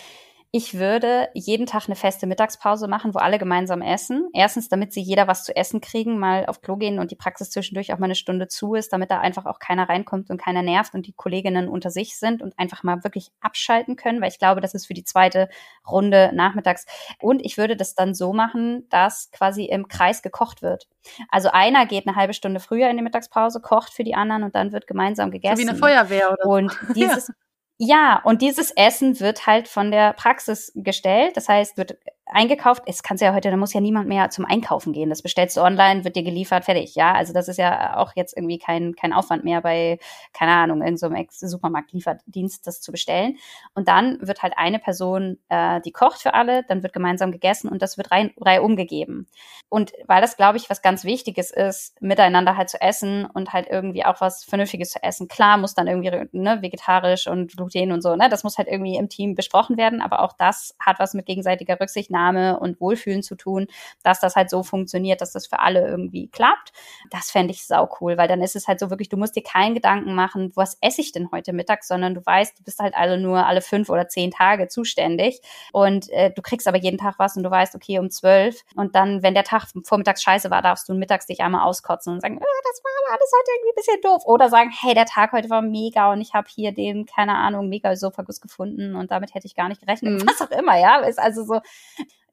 Ich 0.56 0.78
würde 0.78 1.28
jeden 1.34 1.66
Tag 1.66 1.82
eine 1.84 1.96
feste 1.96 2.26
Mittagspause 2.26 2.88
machen, 2.88 3.12
wo 3.12 3.18
alle 3.18 3.38
gemeinsam 3.38 3.82
essen. 3.82 4.30
Erstens, 4.32 4.70
damit 4.70 4.90
sie 4.90 5.02
jeder 5.02 5.28
was 5.28 5.44
zu 5.44 5.54
essen 5.54 5.82
kriegen, 5.82 6.18
mal 6.18 6.46
auf 6.46 6.62
Klo 6.62 6.76
gehen 6.76 6.98
und 6.98 7.10
die 7.10 7.14
Praxis 7.14 7.50
zwischendurch 7.50 7.92
auch 7.92 7.98
mal 7.98 8.06
eine 8.06 8.14
Stunde 8.14 8.48
zu 8.48 8.72
ist, 8.72 8.90
damit 8.94 9.10
da 9.10 9.20
einfach 9.20 9.44
auch 9.44 9.58
keiner 9.58 9.86
reinkommt 9.86 10.30
und 10.30 10.40
keiner 10.40 10.62
nervt 10.62 10.94
und 10.94 11.06
die 11.06 11.12
Kolleginnen 11.12 11.68
unter 11.68 11.90
sich 11.90 12.16
sind 12.16 12.40
und 12.40 12.58
einfach 12.58 12.82
mal 12.84 13.04
wirklich 13.04 13.32
abschalten 13.42 13.96
können, 13.96 14.22
weil 14.22 14.30
ich 14.30 14.38
glaube, 14.38 14.62
das 14.62 14.72
ist 14.72 14.86
für 14.86 14.94
die 14.94 15.04
zweite 15.04 15.50
Runde 15.86 16.30
nachmittags. 16.32 16.86
Und 17.20 17.44
ich 17.44 17.58
würde 17.58 17.76
das 17.76 17.94
dann 17.94 18.14
so 18.14 18.32
machen, 18.32 18.88
dass 18.88 19.30
quasi 19.32 19.66
im 19.66 19.88
Kreis 19.88 20.22
gekocht 20.22 20.62
wird. 20.62 20.88
Also 21.28 21.50
einer 21.50 21.84
geht 21.84 22.06
eine 22.06 22.16
halbe 22.16 22.32
Stunde 22.32 22.60
früher 22.60 22.88
in 22.88 22.96
die 22.96 23.02
Mittagspause, 23.02 23.60
kocht 23.60 23.92
für 23.92 24.04
die 24.04 24.14
anderen 24.14 24.42
und 24.42 24.54
dann 24.54 24.72
wird 24.72 24.86
gemeinsam 24.86 25.30
gegessen. 25.30 25.56
So 25.58 25.62
wie 25.64 25.68
eine 25.68 25.78
Feuerwehr 25.78 26.32
oder 26.32 26.46
Und 26.46 26.78
dieses, 26.94 27.28
ja. 27.28 27.34
Ja, 27.80 28.22
und 28.24 28.40
dieses 28.40 28.70
Essen 28.70 29.20
wird 29.20 29.46
halt 29.46 29.68
von 29.68 29.90
der 29.90 30.14
Praxis 30.14 30.72
gestellt. 30.74 31.36
Das 31.36 31.48
heißt, 31.48 31.76
wird 31.76 31.98
eingekauft. 32.26 32.82
Es 32.86 33.02
kannst 33.02 33.22
ja 33.22 33.34
heute, 33.34 33.50
da 33.50 33.56
muss 33.56 33.72
ja 33.72 33.80
niemand 33.80 34.08
mehr 34.08 34.30
zum 34.30 34.44
Einkaufen 34.44 34.92
gehen. 34.92 35.08
Das 35.10 35.22
bestellst 35.22 35.56
du 35.56 35.62
online, 35.62 36.04
wird 36.04 36.16
dir 36.16 36.22
geliefert, 36.22 36.64
fertig. 36.64 36.94
Ja, 36.94 37.14
also 37.14 37.32
das 37.32 37.48
ist 37.48 37.56
ja 37.56 37.96
auch 37.96 38.12
jetzt 38.16 38.36
irgendwie 38.36 38.58
kein, 38.58 38.94
kein 38.94 39.12
Aufwand 39.12 39.44
mehr 39.44 39.60
bei, 39.60 39.98
keine 40.32 40.52
Ahnung, 40.52 40.82
in 40.82 40.96
so 40.96 41.08
Supermarkt-Lieferdienst 41.30 42.66
das 42.66 42.80
zu 42.80 42.92
bestellen. 42.92 43.36
Und 43.74 43.88
dann 43.88 44.18
wird 44.20 44.42
halt 44.42 44.54
eine 44.56 44.78
Person, 44.78 45.38
äh, 45.48 45.80
die 45.80 45.92
kocht 45.92 46.20
für 46.20 46.34
alle, 46.34 46.64
dann 46.64 46.82
wird 46.82 46.92
gemeinsam 46.92 47.30
gegessen 47.30 47.68
und 47.68 47.80
das 47.80 47.96
wird 47.96 48.10
rein, 48.10 48.32
rein 48.40 48.60
umgegeben. 48.60 49.28
Und 49.68 49.92
weil 50.06 50.20
das, 50.20 50.36
glaube 50.36 50.58
ich, 50.58 50.68
was 50.70 50.82
ganz 50.82 51.04
Wichtiges 51.04 51.50
ist, 51.50 52.00
miteinander 52.00 52.56
halt 52.56 52.70
zu 52.70 52.80
essen 52.80 53.26
und 53.26 53.52
halt 53.52 53.68
irgendwie 53.68 54.04
auch 54.04 54.20
was 54.20 54.44
Vernünftiges 54.44 54.90
zu 54.90 55.02
essen. 55.02 55.28
Klar 55.28 55.58
muss 55.58 55.74
dann 55.74 55.86
irgendwie 55.86 56.28
ne, 56.32 56.62
vegetarisch 56.62 57.26
und 57.26 57.56
Gluten 57.56 57.92
und 57.92 58.02
so, 58.02 58.16
ne, 58.16 58.28
das 58.28 58.44
muss 58.44 58.58
halt 58.58 58.68
irgendwie 58.68 58.96
im 58.96 59.08
Team 59.08 59.34
besprochen 59.34 59.76
werden, 59.76 60.00
aber 60.00 60.20
auch 60.20 60.32
das 60.32 60.76
hat 60.78 60.98
was 60.98 61.14
mit 61.14 61.26
gegenseitiger 61.26 61.80
Rücksicht 61.80 62.10
Rücksichtnahme 62.16 62.58
und 62.58 62.80
Wohlfühlen 62.80 63.22
zu 63.22 63.34
tun, 63.34 63.66
dass 64.02 64.20
das 64.20 64.36
halt 64.36 64.50
so 64.50 64.62
funktioniert, 64.62 65.20
dass 65.20 65.32
das 65.32 65.46
für 65.46 65.60
alle 65.60 65.86
irgendwie 65.86 66.28
klappt. 66.28 66.72
Das 67.10 67.30
fände 67.30 67.52
ich 67.52 67.66
sau 67.66 67.88
cool, 68.00 68.16
weil 68.16 68.28
dann 68.28 68.42
ist 68.42 68.56
es 68.56 68.68
halt 68.68 68.80
so 68.80 68.90
wirklich, 68.90 69.08
du 69.08 69.16
musst 69.16 69.36
dir 69.36 69.42
keinen 69.42 69.74
Gedanken 69.74 70.14
machen, 70.14 70.52
was 70.54 70.78
esse 70.80 71.00
ich 71.00 71.12
denn 71.12 71.30
heute 71.30 71.52
Mittag, 71.52 71.84
sondern 71.84 72.14
du 72.14 72.24
weißt, 72.24 72.58
du 72.58 72.64
bist 72.64 72.78
halt 72.78 72.94
alle 72.94 73.18
nur 73.18 73.46
alle 73.46 73.60
fünf 73.60 73.88
oder 73.90 74.08
zehn 74.08 74.30
Tage 74.30 74.68
zuständig 74.68 75.40
und 75.72 76.08
äh, 76.10 76.30
du 76.34 76.42
kriegst 76.42 76.66
aber 76.66 76.78
jeden 76.78 76.98
Tag 76.98 77.16
was 77.18 77.36
und 77.36 77.42
du 77.42 77.50
weißt, 77.50 77.74
okay, 77.74 77.98
um 77.98 78.10
zwölf 78.10 78.62
und 78.74 78.94
dann, 78.94 79.22
wenn 79.22 79.34
der 79.34 79.44
Tag 79.44 79.66
vormittags 79.84 80.22
scheiße 80.22 80.50
war, 80.50 80.62
darfst 80.62 80.88
du 80.88 80.94
mittags 80.94 81.26
dich 81.26 81.40
einmal 81.40 81.66
auskotzen 81.66 82.14
und 82.14 82.20
sagen, 82.20 82.38
oh, 82.38 82.60
das 82.64 82.82
war 82.82 82.96
alles 83.12 83.32
heute 83.38 83.50
irgendwie 83.56 83.70
ein 83.70 83.74
bisschen 83.76 84.00
doof 84.02 84.22
oder 84.26 84.48
sagen, 84.48 84.70
hey, 84.80 84.94
der 84.94 85.06
Tag 85.06 85.32
heute 85.32 85.50
war 85.50 85.62
mega 85.62 86.12
und 86.12 86.20
ich 86.20 86.34
habe 86.34 86.48
hier 86.50 86.72
den, 86.72 87.06
keine 87.06 87.34
Ahnung, 87.34 87.68
mega 87.68 87.94
Sophagus 87.94 88.40
gefunden 88.40 88.96
und 88.96 89.10
damit 89.10 89.34
hätte 89.34 89.46
ich 89.46 89.54
gar 89.54 89.68
nicht 89.68 89.80
gerechnet. 89.80 90.14
Mhm. 90.14 90.28
Was 90.28 90.40
auch 90.42 90.50
immer, 90.50 90.78
ja, 90.78 90.98
ist 91.00 91.18
also 91.18 91.44
so, 91.44 91.60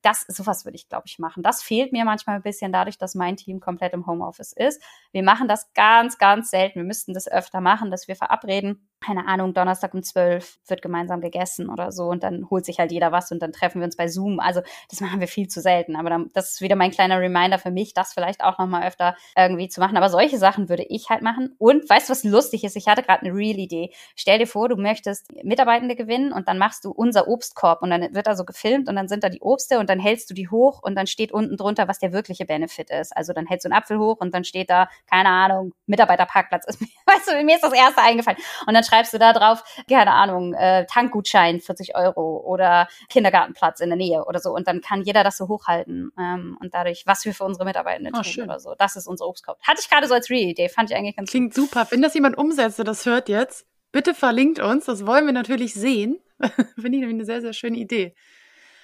das, 0.04 0.26
sowas 0.28 0.66
würde 0.66 0.76
ich, 0.76 0.89
glaube 0.89 1.06
ich, 1.08 1.18
machen. 1.18 1.44
Das 1.44 1.63
fehlt 1.63 1.92
mir 1.92 2.06
manchmal 2.06 2.38
ein 2.38 2.42
bisschen 2.44 2.72
dadurch, 2.72 2.98
dass 2.98 3.16
mein 3.16 3.38
Team 3.38 3.60
komplett 3.60 3.94
im 3.94 4.06
Homeoffice 4.06 4.54
ist. 4.54 4.82
Wir 5.12 5.24
machen 5.24 5.48
das 5.48 5.74
ganz, 5.74 6.18
ganz 6.18 6.50
selten. 6.50 6.80
Wir 6.80 6.86
müssten 6.86 7.13
das 7.13 7.28
öfter 7.28 7.62
machen, 7.62 7.89
dass 7.89 8.08
wir 8.08 8.16
verabreden 8.16 8.88
keine 9.04 9.28
Ahnung, 9.28 9.54
Donnerstag 9.54 9.94
um 9.94 10.02
zwölf 10.02 10.60
wird 10.68 10.82
gemeinsam 10.82 11.22
gegessen 11.22 11.70
oder 11.70 11.92
so 11.92 12.06
und 12.06 12.24
dann 12.24 12.50
holt 12.50 12.66
sich 12.66 12.80
halt 12.80 12.92
jeder 12.92 13.12
was 13.12 13.32
und 13.32 13.42
dann 13.42 13.52
treffen 13.52 13.82
wir 13.82 13.86
uns 13.86 13.98
bei 13.98 14.08
Zoom. 14.08 14.39
Also 14.39 14.62
das 14.89 15.02
machen 15.02 15.20
wir 15.20 15.28
viel 15.28 15.48
zu 15.48 15.62
selten. 15.62 15.96
Aber 15.96 16.10
dann, 16.10 16.32
das 16.34 16.54
ist 16.54 16.62
wieder 16.62 16.76
mein 16.76 16.92
kleiner 16.92 17.20
Reminder 17.20 17.60
für 17.60 17.72
mich, 17.72 17.94
das 17.94 18.13
vielleicht 18.13 18.44
auch 18.44 18.58
nochmal 18.58 18.88
öfter 18.88 19.16
irgendwie 19.38 19.68
zu 19.68 19.82
machen. 19.82 19.98
Aber 19.98 20.10
solche 20.10 20.38
Sachen 20.38 20.70
würde 20.70 20.84
ich 20.84 21.10
halt 21.10 21.22
machen. 21.22 21.56
Und 21.58 21.88
weißt 21.89 22.10
du, 22.10 22.12
was 22.12 22.24
lustig 22.24 22.63
ist? 22.63 22.76
Ich 22.76 22.88
hatte 22.88 23.04
gerade 23.04 23.26
eine 23.26 23.36
real 23.36 23.60
Idee. 23.60 23.92
Stell 24.16 24.39
dir 24.39 24.48
vor, 24.48 24.70
du 24.70 24.78
möchtest 24.78 25.32
Mitarbeitende 25.44 25.96
gewinnen 25.96 26.32
und 26.32 26.48
dann 26.48 26.58
machst 26.58 26.86
du 26.86 26.92
unser 26.92 27.28
Obstkorb 27.28 27.82
und 27.82 27.89
dann 27.89 28.13
wird 28.16 28.28
da 28.28 28.36
so 28.36 28.46
gefilmt 28.46 28.88
und 28.88 28.96
dann 28.96 29.08
sind 29.08 29.24
da 29.24 29.30
die 29.30 29.42
Obste 29.42 29.80
und 29.80 29.89
dann 29.93 29.99
hältst 29.99 30.27
du 30.29 30.34
die 30.34 30.49
hoch 30.49 30.82
und 30.82 30.95
dann 30.95 31.06
steht 31.06 31.32
unten 31.32 31.56
drunter, 31.56 31.88
was 31.88 31.99
der 31.99 32.13
wirkliche 32.13 32.45
Benefit 32.45 32.89
ist. 32.89 33.15
Also 33.15 33.32
dann 33.32 33.45
hältst 33.45 33.65
du 33.65 33.69
einen 33.69 33.77
Apfel 33.77 33.99
hoch 33.99 34.17
und 34.19 34.34
dann 34.34 34.43
steht 34.43 34.71
da, 34.71 34.89
keine 35.08 35.29
Ahnung, 35.29 35.73
Mitarbeiterparkplatz. 35.86 36.65
weißt 37.06 37.27
du, 37.27 37.43
mir 37.43 37.56
ist 37.56 37.63
das 37.63 37.73
erste 37.73 38.01
eingefallen. 38.01 38.39
Und 38.65 38.73
dann 38.73 38.84
schreibst 38.84 39.13
du 39.13 39.19
da 39.19 39.34
drauf, 39.34 39.63
keine 39.88 40.12
Ahnung, 40.12 40.56
äh, 40.56 40.88
Tankgutschein 40.88 41.60
40 41.60 41.95
Euro 41.95 42.38
oder 42.43 42.88
Kindergartenplatz 43.10 43.82
in 43.82 43.89
der 43.89 43.97
Nähe 43.97 44.25
oder 44.25 44.39
so. 44.39 44.51
Und 44.51 44.67
dann 44.67 44.82
kann 44.82 45.03
jeder 45.03 45.23
das 45.23 45.38
so 45.38 45.47
hochhalten 45.47 46.12
ähm, 46.17 46.58
und 46.60 46.73
dadurch, 46.73 47.03
was 47.06 47.23
wir 47.25 47.36
für 47.36 47.43
unsere 47.43 47.65
Mitarbeitenden 47.65 48.13
oh, 48.15 48.21
tun 48.21 48.32
schön. 48.32 48.43
oder 48.45 48.60
so. 48.60 48.73
Das 48.75 48.95
ist 48.95 49.08
unser 49.08 49.27
Obstkorb. 49.27 49.60
Hatte 49.62 49.79
ich 49.79 49.89
gerade 49.89 50.08
so 50.08 50.15
als 50.15 50.32
Real-Idee, 50.32 50.69
fand 50.69 50.89
ich 50.89 50.97
eigentlich 50.97 51.15
ganz 51.15 51.29
Klingt 51.29 51.53
gut. 51.53 51.65
super. 51.65 51.88
Wenn 51.91 52.01
das 52.01 52.15
jemand 52.15 52.36
umsetzt, 52.36 52.79
der 52.79 52.86
das 52.86 53.06
hört 53.06 53.29
jetzt, 53.29 53.67
bitte 53.91 54.15
verlinkt 54.15 54.60
uns. 54.60 54.86
Das 54.86 55.06
wollen 55.06 55.27
wir 55.27 55.34
natürlich 55.34 55.75
sehen. 55.75 56.19
Finde 56.75 56.97
ich 56.97 57.01
nämlich 57.01 57.13
eine 57.13 57.25
sehr, 57.25 57.41
sehr 57.41 57.53
schöne 57.53 57.77
Idee. 57.77 58.15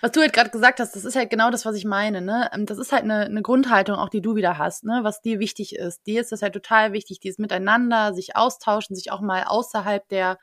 Was 0.01 0.11
du 0.11 0.21
halt 0.21 0.33
gerade 0.33 0.49
gesagt 0.49 0.79
hast, 0.79 0.95
das 0.95 1.03
ist 1.03 1.15
halt 1.15 1.29
genau 1.29 1.51
das, 1.51 1.65
was 1.65 1.75
ich 1.75 1.85
meine. 1.85 2.21
Ne? 2.21 2.49
Ähm, 2.53 2.65
das 2.65 2.77
ist 2.77 2.91
halt 2.91 3.03
eine, 3.03 3.25
eine 3.25 3.41
Grundhaltung, 3.41 3.95
auch 3.95 4.09
die 4.09 4.21
du 4.21 4.35
wieder 4.35 4.57
hast, 4.57 4.83
ne? 4.83 4.99
was 5.03 5.21
dir 5.21 5.39
wichtig 5.39 5.75
ist. 5.75 6.05
Dir 6.07 6.21
ist 6.21 6.31
das 6.31 6.41
halt 6.41 6.53
total 6.53 6.93
wichtig, 6.93 7.19
dieses 7.19 7.39
Miteinander, 7.39 8.13
sich 8.13 8.35
austauschen, 8.35 8.95
sich 8.95 9.11
auch 9.11 9.21
mal 9.21 9.43
außerhalb 9.43 10.07
der, 10.09 10.37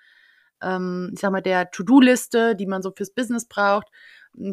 ähm, 0.62 1.10
ich 1.14 1.20
sag 1.20 1.32
mal, 1.32 1.42
der 1.42 1.70
To-Do-Liste, 1.70 2.54
die 2.54 2.66
man 2.66 2.82
so 2.82 2.92
fürs 2.94 3.10
Business 3.10 3.46
braucht, 3.46 3.88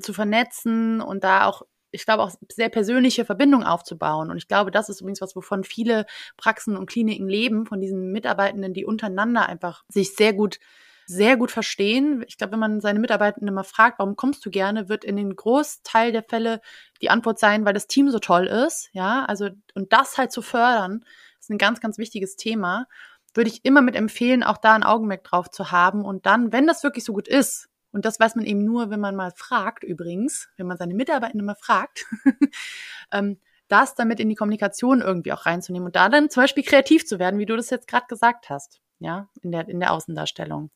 zu 0.01 0.13
vernetzen 0.13 1.01
und 1.01 1.23
da 1.25 1.45
auch 1.47 1.63
ich 1.93 2.05
glaube, 2.05 2.23
auch 2.23 2.31
sehr 2.51 2.69
persönliche 2.69 3.23
Verbindungen 3.23 3.67
aufzubauen. 3.67 4.31
Und 4.31 4.37
ich 4.37 4.47
glaube, 4.47 4.71
das 4.71 4.89
ist 4.89 5.01
übrigens 5.01 5.21
was, 5.21 5.35
wovon 5.35 5.63
viele 5.63 6.05
Praxen 6.37 6.75
und 6.75 6.87
Kliniken 6.87 7.29
leben, 7.29 7.67
von 7.67 7.79
diesen 7.79 8.11
Mitarbeitenden, 8.11 8.73
die 8.73 8.83
untereinander 8.83 9.47
einfach 9.47 9.83
sich 9.87 10.15
sehr 10.15 10.33
gut 10.33 10.57
sehr 11.05 11.37
gut 11.37 11.51
verstehen. 11.51 12.23
Ich 12.27 12.37
glaube, 12.37 12.53
wenn 12.53 12.59
man 12.59 12.81
seine 12.81 12.99
Mitarbeitenden 12.99 13.53
mal 13.53 13.63
fragt, 13.63 13.99
warum 13.99 14.15
kommst 14.15 14.45
du 14.45 14.49
gerne, 14.49 14.89
wird 14.89 15.03
in 15.03 15.15
den 15.15 15.35
Großteil 15.35 16.11
der 16.11 16.23
Fälle 16.23 16.61
die 17.01 17.09
Antwort 17.09 17.39
sein, 17.39 17.65
weil 17.65 17.73
das 17.73 17.87
Team 17.87 18.09
so 18.09 18.19
toll 18.19 18.47
ist. 18.47 18.89
Ja, 18.93 19.25
also, 19.25 19.49
und 19.73 19.93
das 19.93 20.17
halt 20.17 20.31
zu 20.31 20.41
fördern, 20.41 21.03
ist 21.39 21.49
ein 21.49 21.57
ganz, 21.57 21.81
ganz 21.81 21.97
wichtiges 21.97 22.35
Thema. 22.35 22.87
Würde 23.33 23.49
ich 23.49 23.65
immer 23.65 23.81
mit 23.81 23.95
empfehlen, 23.95 24.43
auch 24.43 24.57
da 24.57 24.73
ein 24.73 24.83
Augenmerk 24.83 25.23
drauf 25.23 25.49
zu 25.49 25.71
haben. 25.71 26.05
Und 26.05 26.25
dann, 26.25 26.51
wenn 26.51 26.67
das 26.67 26.83
wirklich 26.83 27.03
so 27.03 27.13
gut 27.13 27.27
ist, 27.27 27.69
und 27.91 28.05
das 28.05 28.19
weiß 28.19 28.35
man 28.35 28.45
eben 28.45 28.63
nur, 28.63 28.89
wenn 28.89 28.99
man 28.99 29.15
mal 29.15 29.31
fragt, 29.35 29.83
übrigens, 29.83 30.49
wenn 30.57 30.65
man 30.65 30.77
seine 30.77 30.95
Mitarbeitenden 30.95 31.45
mal 31.45 31.55
fragt, 31.55 32.05
ähm, 33.11 33.39
das 33.67 33.95
damit 33.95 34.19
in 34.19 34.29
die 34.29 34.35
Kommunikation 34.35 35.01
irgendwie 35.01 35.31
auch 35.31 35.45
reinzunehmen 35.45 35.85
und 35.87 35.95
da 35.95 36.09
dann 36.09 36.29
zum 36.29 36.43
Beispiel 36.43 36.63
kreativ 36.63 37.05
zu 37.05 37.19
werden, 37.19 37.39
wie 37.39 37.45
du 37.45 37.55
das 37.55 37.69
jetzt 37.69 37.87
gerade 37.87 38.05
gesagt 38.07 38.49
hast 38.49 38.83
ja, 39.03 39.29
in 39.41 39.51
der, 39.51 39.67
in 39.67 39.79
der 39.79 39.91
Außendarstellung. 39.91 40.71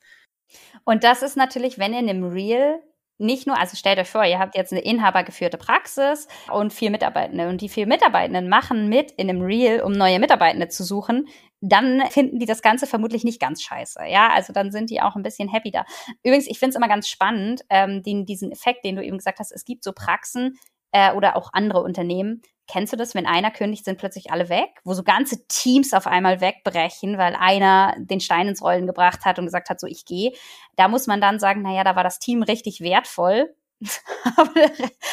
Und 0.86 1.04
das 1.04 1.22
ist 1.22 1.38
natürlich, 1.38 1.78
wenn 1.78 1.94
in 1.94 2.10
einem 2.10 2.24
Reel 2.24 2.82
nicht 3.20 3.48
nur, 3.48 3.58
also 3.58 3.76
stellt 3.76 3.98
euch 4.00 4.10
vor, 4.10 4.24
ihr 4.26 4.40
habt 4.40 4.56
jetzt 4.56 4.72
eine 4.72 4.82
inhabergeführte 4.82 5.58
Praxis 5.58 6.28
und 6.52 6.72
vier 6.72 6.92
Mitarbeitende 6.92 7.50
und 7.50 7.62
die 7.62 7.70
vier 7.70 7.88
Mitarbeitenden 7.88 8.48
machen 8.48 8.90
mit 8.90 9.12
in 9.12 9.30
einem 9.30 9.42
Reel, 9.42 9.82
um 9.82 9.92
neue 9.92 10.20
Mitarbeitende 10.20 10.68
zu 10.68 10.84
suchen, 10.84 11.28
dann 11.60 12.04
finden 12.12 12.38
die 12.38 12.46
das 12.46 12.62
Ganze 12.62 12.86
vermutlich 12.86 13.24
nicht 13.24 13.42
ganz 13.42 13.64
scheiße. 13.64 14.02
Ja, 14.08 14.30
also 14.30 14.54
dann 14.54 14.72
sind 14.72 14.92
die 14.92 15.02
auch 15.02 15.16
ein 15.16 15.24
bisschen 15.24 15.50
happy 15.50 15.72
da. 15.72 15.86
Übrigens, 16.24 16.48
ich 16.48 16.60
finde 16.60 16.72
es 16.72 16.76
immer 16.76 16.88
ganz 16.88 17.10
spannend, 17.10 17.62
ähm, 17.70 18.04
den, 18.04 18.26
diesen 18.26 18.52
Effekt, 18.52 18.86
den 18.86 18.96
du 18.96 19.04
eben 19.04 19.18
gesagt 19.18 19.40
hast, 19.40 19.52
es 19.52 19.66
gibt 19.66 19.84
so 19.84 19.94
Praxen 19.94 20.60
äh, 20.98 21.14
oder 21.14 21.36
auch 21.36 21.50
andere 21.54 21.82
Unternehmen, 21.82 22.42
Kennst 22.68 22.92
du 22.92 22.98
das, 22.98 23.16
wenn 23.16 23.26
einer 23.26 23.50
kündigt, 23.50 23.86
sind 23.86 23.98
plötzlich 23.98 24.30
alle 24.32 24.50
weg? 24.50 24.70
Wo 24.84 24.94
so 24.94 25.02
ganze 25.02 25.48
Teams 25.48 25.94
auf 25.94 26.06
einmal 26.06 26.42
wegbrechen, 26.42 27.18
weil 27.18 27.34
einer 27.36 27.96
den 27.98 28.20
Stein 28.20 28.50
ins 28.50 28.62
Rollen 28.62 28.86
gebracht 28.86 29.24
hat 29.24 29.40
und 29.40 29.46
gesagt 29.46 29.70
hat, 29.70 29.80
so 29.80 29.88
ich 29.88 30.06
gehe. 30.06 30.34
Da 30.76 30.90
muss 30.90 31.08
man 31.08 31.22
dann 31.22 31.40
sagen, 31.40 31.62
naja, 31.62 31.86
da 31.86 31.96
war 31.96 32.04
das 32.04 32.20
Team 32.20 32.44
richtig 32.44 32.82
wertvoll. 32.82 33.56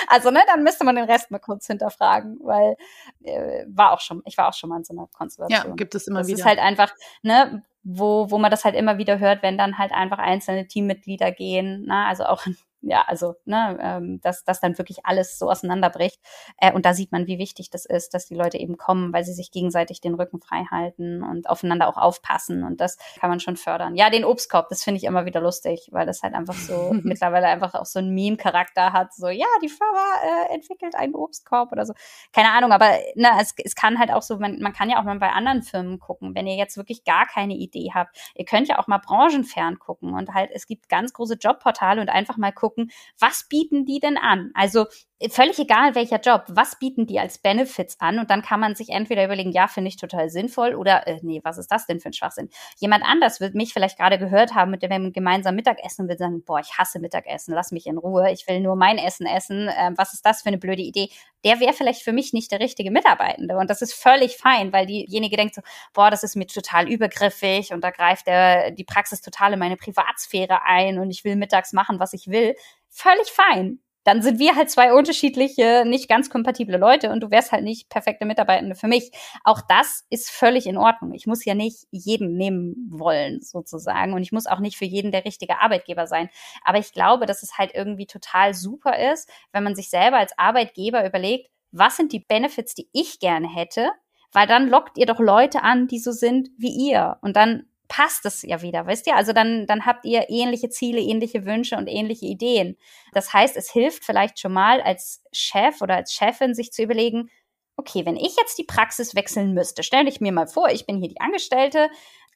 also, 0.08 0.32
ne, 0.32 0.40
dann 0.48 0.64
müsste 0.64 0.84
man 0.84 0.96
den 0.96 1.04
Rest 1.04 1.30
mal 1.30 1.38
kurz 1.38 1.68
hinterfragen, 1.68 2.40
weil 2.42 2.74
äh, 3.22 3.66
war 3.68 3.92
auch 3.92 4.00
schon, 4.00 4.22
ich 4.24 4.36
war 4.36 4.48
auch 4.48 4.54
schon 4.54 4.70
mal 4.70 4.78
in 4.78 4.84
so 4.84 4.92
einer 4.92 5.06
Konstellation. 5.12 5.70
Ja, 5.70 5.74
gibt 5.76 5.94
es 5.94 6.08
immer 6.08 6.20
das 6.20 6.28
wieder. 6.28 6.38
Das 6.38 6.40
ist 6.40 6.48
halt 6.48 6.58
einfach, 6.58 6.92
ne, 7.22 7.62
wo, 7.84 8.32
wo 8.32 8.38
man 8.38 8.50
das 8.50 8.64
halt 8.64 8.74
immer 8.74 8.98
wieder 8.98 9.20
hört, 9.20 9.42
wenn 9.42 9.58
dann 9.58 9.78
halt 9.78 9.92
einfach 9.92 10.18
einzelne 10.18 10.66
Teammitglieder 10.66 11.30
gehen, 11.30 11.84
ne, 11.86 12.06
also 12.06 12.24
auch 12.24 12.44
ja, 12.86 13.02
also, 13.06 13.34
ne, 13.44 13.78
ähm, 13.80 14.20
dass, 14.22 14.44
dass 14.44 14.60
dann 14.60 14.78
wirklich 14.78 15.04
alles 15.04 15.38
so 15.38 15.50
auseinanderbricht. 15.50 16.20
Äh, 16.58 16.72
und 16.72 16.84
da 16.86 16.94
sieht 16.94 17.12
man, 17.12 17.26
wie 17.26 17.38
wichtig 17.38 17.70
das 17.70 17.84
ist, 17.86 18.14
dass 18.14 18.26
die 18.26 18.34
Leute 18.34 18.58
eben 18.58 18.76
kommen, 18.76 19.12
weil 19.12 19.24
sie 19.24 19.32
sich 19.32 19.50
gegenseitig 19.50 20.00
den 20.00 20.14
Rücken 20.14 20.40
frei 20.40 20.64
halten 20.70 21.22
und 21.22 21.48
aufeinander 21.48 21.88
auch 21.88 21.96
aufpassen. 21.96 22.64
Und 22.64 22.80
das 22.80 22.98
kann 23.18 23.30
man 23.30 23.40
schon 23.40 23.56
fördern. 23.56 23.96
Ja, 23.96 24.10
den 24.10 24.24
Obstkorb, 24.24 24.68
das 24.68 24.82
finde 24.82 24.98
ich 24.98 25.04
immer 25.04 25.24
wieder 25.24 25.40
lustig, 25.40 25.88
weil 25.92 26.06
das 26.06 26.22
halt 26.22 26.34
einfach 26.34 26.54
so 26.54 26.92
mittlerweile 27.02 27.46
einfach 27.46 27.74
auch 27.74 27.86
so 27.86 27.98
einen 27.98 28.14
Meme-Charakter 28.14 28.92
hat. 28.92 29.14
So, 29.14 29.28
ja, 29.28 29.46
die 29.62 29.68
Firma 29.68 30.04
äh, 30.50 30.54
entwickelt 30.54 30.94
einen 30.94 31.14
Obstkorb 31.14 31.72
oder 31.72 31.86
so. 31.86 31.94
Keine 32.32 32.50
Ahnung, 32.50 32.72
aber 32.72 32.90
ne, 33.14 33.28
es, 33.40 33.54
es 33.62 33.74
kann 33.74 33.98
halt 33.98 34.10
auch 34.10 34.22
so, 34.22 34.38
man, 34.38 34.60
man 34.60 34.72
kann 34.72 34.90
ja 34.90 34.98
auch 34.98 35.04
mal 35.04 35.18
bei 35.18 35.30
anderen 35.30 35.62
Firmen 35.62 35.98
gucken, 35.98 36.34
wenn 36.34 36.46
ihr 36.46 36.56
jetzt 36.56 36.76
wirklich 36.76 37.04
gar 37.04 37.26
keine 37.26 37.54
Idee 37.54 37.90
habt. 37.94 38.16
Ihr 38.34 38.44
könnt 38.44 38.68
ja 38.68 38.78
auch 38.78 38.86
mal 38.86 38.98
branchenfern 38.98 39.78
gucken 39.78 40.14
und 40.14 40.34
halt, 40.34 40.50
es 40.52 40.66
gibt 40.66 40.88
ganz 40.88 41.12
große 41.12 41.34
Jobportale 41.34 42.00
und 42.00 42.08
einfach 42.08 42.36
mal 42.36 42.52
gucken, 42.52 42.73
gucken, 42.74 42.90
was 43.18 43.46
bieten 43.48 43.86
die 43.86 44.00
denn 44.00 44.16
an? 44.16 44.50
Also 44.54 44.86
völlig 45.30 45.58
egal 45.58 45.94
welcher 45.94 46.20
Job, 46.20 46.44
was 46.48 46.78
bieten 46.78 47.06
die 47.06 47.20
als 47.20 47.38
Benefits 47.38 48.00
an? 48.00 48.18
Und 48.18 48.30
dann 48.30 48.42
kann 48.42 48.60
man 48.60 48.74
sich 48.74 48.90
entweder 48.90 49.24
überlegen, 49.24 49.52
ja, 49.52 49.68
finde 49.68 49.88
ich 49.88 49.96
total 49.96 50.28
sinnvoll 50.28 50.74
oder 50.74 51.06
äh, 51.06 51.20
nee, 51.22 51.40
was 51.44 51.56
ist 51.56 51.68
das 51.68 51.86
denn 51.86 52.00
für 52.00 52.08
ein 52.08 52.12
Schwachsinn? 52.12 52.50
Jemand 52.78 53.04
anders 53.04 53.40
wird 53.40 53.54
mich 53.54 53.72
vielleicht 53.72 53.96
gerade 53.96 54.18
gehört 54.18 54.54
haben, 54.54 54.70
mit 54.70 54.82
dem 54.82 54.90
wir 54.90 55.12
gemeinsam 55.12 55.54
Mittagessen 55.54 56.02
und 56.02 56.08
wird 56.08 56.18
sagen, 56.18 56.42
boah, 56.44 56.58
ich 56.58 56.76
hasse 56.78 56.98
Mittagessen, 56.98 57.54
lass 57.54 57.70
mich 57.70 57.86
in 57.86 57.96
Ruhe, 57.96 58.32
ich 58.32 58.46
will 58.48 58.60
nur 58.60 58.76
mein 58.76 58.98
Essen 58.98 59.26
essen, 59.26 59.68
äh, 59.68 59.92
was 59.96 60.14
ist 60.14 60.26
das 60.26 60.42
für 60.42 60.48
eine 60.48 60.58
blöde 60.58 60.82
Idee? 60.82 61.08
Der 61.44 61.60
wäre 61.60 61.72
vielleicht 61.72 62.02
für 62.02 62.12
mich 62.12 62.32
nicht 62.32 62.50
der 62.50 62.60
richtige 62.60 62.90
Mitarbeitende 62.90 63.56
und 63.56 63.70
das 63.70 63.82
ist 63.82 63.94
völlig 63.94 64.36
fein, 64.36 64.72
weil 64.72 64.86
diejenige 64.86 65.36
denkt 65.36 65.54
so, 65.54 65.62
boah, 65.92 66.10
das 66.10 66.24
ist 66.24 66.34
mir 66.36 66.46
total 66.46 66.88
übergriffig 66.88 67.72
und 67.72 67.82
da 67.82 67.90
greift 67.90 68.26
der, 68.26 68.72
die 68.72 68.84
Praxis 68.84 69.20
total 69.20 69.52
in 69.52 69.58
meine 69.58 69.76
Privatsphäre 69.76 70.62
ein 70.64 70.98
und 70.98 71.10
ich 71.10 71.24
will 71.24 71.36
mittags 71.36 71.72
machen, 71.72 72.00
was 72.00 72.12
ich 72.12 72.28
will. 72.28 72.56
Völlig 72.90 73.28
fein 73.28 73.80
dann 74.04 74.22
sind 74.22 74.38
wir 74.38 74.54
halt 74.54 74.70
zwei 74.70 74.92
unterschiedliche, 74.92 75.84
nicht 75.86 76.08
ganz 76.08 76.30
kompatible 76.30 76.76
Leute 76.76 77.10
und 77.10 77.20
du 77.20 77.30
wärst 77.30 77.52
halt 77.52 77.64
nicht 77.64 77.88
perfekte 77.88 78.26
Mitarbeitende 78.26 78.76
für 78.76 78.86
mich. 78.86 79.10
Auch 79.44 79.60
das 79.66 80.04
ist 80.10 80.30
völlig 80.30 80.66
in 80.66 80.76
Ordnung. 80.76 81.12
Ich 81.14 81.26
muss 81.26 81.44
ja 81.44 81.54
nicht 81.54 81.86
jeden 81.90 82.36
nehmen 82.36 82.74
wollen, 82.90 83.40
sozusagen. 83.40 84.12
Und 84.12 84.22
ich 84.22 84.32
muss 84.32 84.46
auch 84.46 84.60
nicht 84.60 84.76
für 84.76 84.84
jeden 84.84 85.10
der 85.10 85.24
richtige 85.24 85.60
Arbeitgeber 85.60 86.06
sein. 86.06 86.28
Aber 86.64 86.78
ich 86.78 86.92
glaube, 86.92 87.24
dass 87.26 87.42
es 87.42 87.56
halt 87.56 87.74
irgendwie 87.74 88.06
total 88.06 88.54
super 88.54 88.98
ist, 89.12 89.28
wenn 89.52 89.64
man 89.64 89.74
sich 89.74 89.88
selber 89.88 90.18
als 90.18 90.38
Arbeitgeber 90.38 91.06
überlegt, 91.06 91.48
was 91.72 91.96
sind 91.96 92.12
die 92.12 92.20
Benefits, 92.20 92.74
die 92.74 92.88
ich 92.92 93.18
gerne 93.18 93.52
hätte? 93.52 93.90
Weil 94.32 94.46
dann 94.46 94.68
lockt 94.68 94.98
ihr 94.98 95.06
doch 95.06 95.18
Leute 95.18 95.62
an, 95.62 95.86
die 95.88 95.98
so 95.98 96.12
sind 96.12 96.50
wie 96.58 96.90
ihr. 96.90 97.16
Und 97.22 97.36
dann 97.36 97.66
passt 97.96 98.26
es 98.26 98.42
ja 98.42 98.60
wieder, 98.60 98.88
wisst 98.88 99.06
ihr? 99.06 99.14
Also 99.14 99.32
dann, 99.32 99.66
dann 99.68 99.86
habt 99.86 100.04
ihr 100.04 100.28
ähnliche 100.28 100.68
Ziele, 100.68 101.00
ähnliche 101.00 101.44
Wünsche 101.46 101.76
und 101.76 101.86
ähnliche 101.86 102.26
Ideen. 102.26 102.76
Das 103.12 103.32
heißt, 103.32 103.56
es 103.56 103.70
hilft 103.70 104.04
vielleicht 104.04 104.40
schon 104.40 104.52
mal 104.52 104.80
als 104.80 105.22
Chef 105.32 105.80
oder 105.80 105.94
als 105.94 106.12
Chefin 106.12 106.54
sich 106.54 106.72
zu 106.72 106.82
überlegen, 106.82 107.30
okay, 107.76 108.04
wenn 108.04 108.16
ich 108.16 108.36
jetzt 108.36 108.58
die 108.58 108.64
Praxis 108.64 109.14
wechseln 109.14 109.54
müsste, 109.54 109.84
stell 109.84 110.06
dich 110.06 110.20
mir 110.20 110.32
mal 110.32 110.48
vor, 110.48 110.70
ich 110.70 110.86
bin 110.86 110.98
hier 110.98 111.08
die 111.08 111.20
Angestellte, 111.20 111.88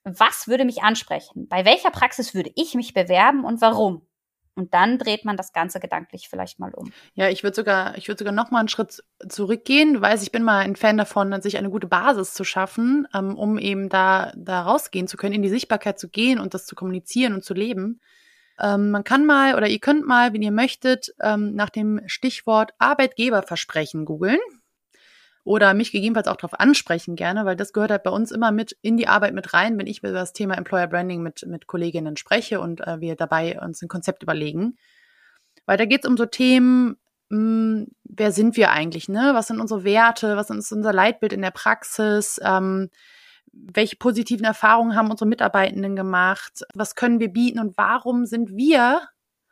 was 0.04 0.46
würde 0.46 0.64
mich 0.64 0.84
ansprechen? 0.84 1.48
Bei 1.48 1.64
welcher 1.64 1.90
Praxis 1.90 2.34
würde 2.34 2.52
ich 2.54 2.74
mich 2.74 2.94
bewerben 2.94 3.44
und 3.44 3.60
warum? 3.60 4.07
Und 4.58 4.74
dann 4.74 4.98
dreht 4.98 5.24
man 5.24 5.36
das 5.36 5.52
Ganze 5.52 5.78
gedanklich 5.78 6.28
vielleicht 6.28 6.58
mal 6.58 6.74
um. 6.74 6.92
Ja, 7.14 7.28
ich 7.28 7.44
würde 7.44 7.54
sogar, 7.54 7.96
ich 7.96 8.08
würde 8.08 8.18
sogar 8.18 8.32
noch 8.32 8.50
mal 8.50 8.58
einen 8.58 8.68
Schritt 8.68 9.04
zurückgehen. 9.28 9.94
Du 9.94 10.00
weißt, 10.00 10.24
ich 10.24 10.32
bin 10.32 10.42
mal 10.42 10.58
ein 10.58 10.74
Fan 10.74 10.96
davon, 10.96 11.40
sich 11.40 11.56
eine 11.58 11.70
gute 11.70 11.86
Basis 11.86 12.34
zu 12.34 12.42
schaffen, 12.42 13.06
ähm, 13.14 13.38
um 13.38 13.56
eben 13.56 13.88
da, 13.88 14.32
da 14.36 14.62
rausgehen 14.62 15.06
zu 15.06 15.16
können, 15.16 15.34
in 15.34 15.42
die 15.42 15.48
Sichtbarkeit 15.48 16.00
zu 16.00 16.08
gehen 16.08 16.40
und 16.40 16.54
das 16.54 16.66
zu 16.66 16.74
kommunizieren 16.74 17.34
und 17.34 17.44
zu 17.44 17.54
leben. 17.54 18.00
Ähm, 18.58 18.90
man 18.90 19.04
kann 19.04 19.24
mal 19.24 19.54
oder 19.54 19.68
ihr 19.68 19.78
könnt 19.78 20.04
mal, 20.04 20.32
wenn 20.32 20.42
ihr 20.42 20.50
möchtet, 20.50 21.14
ähm, 21.22 21.54
nach 21.54 21.70
dem 21.70 22.00
Stichwort 22.06 22.72
Arbeitgeberversprechen 22.78 24.04
googeln 24.04 24.40
oder 25.48 25.72
mich 25.72 25.92
gegebenenfalls 25.92 26.28
auch 26.28 26.36
darauf 26.36 26.60
ansprechen 26.60 27.16
gerne, 27.16 27.46
weil 27.46 27.56
das 27.56 27.72
gehört 27.72 27.90
halt 27.90 28.02
bei 28.02 28.10
uns 28.10 28.32
immer 28.32 28.52
mit 28.52 28.76
in 28.82 28.98
die 28.98 29.08
Arbeit 29.08 29.32
mit 29.32 29.54
rein, 29.54 29.78
wenn 29.78 29.86
ich 29.86 30.00
über 30.00 30.12
das 30.12 30.34
Thema 30.34 30.58
Employer 30.58 30.86
Branding 30.88 31.22
mit, 31.22 31.46
mit 31.46 31.66
Kolleginnen 31.66 32.18
spreche 32.18 32.60
und 32.60 32.86
äh, 32.86 33.00
wir 33.00 33.16
dabei 33.16 33.58
uns 33.58 33.80
ein 33.80 33.88
Konzept 33.88 34.22
überlegen. 34.22 34.76
Weil 35.64 35.78
da 35.78 35.86
geht 35.86 36.04
es 36.04 36.10
um 36.10 36.18
so 36.18 36.26
Themen, 36.26 36.98
mh, 37.30 37.38
hm, 37.38 37.86
wer 38.04 38.30
sind 38.30 38.58
wir 38.58 38.72
eigentlich, 38.72 39.08
ne? 39.08 39.30
Was 39.32 39.46
sind 39.46 39.58
unsere 39.58 39.84
Werte, 39.84 40.36
was 40.36 40.50
ist 40.50 40.70
unser 40.70 40.92
Leitbild 40.92 41.32
in 41.32 41.40
der 41.40 41.50
Praxis, 41.50 42.38
ähm, 42.44 42.90
welche 43.50 43.96
positiven 43.96 44.44
Erfahrungen 44.44 44.96
haben 44.96 45.10
unsere 45.10 45.28
Mitarbeitenden 45.28 45.96
gemacht, 45.96 46.62
was 46.74 46.94
können 46.94 47.20
wir 47.20 47.32
bieten 47.32 47.58
und 47.58 47.78
warum 47.78 48.26
sind 48.26 48.54
wir 48.54 49.00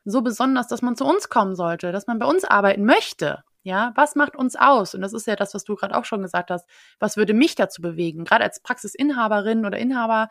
so 0.05 0.21
besonders, 0.21 0.69
dass 0.69 0.83
man 0.83 0.95
zu 0.95 1.07
uns 1.07 1.31
kommen 1.31 1.57
sollte, 1.57 1.91
dass 1.91 2.07
man 2.07 2.19
bei 2.19 2.27
uns 2.27 2.45
arbeiten 2.45 2.85
möchte. 2.85 3.46
Ja, 3.67 3.91
was 3.97 4.15
macht 4.15 4.37
uns 4.37 4.55
aus? 4.55 4.95
Und 4.95 5.01
das 5.01 5.13
ist 5.13 5.27
ja 5.27 5.35
das, 5.35 5.53
was 5.53 5.65
du 5.65 5.75
gerade 5.75 5.97
auch 5.97 6.05
schon 6.05 6.23
gesagt 6.23 6.53
hast. 6.53 6.69
Was 7.01 7.17
würde 7.17 7.35
mich 7.35 7.57
dazu 7.57 7.83
bewegen? 7.83 8.25
Gerade 8.25 8.45
als 8.45 8.61
Praxisinhaberin 8.61 9.67
oder 9.67 9.77
Inhaber 9.77 10.29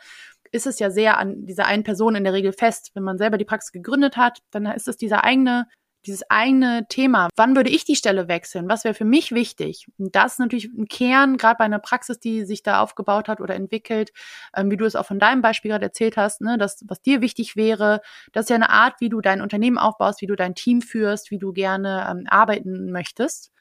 ist 0.53 0.65
es 0.65 0.79
ja 0.79 0.89
sehr 0.89 1.17
an 1.17 1.45
dieser 1.45 1.65
einen 1.65 1.83
Person 1.83 2.15
in 2.15 2.23
der 2.23 2.31
Regel 2.31 2.53
fest. 2.53 2.91
Wenn 2.93 3.03
man 3.03 3.17
selber 3.17 3.38
die 3.38 3.43
Praxis 3.43 3.73
gegründet 3.73 4.15
hat, 4.15 4.39
dann 4.51 4.65
ist 4.67 4.88
es 4.88 4.95
dieser 4.95 5.25
eigene 5.25 5.67
dieses 6.06 6.30
eigene 6.30 6.88
Thema. 6.88 7.30
Wann 7.36 7.56
würde 7.56 7.70
ich 7.70 7.86
die 7.86 7.95
Stelle 7.95 8.28
wechseln? 8.28 8.70
Was 8.70 8.84
wäre 8.84 8.93
für 8.93 9.06
mich 9.06 9.32
wichtig? 9.32 9.88
Und 9.97 10.16
das 10.16 10.34
ist 10.34 10.39
natürlich 10.39 10.66
ein 10.78 10.88
Kern, 10.88 11.38
gerade 11.38 11.58
bei 11.58 11.66
einer 11.66 11.80
Praxis, 11.80 12.20
die 12.20 12.45
sich 12.45 12.64
da 12.64 12.82
aufgebaut 12.82 13.28
hat 13.28 13.41
oder 13.41 13.56
entwickelt, 13.56 14.12
ähm, 14.56 14.72
wie 14.72 14.78
du 14.78 14.86
es 14.86 14.95
auch 14.95 15.06
von 15.06 15.20
deinem 15.20 15.41
Beispiel 15.41 15.72
gerade 15.72 15.86
erzählt 15.86 16.18
hast, 16.18 16.41
ne, 16.41 16.58
das, 16.58 16.84
was 16.88 17.01
dir 17.01 17.22
wichtig 17.22 17.56
wäre. 17.56 18.01
Das 18.34 18.45
ist 18.45 18.49
ja 18.49 18.56
eine 18.56 18.70
Art, 18.70 18.99
wie 18.99 19.10
du 19.10 19.22
dein 19.22 19.41
Unternehmen 19.41 19.78
aufbaust, 19.78 20.22
wie 20.22 20.28
du 20.28 20.36
dein 20.36 20.56
Team 20.56 20.82
führst, 20.82 21.32
wie 21.32 21.39
du 21.39 21.53
gerne 21.53 22.08
ähm, 22.10 22.26
arbeiten 22.30 22.91
möchtest. 22.91 23.51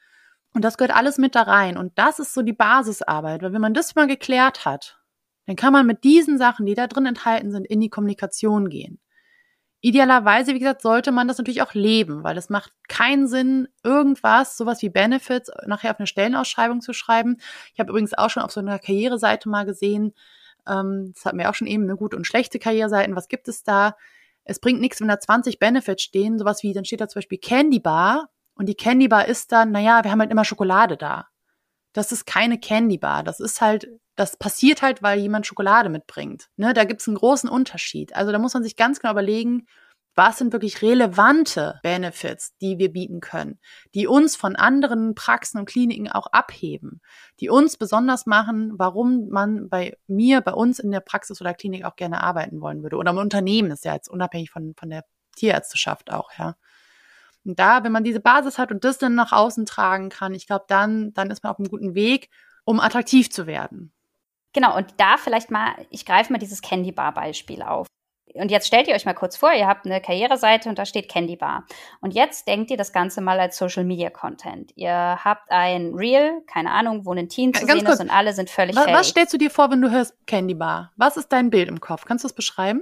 Und 0.53 0.63
das 0.63 0.77
gehört 0.77 0.95
alles 0.95 1.17
mit 1.17 1.35
da 1.35 1.43
rein. 1.43 1.77
Und 1.77 1.97
das 1.97 2.19
ist 2.19 2.33
so 2.33 2.41
die 2.41 2.53
Basisarbeit, 2.53 3.41
weil 3.41 3.53
wenn 3.53 3.61
man 3.61 3.73
das 3.73 3.95
mal 3.95 4.07
geklärt 4.07 4.65
hat, 4.65 4.99
dann 5.47 5.55
kann 5.55 5.73
man 5.73 5.85
mit 5.85 6.03
diesen 6.03 6.37
Sachen, 6.37 6.65
die 6.65 6.75
da 6.75 6.87
drin 6.87 7.05
enthalten 7.05 7.51
sind, 7.51 7.65
in 7.65 7.79
die 7.79 7.89
Kommunikation 7.89 8.69
gehen 8.69 8.99
idealerweise, 9.85 10.55
wie 10.55 10.59
gesagt, 10.59 10.81
sollte 10.81 11.11
man 11.11 11.27
das 11.27 11.37
natürlich 11.37 11.61
auch 11.61 11.75
leben, 11.75 12.23
weil 12.23 12.39
es 12.39 12.49
macht 12.49 12.73
keinen 12.87 13.27
Sinn, 13.27 13.67
irgendwas, 13.83 14.57
sowas 14.57 14.81
wie 14.81 14.89
Benefits, 14.89 15.51
nachher 15.67 15.91
auf 15.91 15.99
eine 15.99 16.07
Stellenausschreibung 16.07 16.81
zu 16.81 16.91
schreiben. 16.91 17.37
Ich 17.71 17.79
habe 17.79 17.91
übrigens 17.91 18.15
auch 18.15 18.31
schon 18.31 18.41
auf 18.41 18.51
so 18.51 18.59
einer 18.59 18.79
Karriereseite 18.79 19.47
mal 19.47 19.63
gesehen, 19.63 20.15
ähm, 20.67 21.11
das 21.13 21.25
hatten 21.25 21.37
wir 21.37 21.51
auch 21.51 21.53
schon 21.53 21.67
eben, 21.67 21.83
eine 21.83 21.97
gute 21.97 22.17
und 22.17 22.25
schlechte 22.25 22.57
Karriereseiten, 22.57 23.15
was 23.15 23.27
gibt 23.27 23.47
es 23.47 23.61
da? 23.61 23.95
Es 24.43 24.59
bringt 24.59 24.81
nichts, 24.81 25.01
wenn 25.01 25.07
da 25.07 25.19
20 25.19 25.59
Benefits 25.59 26.01
stehen, 26.01 26.39
sowas 26.39 26.63
wie, 26.63 26.73
dann 26.73 26.85
steht 26.85 27.01
da 27.01 27.07
zum 27.07 27.19
Beispiel 27.19 27.37
Candy 27.37 27.79
Bar 27.79 28.31
und 28.55 28.67
die 28.67 28.75
Candy 28.75 29.07
Bar 29.07 29.27
ist 29.27 29.51
dann, 29.51 29.69
naja, 29.71 30.03
wir 30.03 30.09
haben 30.09 30.19
halt 30.19 30.31
immer 30.31 30.45
Schokolade 30.45 30.97
da. 30.97 31.27
Das 31.93 32.11
ist 32.11 32.25
keine 32.25 32.59
Candy 32.59 32.97
Bar, 32.97 33.21
das 33.21 33.39
ist 33.39 33.61
halt 33.61 33.87
das 34.15 34.37
passiert 34.37 34.81
halt, 34.81 35.03
weil 35.03 35.19
jemand 35.19 35.45
Schokolade 35.45 35.89
mitbringt. 35.89 36.49
Ne, 36.57 36.73
da 36.73 36.83
gibt's 36.85 37.07
einen 37.07 37.17
großen 37.17 37.49
Unterschied. 37.49 38.15
Also 38.15 38.31
da 38.31 38.39
muss 38.39 38.53
man 38.53 38.63
sich 38.63 38.75
ganz 38.75 38.99
genau 38.99 39.11
überlegen, 39.13 39.65
was 40.15 40.37
sind 40.37 40.53
wirklich 40.53 40.81
relevante 40.81 41.79
Benefits, 41.83 42.55
die 42.61 42.79
wir 42.79 42.91
bieten 42.91 43.19
können, 43.19 43.59
die 43.93 44.07
uns 44.07 44.37
von 44.37 44.55
anderen 44.55 45.13
Praxen 45.13 45.59
und 45.59 45.65
Kliniken 45.65 46.09
auch 46.09 46.27
abheben, 46.27 47.01
die 47.41 47.49
uns 47.49 47.75
besonders 47.75 48.25
machen, 48.25 48.71
warum 48.77 49.27
man 49.27 49.67
bei 49.67 49.97
mir, 50.07 50.39
bei 50.39 50.53
uns 50.53 50.79
in 50.79 50.91
der 50.91 51.01
Praxis 51.01 51.41
oder 51.41 51.53
Klinik 51.53 51.83
auch 51.83 51.97
gerne 51.97 52.23
arbeiten 52.23 52.61
wollen 52.61 52.81
würde. 52.81 52.95
Oder 52.95 53.11
im 53.11 53.17
Unternehmen 53.17 53.71
ist 53.71 53.83
ja 53.83 53.93
jetzt 53.93 54.07
unabhängig 54.09 54.51
von, 54.51 54.73
von 54.77 54.89
der 54.89 55.03
Tierärzteschaft 55.35 56.11
auch, 56.11 56.31
ja. 56.39 56.55
Und 57.43 57.59
da, 57.59 57.83
wenn 57.83 57.91
man 57.91 58.03
diese 58.03 58.21
Basis 58.21 58.57
hat 58.57 58.71
und 58.71 58.83
das 58.83 58.97
dann 58.97 59.13
nach 59.13 59.31
außen 59.31 59.67
tragen 59.67 60.09
kann, 60.09 60.33
ich 60.33 60.47
glaube, 60.47 60.65
dann, 60.67 61.13
dann 61.13 61.29
ist 61.29 61.43
man 61.43 61.51
auf 61.51 61.59
einem 61.59 61.69
guten 61.69 61.93
Weg, 61.93 62.29
um 62.63 62.79
attraktiv 62.79 63.29
zu 63.29 63.45
werden. 63.45 63.93
Genau, 64.55 64.77
und 64.77 64.87
da 64.95 65.17
vielleicht 65.17 65.51
mal, 65.51 65.73
ich 65.89 66.05
greife 66.05 66.31
mal 66.31 66.39
dieses 66.39 66.61
Candy 66.61 66.93
Bar 66.93 67.13
Beispiel 67.13 67.61
auf. 67.61 67.87
Und 68.33 68.51
jetzt 68.51 68.67
stellt 68.67 68.87
ihr 68.87 68.95
euch 68.95 69.05
mal 69.05 69.13
kurz 69.13 69.35
vor, 69.35 69.51
ihr 69.53 69.67
habt 69.67 69.85
eine 69.85 69.99
Karriereseite 70.01 70.69
und 70.69 70.79
da 70.79 70.85
steht 70.85 71.09
Candy 71.09 71.35
Bar. 71.35 71.65
Und 71.99 72.13
jetzt 72.13 72.47
denkt 72.47 72.71
ihr 72.71 72.77
das 72.77 72.93
Ganze 72.93 73.19
mal 73.19 73.37
als 73.37 73.57
Social 73.57 73.83
Media 73.83 74.09
Content. 74.09 74.71
Ihr 74.75 75.19
habt 75.23 75.51
ein 75.51 75.93
Reel, 75.93 76.41
keine 76.47 76.71
Ahnung, 76.71 77.05
wo 77.05 77.13
ein 77.13 77.27
Team 77.27 77.53
zu 77.53 77.65
Ganz 77.65 77.79
sehen 77.79 77.85
kurz. 77.85 77.99
ist 77.99 78.05
und 78.05 78.09
alle 78.09 78.31
sind 78.33 78.49
völlig 78.49 78.77
was, 78.77 78.87
was 78.87 79.09
stellst 79.09 79.33
du 79.33 79.37
dir 79.37 79.51
vor, 79.51 79.69
wenn 79.71 79.81
du 79.81 79.91
hörst 79.91 80.15
Candy 80.25 80.53
Bar? 80.53 80.93
Was 80.95 81.17
ist 81.17 81.33
dein 81.33 81.49
Bild 81.49 81.67
im 81.67 81.81
Kopf? 81.81 82.05
Kannst 82.05 82.23
du 82.23 82.27
es 82.27 82.33
beschreiben? 82.33 82.81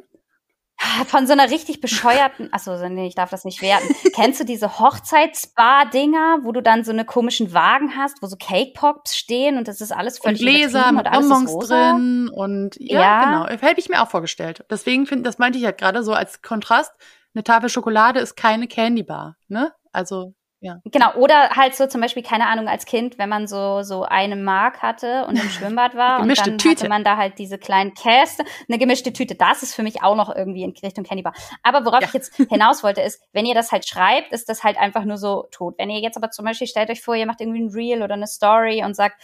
Von 1.07 1.27
so 1.27 1.34
einer 1.34 1.49
richtig 1.49 1.81
bescheuerten, 1.81 2.49
achso, 2.51 2.77
nee, 2.89 3.07
ich 3.07 3.15
darf 3.15 3.29
das 3.29 3.45
nicht 3.45 3.61
werten. 3.61 3.93
Kennst 4.15 4.39
du 4.39 4.45
diese 4.45 4.79
Hochzeitsbar-Dinger, 4.79 6.39
wo 6.43 6.51
du 6.51 6.61
dann 6.61 6.84
so 6.84 6.91
eine 6.91 7.05
komischen 7.05 7.53
Wagen 7.53 7.95
hast, 7.97 8.21
wo 8.21 8.27
so 8.27 8.36
Cake 8.36 8.73
Pops 8.73 9.15
stehen 9.15 9.57
und 9.57 9.67
das 9.67 9.81
ist 9.81 9.91
alles 9.91 10.19
völlig 10.19 10.41
und 10.41 10.47
Gläser 10.47 10.91
mit 10.91 11.09
Bonbons 11.09 11.57
drin 11.67 12.29
und 12.29 12.75
ja, 12.79 13.01
ja. 13.01 13.25
genau. 13.25 13.61
Hätte 13.61 13.79
ich 13.79 13.89
mir 13.89 14.01
auch 14.01 14.09
vorgestellt. 14.09 14.65
Deswegen 14.69 15.05
finde, 15.05 15.23
das 15.23 15.38
meinte 15.38 15.57
ich 15.57 15.65
halt 15.65 15.77
gerade 15.77 16.03
so 16.03 16.13
als 16.13 16.41
Kontrast. 16.41 16.91
Eine 17.34 17.43
Tafel 17.43 17.69
Schokolade 17.69 18.19
ist 18.19 18.36
keine 18.36 18.67
Candy 18.67 19.03
Bar, 19.03 19.38
ne? 19.47 19.73
Also 19.91 20.34
ja. 20.64 20.80
Genau, 20.86 21.14
oder 21.16 21.49
halt 21.49 21.76
so 21.76 21.88
zum 21.88 21.99
Beispiel, 21.99 22.24
keine 22.24 22.47
Ahnung, 22.47 22.70
als 22.70 22.86
Kind, 22.86 23.18
wenn 23.18 23.28
man 23.28 23.47
so, 23.47 23.84
so 23.84 24.03
eine 24.03 24.38
Mark 24.38 24.82
hatte 24.82 25.26
und 25.28 25.36
im 25.36 25.49
Schwimmbad 25.49 25.93
war 25.95 26.22
und 26.22 26.30
dann 26.30 26.57
Tüte. 26.57 26.70
hatte 26.70 26.88
man 26.88 27.03
da 27.03 27.18
halt 27.18 27.38
diese 27.38 27.57
kleinen 27.57 27.93
Käste, 27.93 28.45
eine 28.70 28.78
gemischte 28.78 29.11
Tüte. 29.11 29.36
Das 29.36 29.61
ist 29.61 29.76
für 29.76 29.84
mich 29.84 30.01
auch 30.03 30.16
noch 30.16 30.34
irgendwie 30.34 30.64
in 30.64 30.74
Richtung 30.82 31.03
Candy 31.03 31.22
Bar. 31.22 31.34
Aber 31.64 31.86
worauf 31.86 31.99
ja. 31.99 32.07
ich 32.07 32.14
jetzt 32.14 32.36
hinaus 32.49 32.82
wollte, 32.82 33.01
ist, 33.01 33.22
wenn 33.34 33.45
ihr 33.45 33.55
das 33.55 33.74
halt 33.74 33.86
schreibt, 33.86 34.32
ist 34.32 34.47
das 34.47 34.64
halt 34.64 34.78
einfach 34.78 35.03
nur 35.03 35.18
so 35.18 35.47
tot. 35.51 35.76
Wenn 35.78 35.89
ihr 35.89 35.99
jetzt 35.99 36.16
aber 36.16 36.32
zum 36.32 36.45
Beispiel, 36.45 36.68
stellt 36.68 36.89
euch 36.89 37.01
vor, 37.01 37.16
ihr 37.16 37.26
macht 37.26 37.41
irgendwie 37.41 37.61
ein 37.61 37.70
Reel 37.70 38.01
oder 38.01 38.14
eine 38.14 38.28
Story 38.28 38.86
und 38.86 38.95
sagt, 38.95 39.22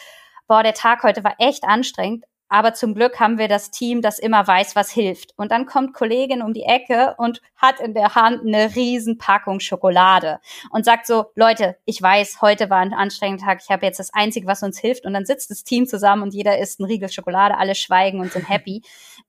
boah, 0.49 0.61
der 0.61 0.73
Tag 0.73 1.03
heute 1.03 1.23
war 1.23 1.35
echt 1.37 1.63
anstrengend, 1.63 2.25
aber 2.49 2.73
zum 2.73 2.95
Glück 2.95 3.19
haben 3.19 3.37
wir 3.37 3.47
das 3.47 3.71
Team, 3.71 4.01
das 4.01 4.19
immer 4.19 4.45
weiß, 4.45 4.75
was 4.75 4.91
hilft. 4.91 5.33
Und 5.37 5.51
dann 5.51 5.67
kommt 5.67 5.93
Kollegin 5.93 6.41
um 6.41 6.53
die 6.53 6.63
Ecke 6.63 7.15
und 7.17 7.41
hat 7.55 7.79
in 7.79 7.93
der 7.93 8.15
Hand 8.15 8.41
eine 8.45 8.75
Riesenpackung 8.75 9.59
Schokolade 9.59 10.39
und 10.71 10.83
sagt 10.83 11.05
so, 11.05 11.27
Leute, 11.35 11.77
ich 11.85 12.01
weiß, 12.01 12.41
heute 12.41 12.69
war 12.69 12.79
ein 12.79 12.93
anstrengender 12.93 13.45
Tag, 13.45 13.61
ich 13.63 13.69
habe 13.69 13.85
jetzt 13.85 13.99
das 13.99 14.13
Einzige, 14.13 14.47
was 14.47 14.63
uns 14.63 14.79
hilft. 14.79 15.05
Und 15.05 15.13
dann 15.13 15.25
sitzt 15.25 15.51
das 15.51 15.63
Team 15.63 15.85
zusammen 15.85 16.23
und 16.23 16.33
jeder 16.33 16.57
isst 16.57 16.79
ein 16.79 16.85
Riegel 16.85 17.09
Schokolade, 17.09 17.57
alle 17.57 17.75
schweigen 17.75 18.19
und 18.19 18.31
sind 18.31 18.49
happy. 18.49 18.81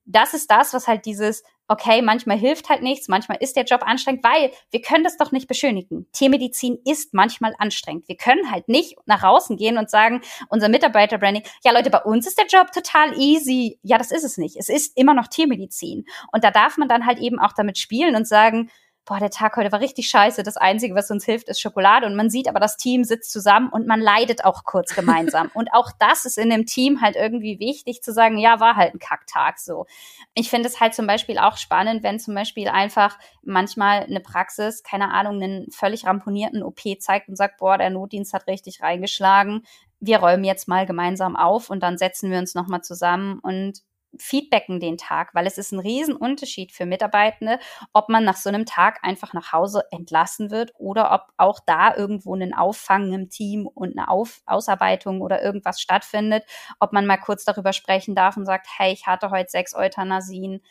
Das 0.05 0.33
ist 0.33 0.49
das, 0.49 0.73
was 0.73 0.87
halt 0.87 1.05
dieses 1.05 1.43
okay, 1.67 2.01
manchmal 2.01 2.37
hilft 2.37 2.69
halt 2.69 2.81
nichts, 2.81 3.07
manchmal 3.07 3.37
ist 3.39 3.55
der 3.55 3.63
Job 3.63 3.81
anstrengend, 3.83 4.23
weil 4.23 4.51
wir 4.71 4.81
können 4.81 5.03
das 5.03 5.17
doch 5.17 5.31
nicht 5.31 5.47
beschönigen. 5.47 6.07
Tiermedizin 6.11 6.77
ist 6.85 7.13
manchmal 7.13 7.55
anstrengend. 7.57 8.07
Wir 8.07 8.17
können 8.17 8.51
halt 8.51 8.67
nicht 8.67 8.95
nach 9.05 9.23
außen 9.23 9.57
gehen 9.57 9.77
und 9.77 9.89
sagen, 9.89 10.21
unser 10.49 10.69
Mitarbeiterbranding, 10.69 11.43
ja 11.63 11.71
Leute, 11.71 11.89
bei 11.89 12.01
uns 12.01 12.27
ist 12.27 12.37
der 12.37 12.47
Job 12.47 12.71
total 12.71 13.17
easy. 13.17 13.79
Ja, 13.83 13.97
das 13.97 14.11
ist 14.11 14.23
es 14.23 14.37
nicht. 14.37 14.57
Es 14.57 14.69
ist 14.69 14.97
immer 14.97 15.13
noch 15.13 15.27
Tiermedizin. 15.27 16.05
Und 16.31 16.43
da 16.43 16.51
darf 16.51 16.77
man 16.77 16.89
dann 16.89 17.05
halt 17.05 17.19
eben 17.19 17.39
auch 17.39 17.53
damit 17.53 17.77
spielen 17.77 18.15
und 18.15 18.27
sagen, 18.27 18.69
boah, 19.11 19.19
der 19.19 19.29
Tag 19.29 19.57
heute 19.57 19.73
war 19.73 19.81
richtig 19.81 20.07
scheiße. 20.07 20.41
Das 20.41 20.55
Einzige, 20.55 20.95
was 20.95 21.11
uns 21.11 21.25
hilft, 21.25 21.49
ist 21.49 21.59
Schokolade. 21.59 22.05
Und 22.05 22.15
man 22.15 22.29
sieht 22.29 22.47
aber, 22.47 22.61
das 22.61 22.77
Team 22.77 23.03
sitzt 23.03 23.29
zusammen 23.29 23.67
und 23.67 23.85
man 23.85 23.99
leidet 23.99 24.45
auch 24.45 24.63
kurz 24.63 24.95
gemeinsam. 24.95 25.51
und 25.53 25.73
auch 25.73 25.91
das 25.99 26.23
ist 26.23 26.37
in 26.37 26.49
dem 26.49 26.65
Team 26.65 27.01
halt 27.01 27.17
irgendwie 27.17 27.59
wichtig 27.59 28.01
zu 28.03 28.13
sagen, 28.13 28.37
ja, 28.37 28.61
war 28.61 28.77
halt 28.77 28.93
ein 28.93 28.99
Kacktag 28.99 29.59
so. 29.59 29.85
Ich 30.33 30.49
finde 30.49 30.69
es 30.69 30.79
halt 30.79 30.93
zum 30.93 31.07
Beispiel 31.07 31.39
auch 31.39 31.57
spannend, 31.57 32.03
wenn 32.03 32.21
zum 32.21 32.35
Beispiel 32.35 32.69
einfach 32.69 33.19
manchmal 33.43 34.03
eine 34.03 34.21
Praxis, 34.21 34.81
keine 34.81 35.11
Ahnung, 35.11 35.43
einen 35.43 35.69
völlig 35.71 36.05
ramponierten 36.05 36.63
OP 36.63 36.79
zeigt 36.99 37.27
und 37.27 37.35
sagt, 37.35 37.57
boah, 37.57 37.77
der 37.77 37.89
Notdienst 37.89 38.31
hat 38.31 38.47
richtig 38.47 38.81
reingeschlagen. 38.81 39.65
Wir 39.99 40.19
räumen 40.19 40.45
jetzt 40.45 40.69
mal 40.69 40.85
gemeinsam 40.85 41.35
auf 41.35 41.69
und 41.69 41.83
dann 41.83 41.97
setzen 41.97 42.31
wir 42.31 42.39
uns 42.39 42.55
nochmal 42.55 42.81
zusammen 42.81 43.39
und 43.39 43.81
feedbacken 44.17 44.79
den 44.79 44.97
Tag, 44.97 45.33
weil 45.33 45.47
es 45.47 45.57
ist 45.57 45.71
ein 45.71 45.79
Riesenunterschied 45.79 46.71
für 46.71 46.85
Mitarbeitende, 46.85 47.59
ob 47.93 48.09
man 48.09 48.23
nach 48.23 48.35
so 48.35 48.49
einem 48.49 48.65
Tag 48.65 48.99
einfach 49.03 49.33
nach 49.33 49.53
Hause 49.53 49.83
entlassen 49.91 50.51
wird 50.51 50.73
oder 50.77 51.13
ob 51.13 51.27
auch 51.37 51.59
da 51.65 51.95
irgendwo 51.95 52.35
ein 52.35 52.53
Auffangen 52.53 53.13
im 53.13 53.29
Team 53.29 53.67
und 53.67 53.97
eine 53.97 54.09
Auf 54.09 54.41
Ausarbeitung 54.45 55.21
oder 55.21 55.41
irgendwas 55.41 55.79
stattfindet, 55.79 56.43
ob 56.79 56.93
man 56.93 57.05
mal 57.05 57.17
kurz 57.17 57.45
darüber 57.45 57.73
sprechen 57.73 58.15
darf 58.15 58.37
und 58.37 58.45
sagt, 58.45 58.67
hey, 58.77 58.91
ich 58.91 59.07
hatte 59.07 59.31
heute 59.31 59.49
sechs 59.49 59.73
Euthanasien, 59.73 60.61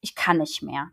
ich 0.00 0.14
kann 0.14 0.38
nicht 0.38 0.62
mehr. 0.62 0.90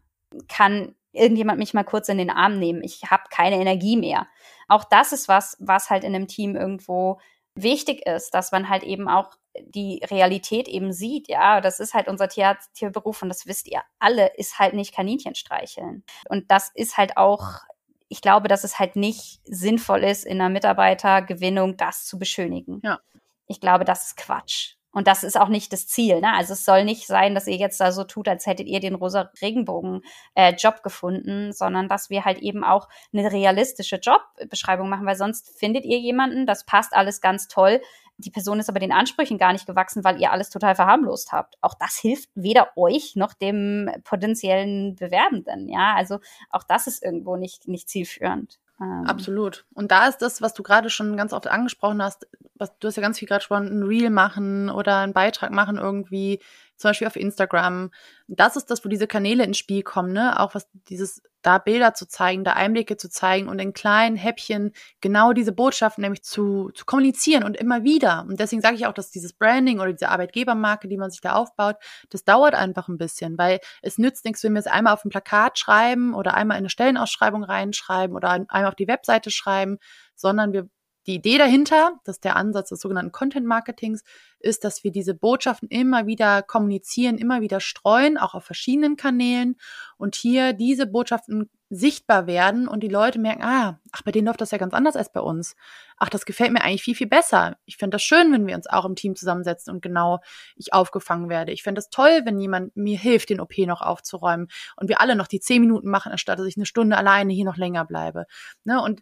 Kann 0.47 0.95
irgendjemand 1.11 1.59
mich 1.59 1.73
mal 1.73 1.83
kurz 1.83 2.09
in 2.09 2.17
den 2.17 2.29
Arm 2.29 2.59
nehmen? 2.59 2.83
Ich 2.83 3.03
habe 3.09 3.23
keine 3.29 3.55
Energie 3.55 3.97
mehr. 3.97 4.27
Auch 4.67 4.83
das 4.83 5.11
ist 5.13 5.27
was, 5.27 5.57
was 5.59 5.89
halt 5.89 6.03
in 6.03 6.13
einem 6.13 6.27
Team 6.27 6.55
irgendwo 6.55 7.19
wichtig 7.55 8.05
ist, 8.05 8.33
dass 8.33 8.51
man 8.51 8.69
halt 8.69 8.83
eben 8.83 9.07
auch 9.07 9.31
die 9.61 10.03
Realität 10.09 10.67
eben 10.67 10.91
sieht, 10.91 11.27
ja, 11.29 11.61
das 11.61 11.79
ist 11.79 11.93
halt 11.93 12.07
unser 12.07 12.27
Tier 12.27 12.57
Tierberuf 12.73 13.21
und 13.21 13.29
das 13.29 13.47
wisst 13.47 13.67
ihr 13.67 13.81
alle, 13.99 14.27
ist 14.35 14.59
halt 14.59 14.73
nicht 14.73 14.93
Kaninchen 14.93 15.35
streicheln. 15.35 16.03
Und 16.29 16.51
das 16.51 16.71
ist 16.75 16.97
halt 16.97 17.17
auch, 17.17 17.61
ich 18.09 18.21
glaube, 18.21 18.47
dass 18.47 18.63
es 18.63 18.79
halt 18.79 18.95
nicht 18.95 19.39
sinnvoll 19.45 20.03
ist, 20.03 20.25
in 20.25 20.41
einer 20.41 20.49
Mitarbeitergewinnung 20.49 21.77
das 21.77 22.05
zu 22.05 22.19
beschönigen. 22.19 22.81
Ja. 22.83 22.99
Ich 23.47 23.61
glaube, 23.61 23.85
das 23.85 24.07
ist 24.07 24.17
Quatsch. 24.17 24.75
Und 24.95 25.07
das 25.07 25.25
ist 25.25 25.37
auch 25.37 25.49
nicht 25.49 25.73
das 25.73 25.87
Ziel. 25.87 26.21
Ne? 26.21 26.33
Also 26.33 26.53
es 26.53 26.63
soll 26.63 26.85
nicht 26.85 27.05
sein, 27.05 27.35
dass 27.35 27.47
ihr 27.47 27.57
jetzt 27.57 27.81
da 27.81 27.91
so 27.91 28.05
tut, 28.05 28.29
als 28.29 28.45
hättet 28.45 28.67
ihr 28.67 28.79
den 28.79 28.95
rosa 28.95 29.29
Regenbogen-Job 29.41 30.75
äh, 30.77 30.81
gefunden, 30.81 31.51
sondern 31.51 31.89
dass 31.89 32.09
wir 32.09 32.23
halt 32.23 32.39
eben 32.39 32.63
auch 32.63 32.87
eine 33.11 33.29
realistische 33.29 33.97
Jobbeschreibung 33.97 34.87
machen, 34.87 35.05
weil 35.05 35.17
sonst 35.17 35.49
findet 35.59 35.83
ihr 35.83 35.99
jemanden, 35.99 36.45
das 36.45 36.65
passt 36.65 36.93
alles 36.93 37.19
ganz 37.19 37.49
toll. 37.49 37.81
Die 38.17 38.31
Person 38.31 38.57
ist 38.61 38.69
aber 38.69 38.79
den 38.79 38.93
Ansprüchen 38.93 39.37
gar 39.37 39.51
nicht 39.51 39.65
gewachsen, 39.65 40.05
weil 40.05 40.21
ihr 40.21 40.31
alles 40.31 40.49
total 40.49 40.75
verharmlost 40.75 41.33
habt. 41.33 41.57
Auch 41.59 41.73
das 41.73 41.97
hilft 41.97 42.29
weder 42.33 42.69
euch 42.77 43.17
noch 43.17 43.33
dem 43.33 43.89
potenziellen 44.05 44.95
Bewerbenden. 44.95 45.67
Ja, 45.67 45.93
also 45.95 46.19
auch 46.49 46.63
das 46.63 46.87
ist 46.87 47.03
irgendwo 47.03 47.35
nicht, 47.35 47.67
nicht 47.67 47.89
zielführend. 47.89 48.59
Ähm. 48.81 49.05
Absolut. 49.07 49.65
Und 49.73 49.91
da 49.91 50.07
ist 50.07 50.17
das, 50.21 50.41
was 50.41 50.53
du 50.53 50.63
gerade 50.63 50.89
schon 50.89 51.17
ganz 51.17 51.33
oft 51.33 51.47
angesprochen 51.47 52.01
hast, 52.01 52.27
was 52.55 52.77
du 52.79 52.87
hast 52.87 52.95
ja 52.95 53.01
ganz 53.01 53.19
viel 53.19 53.27
gerade 53.27 53.39
gesprochen, 53.39 53.67
ein 53.67 53.83
Reel 53.83 54.09
machen 54.09 54.69
oder 54.69 54.99
einen 54.99 55.13
Beitrag 55.13 55.51
machen 55.51 55.77
irgendwie, 55.77 56.39
zum 56.77 56.89
Beispiel 56.89 57.07
auf 57.07 57.15
Instagram. 57.15 57.91
Das 58.27 58.55
ist 58.55 58.69
das, 58.71 58.83
wo 58.83 58.89
diese 58.89 59.07
Kanäle 59.07 59.43
ins 59.43 59.57
Spiel 59.57 59.83
kommen, 59.83 60.13
ne? 60.13 60.39
Auch 60.39 60.55
was 60.55 60.67
dieses, 60.89 61.21
da 61.41 61.59
Bilder 61.59 61.93
zu 61.93 62.07
zeigen, 62.07 62.43
da 62.43 62.53
Einblicke 62.53 62.97
zu 62.97 63.09
zeigen 63.09 63.47
und 63.47 63.59
in 63.59 63.73
kleinen 63.73 64.15
Häppchen 64.15 64.71
genau 64.99 65.31
diese 65.31 65.51
Botschaften 65.51 66.01
nämlich 66.01 66.23
zu, 66.23 66.71
zu 66.73 66.85
kommunizieren 66.85 67.43
und 67.43 67.55
immer 67.55 67.83
wieder. 67.83 68.25
Und 68.27 68.39
deswegen 68.39 68.61
sage 68.61 68.75
ich 68.75 68.87
auch, 68.87 68.93
dass 68.93 69.11
dieses 69.11 69.33
Branding 69.33 69.79
oder 69.79 69.93
diese 69.93 70.09
Arbeitgebermarke, 70.09 70.87
die 70.87 70.97
man 70.97 71.11
sich 71.11 71.21
da 71.21 71.33
aufbaut, 71.33 71.75
das 72.09 72.23
dauert 72.23 72.55
einfach 72.55 72.87
ein 72.87 72.97
bisschen, 72.97 73.37
weil 73.37 73.59
es 73.81 73.97
nützt 73.97 74.25
nichts, 74.25 74.43
wenn 74.43 74.53
wir 74.53 74.59
es 74.59 74.67
einmal 74.67 74.93
auf 74.93 75.05
ein 75.05 75.09
Plakat 75.09 75.59
schreiben 75.59 76.15
oder 76.15 76.33
einmal 76.33 76.57
in 76.57 76.63
eine 76.63 76.69
Stellenausschreibung 76.69 77.43
reinschreiben 77.43 78.15
oder 78.15 78.29
einmal 78.31 78.65
auf 78.65 78.75
die 78.75 78.87
Webseite 78.87 79.29
schreiben, 79.29 79.77
sondern 80.15 80.51
wir 80.53 80.67
die 81.07 81.15
Idee 81.15 81.37
dahinter, 81.37 81.99
dass 82.03 82.19
der 82.19 82.35
Ansatz 82.35 82.69
des 82.69 82.79
sogenannten 82.79 83.11
Content 83.11 83.45
Marketings 83.45 84.03
ist, 84.39 84.63
dass 84.63 84.83
wir 84.83 84.91
diese 84.91 85.13
Botschaften 85.13 85.69
immer 85.69 86.07
wieder 86.07 86.41
kommunizieren, 86.41 87.17
immer 87.17 87.41
wieder 87.41 87.59
streuen, 87.59 88.17
auch 88.17 88.33
auf 88.33 88.43
verschiedenen 88.43 88.95
Kanälen 88.95 89.57
und 89.97 90.15
hier 90.15 90.53
diese 90.53 90.87
Botschaften 90.87 91.49
sichtbar 91.69 92.27
werden 92.27 92.67
und 92.67 92.81
die 92.81 92.89
Leute 92.89 93.17
merken, 93.19 93.43
ah, 93.43 93.79
ach, 93.91 94.03
bei 94.03 94.11
denen 94.11 94.27
läuft 94.27 94.39
das 94.39 94.51
ja 94.51 94.59
ganz 94.59 94.73
anders 94.73 94.95
als 94.95 95.11
bei 95.11 95.19
uns. 95.19 95.55
Ach, 95.97 96.09
das 96.09 96.25
gefällt 96.25 96.51
mir 96.51 96.61
eigentlich 96.61 96.83
viel, 96.83 96.95
viel 96.95 97.07
besser. 97.07 97.57
Ich 97.65 97.77
finde 97.77 97.95
das 97.95 98.03
schön, 98.03 98.31
wenn 98.31 98.45
wir 98.45 98.55
uns 98.55 98.67
auch 98.67 98.85
im 98.85 98.95
Team 98.95 99.15
zusammensetzen 99.15 99.73
und 99.73 99.81
genau 99.81 100.19
ich 100.55 100.73
aufgefangen 100.73 101.27
werde. 101.27 101.51
Ich 101.51 101.63
finde 101.63 101.79
das 101.79 101.89
toll, 101.89 102.21
wenn 102.23 102.39
jemand 102.39 102.75
mir 102.75 102.99
hilft, 102.99 103.29
den 103.29 103.39
OP 103.39 103.57
noch 103.59 103.81
aufzuräumen 103.81 104.47
und 104.75 104.89
wir 104.89 105.01
alle 105.01 105.15
noch 105.15 105.27
die 105.27 105.39
zehn 105.39 105.61
Minuten 105.61 105.89
machen, 105.89 106.11
anstatt 106.11 106.37
dass 106.37 106.45
ich 106.45 106.57
eine 106.57 106.67
Stunde 106.67 106.97
alleine 106.97 107.33
hier 107.33 107.45
noch 107.45 107.57
länger 107.57 107.85
bleibe. 107.85 108.25
Ne? 108.63 108.81
Und 108.81 109.01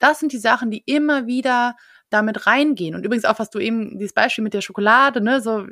das 0.00 0.18
sind 0.18 0.32
die 0.32 0.38
Sachen, 0.38 0.70
die 0.70 0.82
immer 0.86 1.26
wieder 1.26 1.76
damit 2.08 2.46
reingehen. 2.46 2.94
Und 2.94 3.04
übrigens 3.04 3.24
auch, 3.24 3.38
was 3.38 3.50
du 3.50 3.60
eben, 3.60 3.98
dieses 3.98 4.12
Beispiel 4.12 4.42
mit 4.42 4.54
der 4.54 4.62
Schokolade, 4.62 5.20
ne, 5.20 5.40
so, 5.40 5.66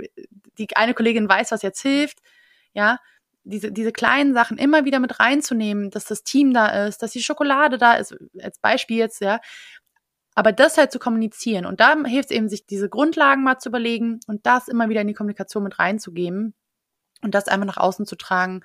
die 0.57 0.69
eine 0.77 0.95
Kollegin 0.95 1.29
weiß, 1.29 1.51
was 1.51 1.63
jetzt 1.63 1.83
hilft, 1.83 2.19
ja, 2.73 2.99
diese, 3.45 3.73
diese 3.73 3.93
kleinen 3.93 4.35
Sachen 4.35 4.59
immer 4.59 4.85
wieder 4.85 5.01
mit 5.01 5.21
reinzunehmen, 5.21 5.91
dass 5.91 6.05
das 6.05 6.23
Team 6.23 6.53
da 6.53 6.87
ist, 6.87 7.03
dass 7.03 7.13
die 7.13 7.23
Schokolade 7.23 7.79
da 7.79 7.95
ist, 7.95 8.15
als 8.41 8.59
Beispiel 8.59 8.99
jetzt, 8.99 9.21
ja. 9.21 9.41
Aber 10.35 10.53
das 10.53 10.79
halt 10.79 10.93
zu 10.93 10.99
kommunizieren. 10.99 11.67
Und 11.67 11.81
da 11.81 11.97
hilft 12.05 12.31
es 12.31 12.37
eben, 12.37 12.49
sich 12.49 12.67
diese 12.67 12.89
Grundlagen 12.89 13.43
mal 13.43 13.59
zu 13.59 13.71
überlegen 13.71 14.21
und 14.29 14.47
das 14.47 14.69
immer 14.69 14.89
wieder 14.89 15.01
in 15.01 15.09
die 15.09 15.15
Kommunikation 15.15 15.65
mit 15.65 15.79
reinzugeben 15.79 16.55
und 17.23 17.35
das 17.35 17.49
einfach 17.49 17.67
nach 17.67 17.79
außen 17.79 18.07
zu 18.07 18.17
tragen, 18.17 18.63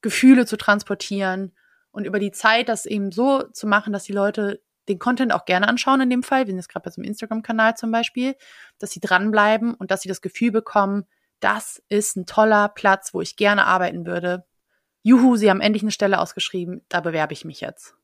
Gefühle 0.00 0.46
zu 0.46 0.56
transportieren 0.56 1.52
und 1.92 2.06
über 2.06 2.18
die 2.18 2.32
Zeit 2.32 2.68
das 2.68 2.86
eben 2.86 3.12
so 3.12 3.42
zu 3.52 3.66
machen, 3.66 3.92
dass 3.92 4.04
die 4.04 4.12
Leute 4.12 4.60
den 4.88 4.98
Content 4.98 5.32
auch 5.32 5.44
gerne 5.44 5.68
anschauen 5.68 6.00
in 6.00 6.10
dem 6.10 6.22
Fall, 6.22 6.40
wir 6.40 6.46
sind 6.48 6.56
jetzt 6.56 6.68
gerade 6.68 6.84
bei 6.84 6.90
so 6.90 7.00
einem 7.00 7.08
Instagram-Kanal 7.08 7.76
zum 7.76 7.90
Beispiel, 7.90 8.36
dass 8.78 8.90
sie 8.90 9.00
dranbleiben 9.00 9.74
und 9.74 9.90
dass 9.90 10.02
sie 10.02 10.08
das 10.08 10.20
Gefühl 10.20 10.50
bekommen, 10.50 11.04
das 11.40 11.82
ist 11.88 12.16
ein 12.16 12.26
toller 12.26 12.68
Platz, 12.68 13.12
wo 13.12 13.20
ich 13.20 13.36
gerne 13.36 13.66
arbeiten 13.66 14.06
würde. 14.06 14.44
Juhu, 15.02 15.36
sie 15.36 15.50
haben 15.50 15.60
endlich 15.60 15.82
eine 15.82 15.90
Stelle 15.90 16.20
ausgeschrieben, 16.20 16.84
da 16.88 17.00
bewerbe 17.00 17.32
ich 17.32 17.44
mich 17.44 17.60
jetzt. 17.60 17.94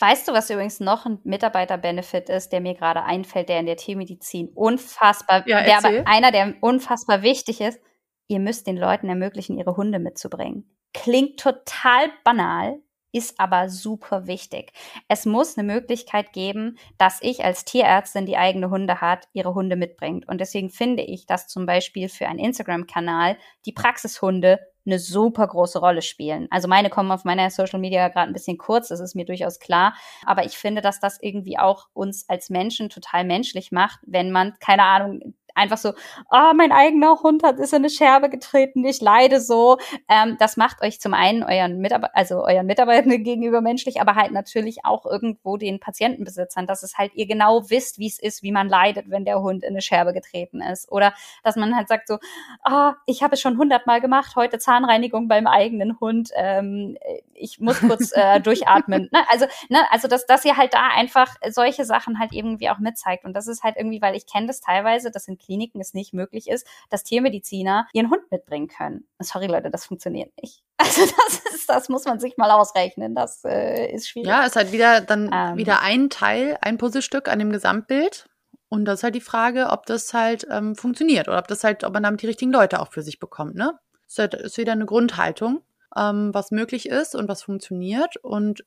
Weißt 0.00 0.28
du, 0.28 0.32
was 0.32 0.48
übrigens 0.50 0.78
noch 0.78 1.06
ein 1.06 1.18
Mitarbeiter-Benefit 1.24 2.28
ist, 2.28 2.50
der 2.50 2.60
mir 2.60 2.74
gerade 2.74 3.02
einfällt, 3.02 3.48
der 3.48 3.58
in 3.58 3.66
der 3.66 3.76
Tiermedizin 3.76 4.48
unfassbar, 4.54 5.48
ja, 5.48 5.64
der 5.64 5.78
aber 5.78 6.06
einer, 6.06 6.30
der 6.30 6.54
unfassbar 6.60 7.22
wichtig 7.22 7.60
ist? 7.60 7.80
Ihr 8.28 8.38
müsst 8.38 8.66
den 8.66 8.76
Leuten 8.76 9.08
ermöglichen, 9.08 9.58
ihre 9.58 9.76
Hunde 9.76 9.98
mitzubringen. 9.98 10.70
Klingt 10.94 11.40
total 11.40 12.10
banal, 12.22 12.80
ist 13.12 13.40
aber 13.40 13.68
super 13.68 14.26
wichtig. 14.26 14.72
Es 15.08 15.26
muss 15.26 15.56
eine 15.56 15.66
Möglichkeit 15.66 16.32
geben, 16.32 16.78
dass 16.98 17.18
ich 17.22 17.44
als 17.44 17.64
Tierärztin, 17.64 18.26
die 18.26 18.36
eigene 18.36 18.70
Hunde 18.70 19.00
hat, 19.00 19.28
ihre 19.32 19.54
Hunde 19.54 19.76
mitbringt. 19.76 20.28
Und 20.28 20.40
deswegen 20.40 20.70
finde 20.70 21.02
ich, 21.02 21.26
dass 21.26 21.48
zum 21.48 21.66
Beispiel 21.66 22.08
für 22.08 22.28
einen 22.28 22.38
Instagram-Kanal 22.38 23.36
die 23.66 23.72
Praxishunde 23.72 24.60
eine 24.88 24.98
super 24.98 25.46
große 25.46 25.78
Rolle 25.78 26.02
spielen. 26.02 26.48
Also 26.50 26.66
meine 26.66 26.90
kommen 26.90 27.10
auf 27.10 27.24
meiner 27.24 27.50
Social 27.50 27.78
Media 27.78 28.08
gerade 28.08 28.30
ein 28.30 28.32
bisschen 28.32 28.56
kurz, 28.58 28.88
das 28.88 29.00
ist 29.00 29.14
mir 29.14 29.26
durchaus 29.26 29.58
klar. 29.58 29.94
Aber 30.24 30.44
ich 30.44 30.56
finde, 30.56 30.80
dass 30.80 30.98
das 30.98 31.18
irgendwie 31.20 31.58
auch 31.58 31.88
uns 31.92 32.28
als 32.28 32.48
Menschen 32.48 32.88
total 32.88 33.24
menschlich 33.24 33.70
macht, 33.70 34.00
wenn 34.06 34.30
man, 34.32 34.54
keine 34.60 34.84
Ahnung, 34.84 35.34
einfach 35.58 35.78
so, 35.78 35.90
oh, 36.30 36.52
mein 36.54 36.72
eigener 36.72 37.20
Hund 37.22 37.42
hat 37.42 37.58
ist 37.58 37.72
in 37.72 37.78
eine 37.78 37.90
Scherbe 37.90 38.30
getreten, 38.30 38.84
ich 38.84 39.00
leide 39.00 39.40
so. 39.40 39.78
Ähm, 40.08 40.36
das 40.38 40.56
macht 40.56 40.82
euch 40.82 41.00
zum 41.00 41.14
einen 41.14 41.42
euren 41.42 41.78
Mitarbeiter, 41.78 42.16
also 42.16 42.44
euren 42.44 42.66
Mitarbeitenden 42.66 43.22
gegenüber 43.24 43.60
menschlich, 43.60 44.00
aber 44.00 44.14
halt 44.14 44.32
natürlich 44.32 44.84
auch 44.84 45.04
irgendwo 45.04 45.56
den 45.56 45.80
Patientenbesitzern, 45.80 46.66
dass 46.66 46.82
es 46.82 46.96
halt 46.96 47.14
ihr 47.14 47.26
genau 47.26 47.68
wisst, 47.70 47.98
wie 47.98 48.06
es 48.06 48.18
ist, 48.18 48.42
wie 48.42 48.52
man 48.52 48.68
leidet, 48.68 49.10
wenn 49.10 49.24
der 49.24 49.40
Hund 49.40 49.62
in 49.62 49.70
eine 49.70 49.82
Scherbe 49.82 50.12
getreten 50.12 50.60
ist. 50.60 50.90
Oder 50.90 51.12
dass 51.42 51.56
man 51.56 51.76
halt 51.76 51.88
sagt 51.88 52.08
so, 52.08 52.18
ah, 52.62 52.90
oh, 52.90 52.94
ich 53.06 53.22
habe 53.22 53.34
es 53.34 53.40
schon 53.40 53.58
hundertmal 53.58 54.00
gemacht, 54.00 54.36
heute 54.36 54.58
Zahnreinigung 54.58 55.28
beim 55.28 55.46
eigenen 55.46 55.98
Hund, 56.00 56.30
ähm, 56.36 56.96
ich 57.34 57.60
muss 57.60 57.80
kurz 57.80 58.12
äh, 58.12 58.40
durchatmen. 58.48 59.08
Ne? 59.12 59.24
Also, 59.30 59.46
ne, 59.68 59.80
also 59.90 60.08
dass, 60.08 60.26
dass 60.26 60.44
ihr 60.44 60.56
halt 60.56 60.74
da 60.74 60.88
einfach 60.88 61.34
solche 61.50 61.84
Sachen 61.84 62.18
halt 62.18 62.32
irgendwie 62.32 62.70
auch 62.70 62.78
mitzeigt. 62.78 63.24
Und 63.24 63.34
das 63.34 63.46
ist 63.46 63.62
halt 63.62 63.76
irgendwie, 63.76 64.02
weil 64.02 64.16
ich 64.16 64.26
kenne 64.26 64.46
das 64.46 64.60
teilweise, 64.60 65.10
das 65.10 65.24
sind 65.24 65.40
Kliniken 65.48 65.80
es 65.80 65.94
nicht 65.94 66.12
möglich 66.12 66.48
ist, 66.48 66.66
dass 66.90 67.04
Tiermediziner 67.04 67.88
ihren 67.94 68.10
Hund 68.10 68.30
mitbringen 68.30 68.68
können. 68.68 69.08
Sorry, 69.18 69.46
Leute, 69.46 69.70
das 69.70 69.86
funktioniert 69.86 70.30
nicht. 70.40 70.62
Also 70.80 71.02
das 71.02 71.54
ist, 71.54 71.68
das 71.68 71.88
muss 71.88 72.04
man 72.04 72.20
sich 72.20 72.36
mal 72.36 72.50
ausrechnen. 72.50 73.14
Das 73.14 73.44
äh, 73.44 73.92
ist 73.92 74.08
schwierig. 74.08 74.28
Ja, 74.28 74.44
ist 74.44 74.56
halt 74.56 74.72
wieder 74.72 75.00
dann 75.00 75.30
ähm, 75.32 75.56
wieder 75.56 75.80
ein 75.82 76.08
Teil, 76.08 76.56
ein 76.62 76.78
Puzzlestück 76.78 77.28
an 77.28 77.38
dem 77.38 77.50
Gesamtbild. 77.50 78.28
Und 78.68 78.84
das 78.84 79.00
ist 79.00 79.02
halt 79.02 79.14
die 79.14 79.20
Frage, 79.20 79.68
ob 79.70 79.86
das 79.86 80.14
halt 80.14 80.46
ähm, 80.50 80.76
funktioniert 80.76 81.28
oder 81.28 81.38
ob 81.38 81.48
das 81.48 81.64
halt, 81.64 81.84
ob 81.84 81.92
man 81.92 82.02
damit 82.02 82.22
die 82.22 82.26
richtigen 82.26 82.52
Leute 82.52 82.80
auch 82.80 82.92
für 82.92 83.02
sich 83.02 83.18
bekommt, 83.18 83.54
ne? 83.54 83.78
Ist, 84.06 84.18
halt, 84.18 84.34
ist 84.34 84.56
wieder 84.56 84.72
eine 84.72 84.86
Grundhaltung, 84.86 85.62
ähm, 85.96 86.32
was 86.32 86.50
möglich 86.50 86.88
ist 86.88 87.14
und 87.14 87.28
was 87.28 87.42
funktioniert. 87.42 88.16
Und 88.18 88.64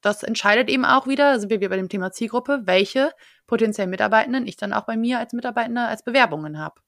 das 0.00 0.22
entscheidet 0.22 0.68
eben 0.68 0.84
auch 0.84 1.06
wieder, 1.06 1.38
sind 1.38 1.50
wir 1.50 1.60
wieder 1.60 1.70
bei 1.70 1.76
dem 1.76 1.88
Thema 1.88 2.12
Zielgruppe, 2.12 2.62
welche 2.64 3.12
potenziellen 3.46 3.90
Mitarbeitenden 3.90 4.46
ich 4.46 4.56
dann 4.56 4.72
auch 4.72 4.86
bei 4.86 4.96
mir 4.96 5.18
als 5.18 5.32
Mitarbeitender 5.32 5.88
als 5.88 6.02
Bewerbungen 6.02 6.58
habe. 6.58 6.80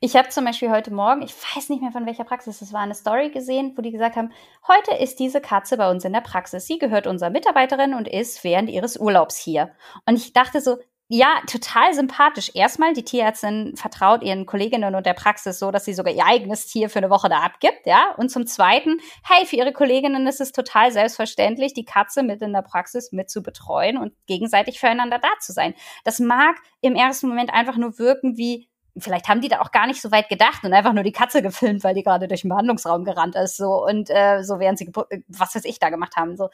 Ich 0.00 0.16
habe 0.16 0.28
zum 0.28 0.44
Beispiel 0.44 0.70
heute 0.70 0.92
Morgen, 0.92 1.22
ich 1.22 1.34
weiß 1.34 1.70
nicht 1.70 1.80
mehr 1.80 1.92
von 1.92 2.06
welcher 2.06 2.24
Praxis, 2.24 2.60
es 2.60 2.72
war 2.72 2.80
eine 2.80 2.94
Story 2.94 3.30
gesehen, 3.30 3.72
wo 3.76 3.82
die 3.82 3.90
gesagt 3.90 4.16
haben, 4.16 4.30
heute 4.68 4.94
ist 4.94 5.18
diese 5.18 5.40
Katze 5.40 5.76
bei 5.76 5.90
uns 5.90 6.04
in 6.04 6.12
der 6.12 6.20
Praxis. 6.20 6.66
Sie 6.66 6.78
gehört 6.78 7.06
unserer 7.06 7.30
Mitarbeiterin 7.30 7.94
und 7.94 8.06
ist 8.06 8.44
während 8.44 8.68
ihres 8.68 8.96
Urlaubs 8.96 9.36
hier. 9.36 9.70
Und 10.06 10.16
ich 10.16 10.32
dachte 10.32 10.60
so, 10.60 10.78
ja, 11.14 11.42
total 11.46 11.92
sympathisch. 11.92 12.52
Erstmal, 12.54 12.94
die 12.94 13.04
Tierärztin 13.04 13.76
vertraut 13.76 14.22
ihren 14.22 14.46
Kolleginnen 14.46 14.94
und 14.94 15.04
der 15.04 15.12
Praxis 15.12 15.58
so, 15.58 15.70
dass 15.70 15.84
sie 15.84 15.92
sogar 15.92 16.14
ihr 16.14 16.24
eigenes 16.24 16.64
Tier 16.64 16.88
für 16.88 17.00
eine 17.00 17.10
Woche 17.10 17.28
da 17.28 17.40
abgibt, 17.40 17.84
ja. 17.84 18.14
Und 18.16 18.30
zum 18.30 18.46
Zweiten, 18.46 18.98
hey, 19.22 19.44
für 19.44 19.56
ihre 19.56 19.74
Kolleginnen 19.74 20.26
ist 20.26 20.40
es 20.40 20.52
total 20.52 20.90
selbstverständlich, 20.90 21.74
die 21.74 21.84
Katze 21.84 22.22
mit 22.22 22.40
in 22.40 22.54
der 22.54 22.62
Praxis 22.62 23.12
mit 23.12 23.28
zu 23.28 23.42
betreuen 23.42 23.98
und 23.98 24.14
gegenseitig 24.26 24.80
füreinander 24.80 25.18
da 25.18 25.28
zu 25.38 25.52
sein. 25.52 25.74
Das 26.04 26.18
mag 26.18 26.56
im 26.80 26.94
ersten 26.94 27.28
Moment 27.28 27.52
einfach 27.52 27.76
nur 27.76 27.98
wirken 27.98 28.38
wie, 28.38 28.70
vielleicht 28.98 29.28
haben 29.28 29.40
die 29.40 29.48
da 29.48 29.60
auch 29.60 29.70
gar 29.70 29.86
nicht 29.86 30.02
so 30.02 30.10
weit 30.10 30.28
gedacht 30.28 30.64
und 30.64 30.72
einfach 30.74 30.92
nur 30.92 31.02
die 31.02 31.12
Katze 31.12 31.42
gefilmt, 31.42 31.82
weil 31.84 31.94
die 31.94 32.02
gerade 32.02 32.28
durch 32.28 32.42
den 32.42 32.50
Behandlungsraum 32.50 33.04
gerannt 33.04 33.36
ist, 33.36 33.56
so 33.56 33.84
und 33.84 34.10
äh, 34.10 34.42
so 34.42 34.58
während 34.58 34.78
sie 34.78 34.92
was 35.28 35.54
weiß 35.54 35.64
ich 35.64 35.78
da 35.78 35.90
gemacht 35.90 36.16
haben, 36.16 36.36
so. 36.36 36.50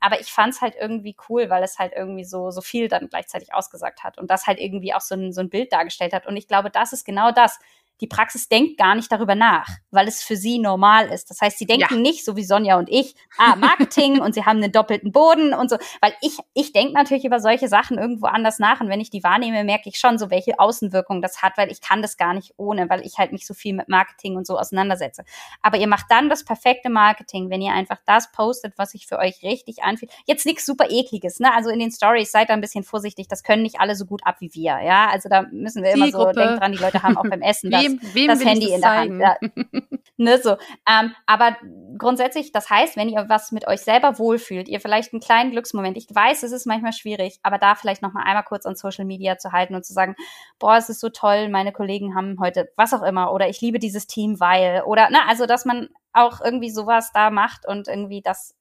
Aber 0.00 0.20
ich 0.20 0.32
fand's 0.32 0.60
halt 0.60 0.74
irgendwie 0.80 1.16
cool, 1.28 1.50
weil 1.50 1.62
es 1.62 1.78
halt 1.78 1.92
irgendwie 1.94 2.24
so 2.24 2.50
so 2.50 2.60
viel 2.62 2.88
dann 2.88 3.08
gleichzeitig 3.08 3.54
ausgesagt 3.54 4.04
hat 4.04 4.18
und 4.18 4.30
das 4.30 4.46
halt 4.46 4.58
irgendwie 4.58 4.94
auch 4.94 5.00
so 5.00 5.14
ein 5.14 5.32
so 5.32 5.40
ein 5.40 5.50
Bild 5.50 5.72
dargestellt 5.72 6.14
hat 6.14 6.26
und 6.26 6.36
ich 6.36 6.48
glaube, 6.48 6.70
das 6.70 6.92
ist 6.92 7.04
genau 7.04 7.30
das 7.30 7.58
die 8.02 8.08
Praxis 8.08 8.48
denkt 8.48 8.78
gar 8.78 8.96
nicht 8.96 9.10
darüber 9.12 9.36
nach, 9.36 9.68
weil 9.92 10.08
es 10.08 10.22
für 10.22 10.36
sie 10.36 10.58
normal 10.58 11.06
ist. 11.06 11.30
Das 11.30 11.40
heißt, 11.40 11.56
sie 11.56 11.66
denken 11.66 11.94
ja. 11.94 12.00
nicht, 12.00 12.24
so 12.24 12.36
wie 12.36 12.42
Sonja 12.42 12.76
und 12.76 12.90
ich, 12.90 13.14
ah, 13.38 13.54
Marketing 13.54 14.20
und 14.20 14.34
sie 14.34 14.44
haben 14.44 14.60
einen 14.60 14.72
doppelten 14.72 15.12
Boden 15.12 15.54
und 15.54 15.70
so. 15.70 15.76
Weil 16.00 16.12
ich, 16.20 16.36
ich 16.52 16.72
denke 16.72 16.94
natürlich 16.94 17.24
über 17.24 17.38
solche 17.38 17.68
Sachen 17.68 17.98
irgendwo 17.98 18.26
anders 18.26 18.58
nach. 18.58 18.80
Und 18.80 18.88
wenn 18.88 19.00
ich 19.00 19.10
die 19.10 19.22
wahrnehme, 19.22 19.62
merke 19.62 19.88
ich 19.88 19.98
schon 19.98 20.18
so, 20.18 20.30
welche 20.30 20.58
Außenwirkung 20.58 21.22
das 21.22 21.42
hat, 21.42 21.56
weil 21.56 21.70
ich 21.70 21.80
kann 21.80 22.02
das 22.02 22.16
gar 22.16 22.34
nicht 22.34 22.54
ohne, 22.56 22.90
weil 22.90 23.06
ich 23.06 23.18
halt 23.18 23.30
mich 23.30 23.46
so 23.46 23.54
viel 23.54 23.72
mit 23.72 23.88
Marketing 23.88 24.36
und 24.36 24.48
so 24.48 24.58
auseinandersetze. 24.58 25.22
Aber 25.62 25.78
ihr 25.78 25.86
macht 25.86 26.06
dann 26.08 26.28
das 26.28 26.44
perfekte 26.44 26.90
Marketing, 26.90 27.50
wenn 27.50 27.62
ihr 27.62 27.72
einfach 27.72 27.98
das 28.04 28.32
postet, 28.32 28.74
was 28.78 28.90
sich 28.90 29.06
für 29.06 29.18
euch 29.18 29.44
richtig 29.44 29.84
anfühlt. 29.84 30.10
Jetzt 30.26 30.44
nichts 30.44 30.66
super 30.66 30.86
ekliges, 30.90 31.38
ne? 31.38 31.54
Also 31.54 31.70
in 31.70 31.78
den 31.78 31.92
Stories 31.92 32.32
seid 32.32 32.50
da 32.50 32.54
ein 32.54 32.60
bisschen 32.60 32.82
vorsichtig. 32.82 33.28
Das 33.28 33.44
können 33.44 33.62
nicht 33.62 33.78
alle 33.78 33.94
so 33.94 34.06
gut 34.06 34.22
ab 34.26 34.40
wie 34.40 34.52
wir, 34.54 34.80
ja? 34.84 35.08
Also 35.08 35.28
da 35.28 35.42
müssen 35.52 35.84
wir 35.84 35.92
immer 35.92 36.10
so, 36.10 36.32
denkt 36.32 36.60
dran, 36.60 36.72
die 36.72 36.78
Leute 36.78 37.04
haben 37.04 37.16
auch 37.16 37.28
beim 37.28 37.42
Essen 37.42 37.70
das 37.70 37.91
wem, 38.00 38.14
wem 38.14 38.26
das 38.28 38.44
Handy 38.44 38.66
das 38.66 38.74
in 38.76 38.80
der 38.80 38.96
Hand. 38.96 39.20
Ja. 39.20 39.36
ne, 40.16 40.38
so. 40.38 40.56
Ähm, 40.88 41.14
aber 41.26 41.56
grundsätzlich, 41.98 42.52
das 42.52 42.70
heißt, 42.70 42.96
wenn 42.96 43.08
ihr 43.08 43.26
was 43.28 43.52
mit 43.52 43.66
euch 43.66 43.80
selber 43.80 44.18
wohlfühlt, 44.18 44.68
ihr 44.68 44.80
vielleicht 44.80 45.12
einen 45.12 45.20
kleinen 45.20 45.50
Glücksmoment, 45.50 45.96
ich 45.96 46.06
weiß, 46.10 46.42
es 46.42 46.52
ist 46.52 46.66
manchmal 46.66 46.92
schwierig, 46.92 47.38
aber 47.42 47.58
da 47.58 47.74
vielleicht 47.74 48.02
noch 48.02 48.12
mal 48.12 48.22
einmal 48.22 48.44
kurz 48.44 48.66
an 48.66 48.76
Social 48.76 49.04
Media 49.04 49.38
zu 49.38 49.52
halten 49.52 49.74
und 49.74 49.84
zu 49.84 49.92
sagen, 49.92 50.14
boah, 50.58 50.76
es 50.76 50.88
ist 50.88 51.00
so 51.00 51.08
toll, 51.08 51.48
meine 51.48 51.72
Kollegen 51.72 52.14
haben 52.14 52.38
heute 52.40 52.70
was 52.76 52.94
auch 52.94 53.02
immer 53.02 53.32
oder 53.32 53.48
ich 53.48 53.60
liebe 53.60 53.78
dieses 53.78 54.06
Team, 54.06 54.40
weil 54.40 54.82
oder 54.86 55.10
ne, 55.10 55.18
also 55.28 55.46
dass 55.46 55.64
man 55.64 55.88
auch 56.12 56.40
irgendwie 56.42 56.70
sowas 56.70 57.10
da 57.12 57.30
macht 57.30 57.66
und 57.66 57.88
irgendwie 57.88 58.22
das 58.22 58.54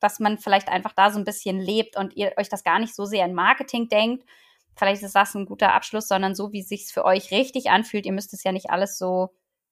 dass 0.00 0.20
man 0.20 0.38
vielleicht 0.38 0.68
einfach 0.68 0.92
da 0.92 1.10
so 1.10 1.18
ein 1.18 1.24
bisschen 1.24 1.58
lebt 1.58 1.96
und 1.96 2.16
ihr 2.16 2.32
euch 2.36 2.48
das 2.48 2.64
gar 2.64 2.78
nicht 2.78 2.94
so 2.94 3.04
sehr 3.04 3.24
in 3.24 3.34
Marketing 3.34 3.88
denkt, 3.88 4.24
vielleicht 4.78 5.02
ist 5.02 5.14
das 5.14 5.34
ein 5.34 5.46
guter 5.46 5.74
Abschluss, 5.74 6.08
sondern 6.08 6.34
so, 6.34 6.52
wie 6.52 6.60
es 6.60 6.68
sich 6.68 6.86
für 6.86 7.04
euch 7.04 7.30
richtig 7.30 7.70
anfühlt. 7.70 8.06
Ihr 8.06 8.12
müsst 8.12 8.32
es 8.32 8.44
ja 8.44 8.52
nicht 8.52 8.70
alles 8.70 8.98
so 8.98 9.30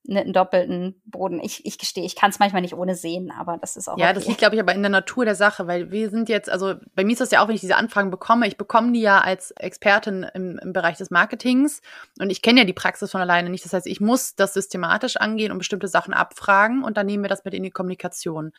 einen 0.08 0.32
doppelten 0.32 1.00
Boden. 1.04 1.40
Ich, 1.40 1.64
ich 1.66 1.78
gestehe, 1.78 2.04
ich 2.04 2.16
kann 2.16 2.30
es 2.30 2.38
manchmal 2.38 2.62
nicht 2.62 2.74
ohne 2.74 2.94
sehen, 2.94 3.32
aber 3.36 3.58
das 3.58 3.76
ist 3.76 3.88
auch. 3.88 3.98
Ja, 3.98 4.06
okay. 4.06 4.14
das 4.14 4.26
liegt, 4.26 4.38
glaube 4.38 4.54
ich, 4.54 4.60
aber 4.60 4.74
in 4.74 4.82
der 4.82 4.90
Natur 4.90 5.24
der 5.24 5.34
Sache, 5.34 5.66
weil 5.66 5.90
wir 5.90 6.10
sind 6.10 6.28
jetzt, 6.28 6.48
also 6.48 6.74
bei 6.94 7.04
mir 7.04 7.12
ist 7.12 7.20
das 7.20 7.30
ja 7.30 7.42
auch, 7.42 7.48
wenn 7.48 7.54
ich 7.54 7.60
diese 7.60 7.76
Anfragen 7.76 8.10
bekomme, 8.10 8.46
ich 8.46 8.56
bekomme 8.56 8.92
die 8.92 9.00
ja 9.00 9.20
als 9.20 9.50
Expertin 9.52 10.26
im, 10.34 10.58
im 10.58 10.72
Bereich 10.72 10.96
des 10.96 11.10
Marketings 11.10 11.80
und 12.20 12.30
ich 12.30 12.42
kenne 12.42 12.60
ja 12.60 12.66
die 12.66 12.72
Praxis 12.72 13.10
von 13.10 13.20
alleine 13.20 13.50
nicht. 13.50 13.64
Das 13.64 13.72
heißt, 13.72 13.86
ich 13.86 14.00
muss 14.00 14.34
das 14.34 14.54
systematisch 14.54 15.16
angehen 15.16 15.52
und 15.52 15.58
bestimmte 15.58 15.88
Sachen 15.88 16.14
abfragen 16.14 16.84
und 16.84 16.96
dann 16.96 17.06
nehmen 17.06 17.24
wir 17.24 17.28
das 17.28 17.44
mit 17.44 17.54
in 17.54 17.62
die 17.62 17.70
Kommunikation. 17.70 18.52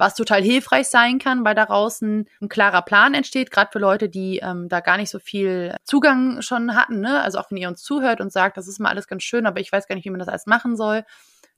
Was 0.00 0.14
total 0.14 0.42
hilfreich 0.42 0.88
sein 0.88 1.18
kann, 1.18 1.44
weil 1.44 1.54
daraus 1.54 2.00
ein, 2.00 2.26
ein 2.40 2.48
klarer 2.48 2.82
Plan 2.82 3.14
entsteht, 3.14 3.50
gerade 3.50 3.70
für 3.70 3.78
Leute, 3.78 4.08
die 4.08 4.38
ähm, 4.38 4.68
da 4.68 4.80
gar 4.80 4.96
nicht 4.96 5.10
so 5.10 5.18
viel 5.18 5.76
Zugang 5.84 6.40
schon 6.40 6.74
hatten. 6.74 7.00
Ne? 7.00 7.22
Also 7.22 7.38
auch 7.38 7.50
wenn 7.50 7.58
ihr 7.58 7.68
uns 7.68 7.82
zuhört 7.82 8.20
und 8.20 8.32
sagt, 8.32 8.56
das 8.56 8.66
ist 8.66 8.80
mal 8.80 8.88
alles 8.88 9.06
ganz 9.06 9.22
schön, 9.22 9.46
aber 9.46 9.60
ich 9.60 9.70
weiß 9.70 9.86
gar 9.86 9.94
nicht, 9.94 10.06
wie 10.06 10.10
man 10.10 10.18
das 10.18 10.28
alles 10.28 10.46
machen 10.46 10.76
soll, 10.76 11.04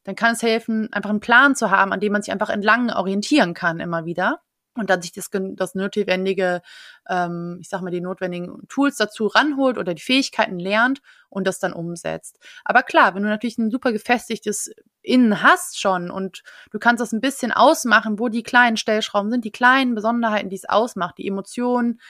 dann 0.04 0.16
kann 0.16 0.34
es 0.34 0.42
helfen, 0.42 0.92
einfach 0.92 1.10
einen 1.10 1.20
Plan 1.20 1.54
zu 1.54 1.70
haben, 1.70 1.92
an 1.92 2.00
dem 2.00 2.12
man 2.12 2.22
sich 2.22 2.32
einfach 2.32 2.50
entlang 2.50 2.90
orientieren 2.90 3.54
kann 3.54 3.78
immer 3.78 4.04
wieder 4.04 4.40
und 4.74 4.90
dann 4.90 5.02
sich 5.02 5.12
das, 5.12 5.28
das 5.30 5.74
notwendige, 5.74 6.62
ähm, 7.08 7.58
ich 7.60 7.68
sag 7.68 7.82
mal, 7.82 7.90
die 7.90 8.00
notwendigen 8.00 8.66
Tools 8.68 8.96
dazu 8.96 9.26
ranholt 9.26 9.78
oder 9.78 9.94
die 9.94 10.02
Fähigkeiten 10.02 10.58
lernt 10.58 11.00
und 11.28 11.46
das 11.46 11.58
dann 11.58 11.72
umsetzt. 11.72 12.38
Aber 12.64 12.82
klar, 12.82 13.14
wenn 13.14 13.22
du 13.22 13.28
natürlich 13.28 13.58
ein 13.58 13.70
super 13.70 13.92
gefestigtes 13.92 14.72
Innen 15.02 15.42
hast 15.42 15.80
schon 15.80 16.10
und 16.10 16.42
du 16.70 16.78
kannst 16.78 17.00
das 17.00 17.12
ein 17.12 17.20
bisschen 17.20 17.52
ausmachen, 17.52 18.18
wo 18.18 18.28
die 18.28 18.42
kleinen 18.42 18.76
Stellschrauben 18.76 19.30
sind, 19.30 19.44
die 19.44 19.50
kleinen 19.50 19.94
Besonderheiten, 19.94 20.50
die 20.50 20.56
es 20.56 20.68
ausmacht, 20.68 21.18
die 21.18 21.26
Emotionen. 21.26 22.00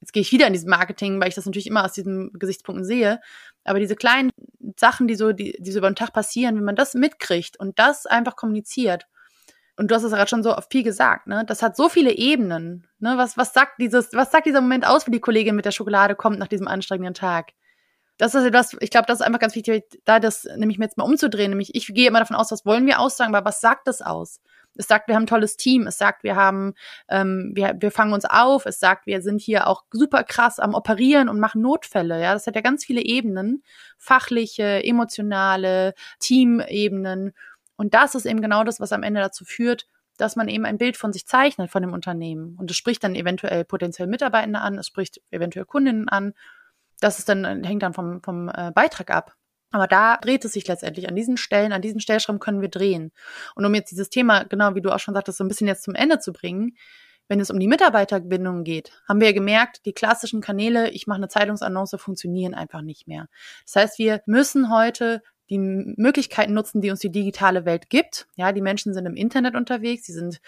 Jetzt 0.00 0.12
gehe 0.12 0.20
ich 0.20 0.32
wieder 0.32 0.46
in 0.46 0.52
diesem 0.52 0.70
Marketing, 0.70 1.20
weil 1.20 1.28
ich 1.28 1.34
das 1.34 1.46
natürlich 1.46 1.66
immer 1.66 1.84
aus 1.84 1.92
diesen 1.92 2.32
Gesichtspunkten 2.34 2.84
sehe. 2.84 3.20
Aber 3.64 3.80
diese 3.80 3.96
kleinen 3.96 4.30
Sachen, 4.76 5.08
die 5.08 5.16
so, 5.16 5.32
die, 5.32 5.56
die 5.58 5.72
so 5.72 5.78
über 5.78 5.90
den 5.90 5.96
Tag 5.96 6.12
passieren, 6.12 6.56
wenn 6.56 6.64
man 6.64 6.76
das 6.76 6.94
mitkriegt 6.94 7.58
und 7.58 7.78
das 7.78 8.06
einfach 8.06 8.36
kommuniziert, 8.36 9.06
und 9.76 9.90
du 9.90 9.94
hast 9.94 10.04
es 10.04 10.12
gerade 10.12 10.28
schon 10.28 10.42
so 10.42 10.56
viel 10.70 10.82
gesagt, 10.82 11.26
ne? 11.26 11.44
Das 11.46 11.62
hat 11.62 11.76
so 11.76 11.88
viele 11.88 12.12
Ebenen. 12.12 12.86
Ne? 12.98 13.18
Was, 13.18 13.36
was 13.36 13.52
sagt 13.52 13.78
dieses, 13.78 14.12
was 14.14 14.30
sagt 14.30 14.46
dieser 14.46 14.62
Moment 14.62 14.86
aus, 14.86 15.06
wie 15.06 15.10
die 15.10 15.20
Kollegin 15.20 15.54
mit 15.54 15.66
der 15.66 15.70
Schokolade 15.70 16.14
kommt 16.14 16.38
nach 16.38 16.48
diesem 16.48 16.66
anstrengenden 16.66 17.14
Tag? 17.14 17.52
Das 18.18 18.34
ist 18.34 18.52
das, 18.54 18.76
ich 18.80 18.90
glaube, 18.90 19.06
das 19.06 19.20
ist 19.20 19.26
einfach 19.26 19.40
ganz 19.40 19.54
wichtig, 19.54 19.84
da 20.04 20.18
das 20.20 20.44
nämlich 20.56 20.78
jetzt 20.78 20.96
mal 20.96 21.04
umzudrehen. 21.04 21.50
Nämlich, 21.50 21.74
ich 21.74 21.86
gehe 21.88 22.08
immer 22.08 22.20
davon 22.20 22.36
aus, 22.36 22.50
was 22.50 22.64
wollen 22.64 22.86
wir 22.86 22.98
aussagen, 22.98 23.34
aber 23.34 23.46
was 23.46 23.60
sagt 23.60 23.86
das 23.86 24.00
aus? 24.00 24.40
Es 24.78 24.88
sagt, 24.88 25.08
wir 25.08 25.14
haben 25.14 25.24
ein 25.24 25.28
tolles 25.28 25.56
Team. 25.56 25.86
Es 25.86 25.98
sagt, 25.98 26.22
wir 26.22 26.36
haben, 26.36 26.74
ähm, 27.08 27.52
wir, 27.54 27.76
wir 27.78 27.90
fangen 27.90 28.12
uns 28.12 28.24
auf. 28.24 28.66
Es 28.66 28.78
sagt, 28.78 29.06
wir 29.06 29.22
sind 29.22 29.40
hier 29.40 29.66
auch 29.66 29.84
super 29.90 30.24
krass 30.24 30.58
am 30.58 30.74
Operieren 30.74 31.28
und 31.28 31.40
machen 31.40 31.62
Notfälle. 31.62 32.20
Ja, 32.20 32.32
das 32.32 32.46
hat 32.46 32.56
ja 32.56 32.60
ganz 32.60 32.84
viele 32.84 33.02
Ebenen, 33.02 33.62
fachliche, 33.98 34.84
emotionale, 34.84 35.94
Teamebenen. 36.20 37.32
Und 37.76 37.94
das 37.94 38.14
ist 38.14 38.26
eben 38.26 38.40
genau 38.40 38.64
das, 38.64 38.80
was 38.80 38.92
am 38.92 39.02
Ende 39.02 39.20
dazu 39.20 39.44
führt, 39.44 39.86
dass 40.16 40.36
man 40.36 40.48
eben 40.48 40.64
ein 40.64 40.78
Bild 40.78 40.96
von 40.96 41.12
sich 41.12 41.26
zeichnet, 41.26 41.70
von 41.70 41.82
dem 41.82 41.92
Unternehmen. 41.92 42.56
Und 42.58 42.70
es 42.70 42.76
spricht 42.76 43.04
dann 43.04 43.14
eventuell 43.14 43.64
potenziell 43.64 44.08
Mitarbeitende 44.08 44.60
an, 44.60 44.78
es 44.78 44.86
spricht 44.86 45.20
eventuell 45.30 45.66
Kundinnen 45.66 46.08
an. 46.08 46.32
Das 47.00 47.18
ist 47.18 47.28
dann, 47.28 47.64
hängt 47.64 47.82
dann 47.82 47.94
vom, 47.94 48.22
vom 48.22 48.48
äh, 48.48 48.72
Beitrag 48.74 49.10
ab. 49.10 49.34
Aber 49.70 49.86
da 49.86 50.16
dreht 50.16 50.44
es 50.44 50.52
sich 50.52 50.66
letztendlich. 50.68 51.08
An 51.08 51.16
diesen 51.16 51.36
Stellen, 51.36 51.72
an 51.72 51.82
diesen 51.82 52.00
Stellschrauben 52.00 52.40
können 52.40 52.60
wir 52.60 52.68
drehen. 52.68 53.12
Und 53.54 53.64
um 53.64 53.74
jetzt 53.74 53.90
dieses 53.90 54.10
Thema, 54.10 54.44
genau 54.44 54.74
wie 54.74 54.80
du 54.80 54.90
auch 54.90 54.98
schon 54.98 55.14
sagtest, 55.14 55.38
so 55.38 55.44
ein 55.44 55.48
bisschen 55.48 55.66
jetzt 55.66 55.82
zum 55.82 55.94
Ende 55.94 56.18
zu 56.18 56.32
bringen, 56.32 56.76
wenn 57.28 57.40
es 57.40 57.50
um 57.50 57.58
die 57.58 57.66
Mitarbeiterbindung 57.66 58.62
geht, 58.62 58.92
haben 59.08 59.20
wir 59.20 59.32
gemerkt, 59.32 59.84
die 59.84 59.92
klassischen 59.92 60.40
Kanäle, 60.40 60.90
ich 60.90 61.06
mache 61.08 61.16
eine 61.16 61.28
Zeitungsannonce, 61.28 61.96
funktionieren 61.98 62.54
einfach 62.54 62.82
nicht 62.82 63.08
mehr. 63.08 63.28
Das 63.64 63.76
heißt, 63.76 63.98
wir 63.98 64.22
müssen 64.26 64.72
heute 64.72 65.22
die 65.50 65.58
Möglichkeiten 65.58 66.54
nutzen, 66.54 66.80
die 66.80 66.90
uns 66.90 67.00
die 67.00 67.12
digitale 67.12 67.64
Welt 67.64 67.88
gibt. 67.88 68.26
Ja, 68.36 68.52
die 68.52 68.60
Menschen 68.60 68.94
sind 68.94 69.06
im 69.06 69.14
Internet 69.14 69.54
unterwegs, 69.54 70.06
sie 70.06 70.12
sind 70.12 70.40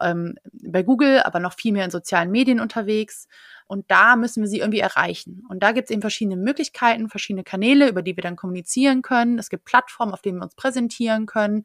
ähm, 0.00 0.36
bei 0.52 0.82
Google, 0.82 1.20
aber 1.22 1.40
noch 1.40 1.54
viel 1.54 1.72
mehr 1.72 1.84
in 1.84 1.90
sozialen 1.90 2.30
Medien 2.30 2.60
unterwegs. 2.60 3.28
Und 3.66 3.90
da 3.90 4.16
müssen 4.16 4.42
wir 4.42 4.48
sie 4.48 4.60
irgendwie 4.60 4.80
erreichen. 4.80 5.44
Und 5.48 5.62
da 5.62 5.72
gibt 5.72 5.88
es 5.88 5.90
eben 5.90 6.00
verschiedene 6.00 6.36
Möglichkeiten, 6.36 7.08
verschiedene 7.08 7.44
Kanäle, 7.44 7.88
über 7.88 8.02
die 8.02 8.16
wir 8.16 8.22
dann 8.22 8.36
kommunizieren 8.36 9.02
können. 9.02 9.38
Es 9.38 9.50
gibt 9.50 9.64
Plattformen, 9.64 10.12
auf 10.12 10.22
denen 10.22 10.38
wir 10.38 10.44
uns 10.44 10.54
präsentieren 10.54 11.26
können. 11.26 11.64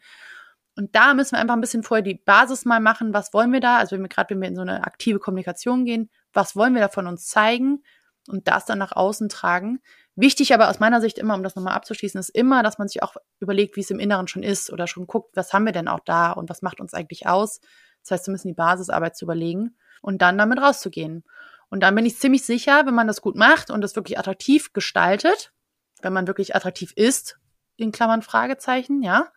Und 0.76 0.96
da 0.96 1.14
müssen 1.14 1.34
wir 1.34 1.39
einfach 1.39 1.54
ein 1.54 1.62
bisschen 1.62 1.84
vorher 1.84 2.02
die 2.02 2.16
Basis 2.16 2.66
mal 2.66 2.80
machen. 2.80 3.14
Was 3.14 3.34
wollen 3.34 3.54
wir 3.54 3.60
da? 3.60 3.78
Also 3.78 3.96
wenn 3.96 4.02
wir 4.02 4.10
gerade, 4.10 4.30
wenn 4.32 4.42
wir 4.42 4.48
in 4.48 4.56
so 4.56 4.62
eine 4.62 4.84
aktive 4.84 5.20
Kommunikation 5.20 5.86
gehen, 5.86 6.10
was 6.34 6.56
wollen 6.56 6.74
wir 6.74 6.82
da 6.82 6.88
von 6.88 7.08
uns 7.08 7.28
zeigen? 7.28 7.84
Und 8.28 8.48
das 8.48 8.66
dann 8.66 8.80
nach 8.80 8.96
außen 8.96 9.30
tragen. 9.30 9.82
Wichtig 10.16 10.53
aber 10.53 10.70
aus 10.70 10.80
meiner 10.80 10.99
Sicht 10.99 11.18
immer, 11.18 11.36
um 11.36 11.43
das 11.43 11.55
nochmal 11.55 11.74
abzuschließen, 11.74 12.20
ist 12.20 12.30
immer, 12.30 12.64
dass 12.64 12.78
man 12.78 12.88
sich 12.88 13.01
auch 13.01 13.16
überlegt, 13.39 13.78
wie 13.78 13.82
es 13.82 13.91
im 13.91 13.99
Inneren 13.99 14.28
schon 14.28 14.43
ist 14.43 14.72
oder 14.72 14.88
schon 14.88 15.07
guckt, 15.07 15.36
was 15.36 15.53
haben 15.53 15.66
wir 15.66 15.72
denn 15.72 15.88
auch 15.88 16.01
da 16.01 16.32
und 16.32 16.49
was 16.49 16.62
macht 16.62 16.82
uns 16.82 16.93
eigentlich 16.93 17.28
aus. 17.28 17.62
Das 18.01 18.12
heißt, 18.12 18.26
zumindest 18.26 18.45
die 18.45 18.53
Basisarbeit 18.53 19.16
zu 19.16 19.26
überlegen 19.26 19.78
und 20.01 20.22
dann 20.22 20.38
damit 20.38 20.59
rauszugehen. 20.59 21.24
Und 21.70 21.82
dann 21.82 21.95
bin 21.95 22.05
ich 22.05 22.18
ziemlich 22.18 22.43
sicher, 22.43 22.86
wenn 22.86 22.93
man 22.93 23.07
das 23.07 23.22
gut 23.22 23.38
macht 23.38 23.72
und 23.72 23.80
das 23.82 23.95
wirklich 23.95 24.20
attraktiv 24.20 24.74
gestaltet, 24.74 25.53
wenn 26.01 26.12
man 26.12 26.28
wirklich 26.28 26.55
attraktiv 26.55 26.91
ist, 26.95 27.38
in 27.78 27.93
Klammern 27.93 28.22
Fragezeichen, 28.22 29.01
ja. 29.01 29.32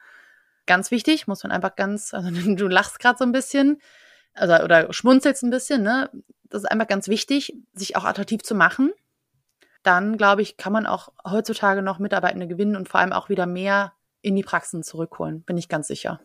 Ganz 0.66 0.90
wichtig, 0.90 1.28
muss 1.28 1.44
man 1.44 1.52
einfach 1.52 1.76
ganz, 1.76 2.12
also 2.12 2.30
du 2.56 2.66
lachst 2.66 2.98
gerade 2.98 3.18
so 3.18 3.24
ein 3.24 3.32
bisschen, 3.32 3.80
also 4.32 4.54
oder 4.54 4.92
schmunzelst 4.92 5.44
ein 5.44 5.50
bisschen, 5.50 5.82
ne? 5.82 6.10
Das 6.42 6.62
ist 6.62 6.70
einfach 6.70 6.88
ganz 6.88 7.06
wichtig, 7.06 7.54
sich 7.74 7.96
auch 7.96 8.04
attraktiv 8.04 8.42
zu 8.42 8.54
machen 8.54 8.92
dann 9.84 10.16
glaube 10.16 10.42
ich, 10.42 10.56
kann 10.56 10.72
man 10.72 10.86
auch 10.86 11.12
heutzutage 11.24 11.82
noch 11.82 11.98
Mitarbeitende 11.98 12.48
gewinnen 12.48 12.76
und 12.76 12.88
vor 12.88 13.00
allem 13.00 13.12
auch 13.12 13.28
wieder 13.28 13.46
mehr 13.46 13.92
in 14.22 14.34
die 14.34 14.42
Praxen 14.42 14.82
zurückholen, 14.82 15.42
bin 15.42 15.58
ich 15.58 15.68
ganz 15.68 15.86
sicher. 15.86 16.20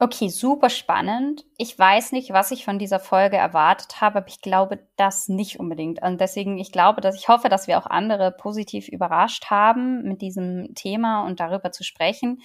Okay, 0.00 0.28
super 0.28 0.70
spannend. 0.70 1.44
Ich 1.56 1.76
weiß 1.76 2.12
nicht, 2.12 2.32
was 2.32 2.52
ich 2.52 2.64
von 2.64 2.78
dieser 2.78 3.00
Folge 3.00 3.36
erwartet 3.36 4.00
habe, 4.00 4.18
aber 4.18 4.28
ich 4.28 4.40
glaube 4.40 4.78
das 4.94 5.28
nicht 5.28 5.58
unbedingt. 5.58 6.00
Und 6.02 6.20
deswegen, 6.20 6.56
ich 6.58 6.70
glaube, 6.70 7.00
dass 7.00 7.16
ich 7.16 7.28
hoffe, 7.28 7.48
dass 7.48 7.66
wir 7.66 7.78
auch 7.78 7.86
andere 7.86 8.30
positiv 8.30 8.86
überrascht 8.86 9.46
haben 9.50 10.04
mit 10.04 10.22
diesem 10.22 10.72
Thema 10.76 11.26
und 11.26 11.40
darüber 11.40 11.72
zu 11.72 11.82
sprechen. 11.82 12.40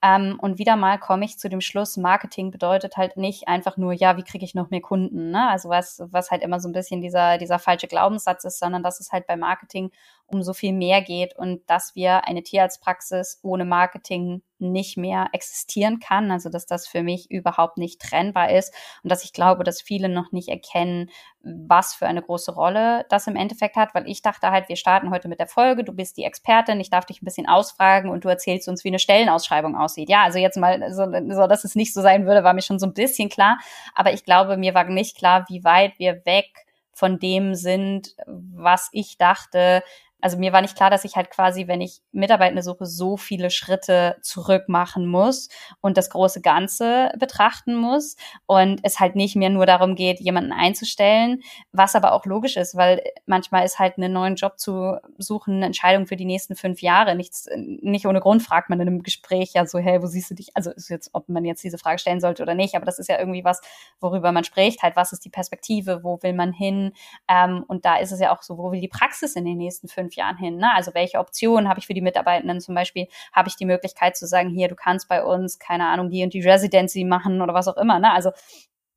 Ähm, 0.00 0.38
und 0.40 0.58
wieder 0.58 0.76
mal 0.76 0.96
komme 0.98 1.24
ich 1.24 1.38
zu 1.38 1.48
dem 1.48 1.60
Schluss, 1.60 1.96
Marketing 1.96 2.52
bedeutet 2.52 2.96
halt 2.96 3.16
nicht 3.16 3.48
einfach 3.48 3.76
nur, 3.76 3.92
ja, 3.92 4.16
wie 4.16 4.24
kriege 4.24 4.44
ich 4.44 4.54
noch 4.54 4.70
mehr 4.70 4.80
Kunden, 4.80 5.30
ne? 5.32 5.48
Also 5.48 5.68
was, 5.70 6.02
was 6.06 6.30
halt 6.30 6.42
immer 6.42 6.60
so 6.60 6.68
ein 6.68 6.72
bisschen 6.72 7.00
dieser, 7.00 7.38
dieser 7.38 7.58
falsche 7.58 7.88
Glaubenssatz 7.88 8.44
ist, 8.44 8.60
sondern 8.60 8.82
dass 8.84 9.00
es 9.00 9.10
halt 9.12 9.26
bei 9.26 9.36
Marketing 9.36 9.90
um 10.32 10.42
so 10.42 10.52
viel 10.54 10.72
mehr 10.72 11.02
geht 11.02 11.36
und 11.36 11.68
dass 11.68 11.94
wir 11.94 12.26
eine 12.26 12.42
Tierarztpraxis 12.42 13.40
ohne 13.42 13.64
Marketing 13.64 14.42
nicht 14.58 14.96
mehr 14.96 15.28
existieren 15.32 15.98
kann. 15.98 16.30
Also 16.30 16.48
dass 16.48 16.66
das 16.66 16.86
für 16.86 17.02
mich 17.02 17.30
überhaupt 17.30 17.78
nicht 17.78 18.00
trennbar 18.00 18.50
ist 18.50 18.72
und 19.02 19.10
dass 19.10 19.24
ich 19.24 19.32
glaube, 19.32 19.64
dass 19.64 19.82
viele 19.82 20.08
noch 20.08 20.32
nicht 20.32 20.48
erkennen, 20.48 21.10
was 21.42 21.94
für 21.94 22.06
eine 22.06 22.22
große 22.22 22.54
Rolle 22.54 23.04
das 23.10 23.26
im 23.26 23.36
Endeffekt 23.36 23.76
hat, 23.76 23.94
weil 23.94 24.08
ich 24.08 24.22
dachte 24.22 24.50
halt, 24.50 24.68
wir 24.68 24.76
starten 24.76 25.10
heute 25.10 25.28
mit 25.28 25.40
der 25.40 25.48
Folge, 25.48 25.84
du 25.84 25.92
bist 25.92 26.16
die 26.16 26.24
Expertin, 26.24 26.80
ich 26.80 26.90
darf 26.90 27.04
dich 27.04 27.20
ein 27.20 27.24
bisschen 27.24 27.48
ausfragen 27.48 28.10
und 28.10 28.24
du 28.24 28.28
erzählst 28.28 28.68
uns, 28.68 28.84
wie 28.84 28.88
eine 28.88 29.00
Stellenausschreibung 29.00 29.76
aussieht. 29.76 30.08
Ja, 30.08 30.22
also 30.22 30.38
jetzt 30.38 30.56
mal 30.56 30.92
so, 30.92 31.04
so 31.04 31.46
dass 31.46 31.64
es 31.64 31.74
nicht 31.74 31.92
so 31.92 32.00
sein 32.00 32.26
würde, 32.26 32.44
war 32.44 32.54
mir 32.54 32.62
schon 32.62 32.78
so 32.78 32.86
ein 32.86 32.94
bisschen 32.94 33.28
klar, 33.28 33.58
aber 33.94 34.12
ich 34.12 34.24
glaube, 34.24 34.56
mir 34.56 34.74
war 34.74 34.84
nicht 34.84 35.16
klar, 35.16 35.44
wie 35.48 35.64
weit 35.64 35.98
wir 35.98 36.24
weg 36.24 36.46
von 36.94 37.18
dem 37.18 37.54
sind, 37.54 38.14
was 38.26 38.88
ich 38.92 39.18
dachte, 39.18 39.82
also 40.22 40.38
mir 40.38 40.52
war 40.52 40.62
nicht 40.62 40.76
klar, 40.76 40.88
dass 40.88 41.04
ich 41.04 41.16
halt 41.16 41.30
quasi, 41.30 41.66
wenn 41.66 41.80
ich 41.80 42.00
Mitarbeitende 42.12 42.62
suche, 42.62 42.86
so 42.86 43.16
viele 43.16 43.50
Schritte 43.50 44.16
zurück 44.22 44.68
machen 44.68 45.06
muss 45.06 45.48
und 45.80 45.96
das 45.96 46.10
große 46.10 46.40
Ganze 46.40 47.10
betrachten 47.18 47.74
muss 47.74 48.16
und 48.46 48.80
es 48.84 49.00
halt 49.00 49.16
nicht 49.16 49.34
mehr 49.34 49.50
nur 49.50 49.66
darum 49.66 49.96
geht, 49.96 50.20
jemanden 50.20 50.52
einzustellen, 50.52 51.42
was 51.72 51.96
aber 51.96 52.12
auch 52.12 52.24
logisch 52.24 52.56
ist, 52.56 52.76
weil 52.76 53.02
manchmal 53.26 53.64
ist 53.64 53.80
halt 53.80 53.98
einen 53.98 54.12
neuen 54.12 54.36
Job 54.36 54.58
zu 54.60 54.96
suchen 55.18 55.56
eine 55.56 55.66
Entscheidung 55.66 56.06
für 56.06 56.16
die 56.16 56.24
nächsten 56.24 56.54
fünf 56.54 56.82
Jahre. 56.82 57.16
Nichts, 57.16 57.48
nicht 57.56 58.06
ohne 58.06 58.20
Grund 58.20 58.42
fragt 58.42 58.70
man 58.70 58.80
in 58.80 58.88
einem 58.88 59.02
Gespräch 59.02 59.52
ja 59.54 59.66
so, 59.66 59.80
hey, 59.80 60.00
wo 60.02 60.06
siehst 60.06 60.30
du 60.30 60.34
dich? 60.36 60.56
Also 60.56 60.70
ist 60.70 60.88
jetzt, 60.88 61.10
ob 61.14 61.28
man 61.28 61.44
jetzt 61.44 61.64
diese 61.64 61.78
Frage 61.78 61.98
stellen 61.98 62.20
sollte 62.20 62.44
oder 62.44 62.54
nicht, 62.54 62.76
aber 62.76 62.86
das 62.86 63.00
ist 63.00 63.08
ja 63.08 63.18
irgendwie 63.18 63.44
was, 63.44 63.60
worüber 64.00 64.30
man 64.30 64.44
spricht, 64.44 64.84
halt, 64.84 64.94
was 64.94 65.12
ist 65.12 65.24
die 65.24 65.30
Perspektive, 65.30 66.04
wo 66.04 66.22
will 66.22 66.32
man 66.32 66.52
hin? 66.52 66.92
Ähm, 67.28 67.64
und 67.66 67.84
da 67.84 67.96
ist 67.96 68.12
es 68.12 68.20
ja 68.20 68.32
auch 68.32 68.42
so, 68.42 68.56
wo 68.56 68.70
will 68.70 68.80
die 68.80 68.88
Praxis 68.88 69.34
in 69.34 69.44
den 69.44 69.58
nächsten 69.58 69.88
fünf 69.88 70.11
fünf 70.12 70.16
Jahren 70.16 70.36
hin? 70.36 70.58
Ne? 70.58 70.72
Also 70.74 70.92
welche 70.94 71.18
Optionen 71.18 71.68
habe 71.68 71.80
ich 71.80 71.86
für 71.86 71.94
die 71.94 72.00
Mitarbeitenden? 72.00 72.60
Zum 72.60 72.74
Beispiel 72.74 73.08
habe 73.32 73.48
ich 73.48 73.56
die 73.56 73.64
Möglichkeit 73.64 74.16
zu 74.16 74.26
sagen, 74.26 74.50
hier, 74.50 74.68
du 74.68 74.74
kannst 74.74 75.08
bei 75.08 75.24
uns, 75.24 75.58
keine 75.58 75.88
Ahnung, 75.88 76.10
die 76.10 76.22
und 76.22 76.34
die 76.34 76.42
Residency 76.42 77.04
machen 77.04 77.40
oder 77.40 77.54
was 77.54 77.68
auch 77.68 77.76
immer. 77.76 77.98
Ne? 77.98 78.12
Also 78.12 78.30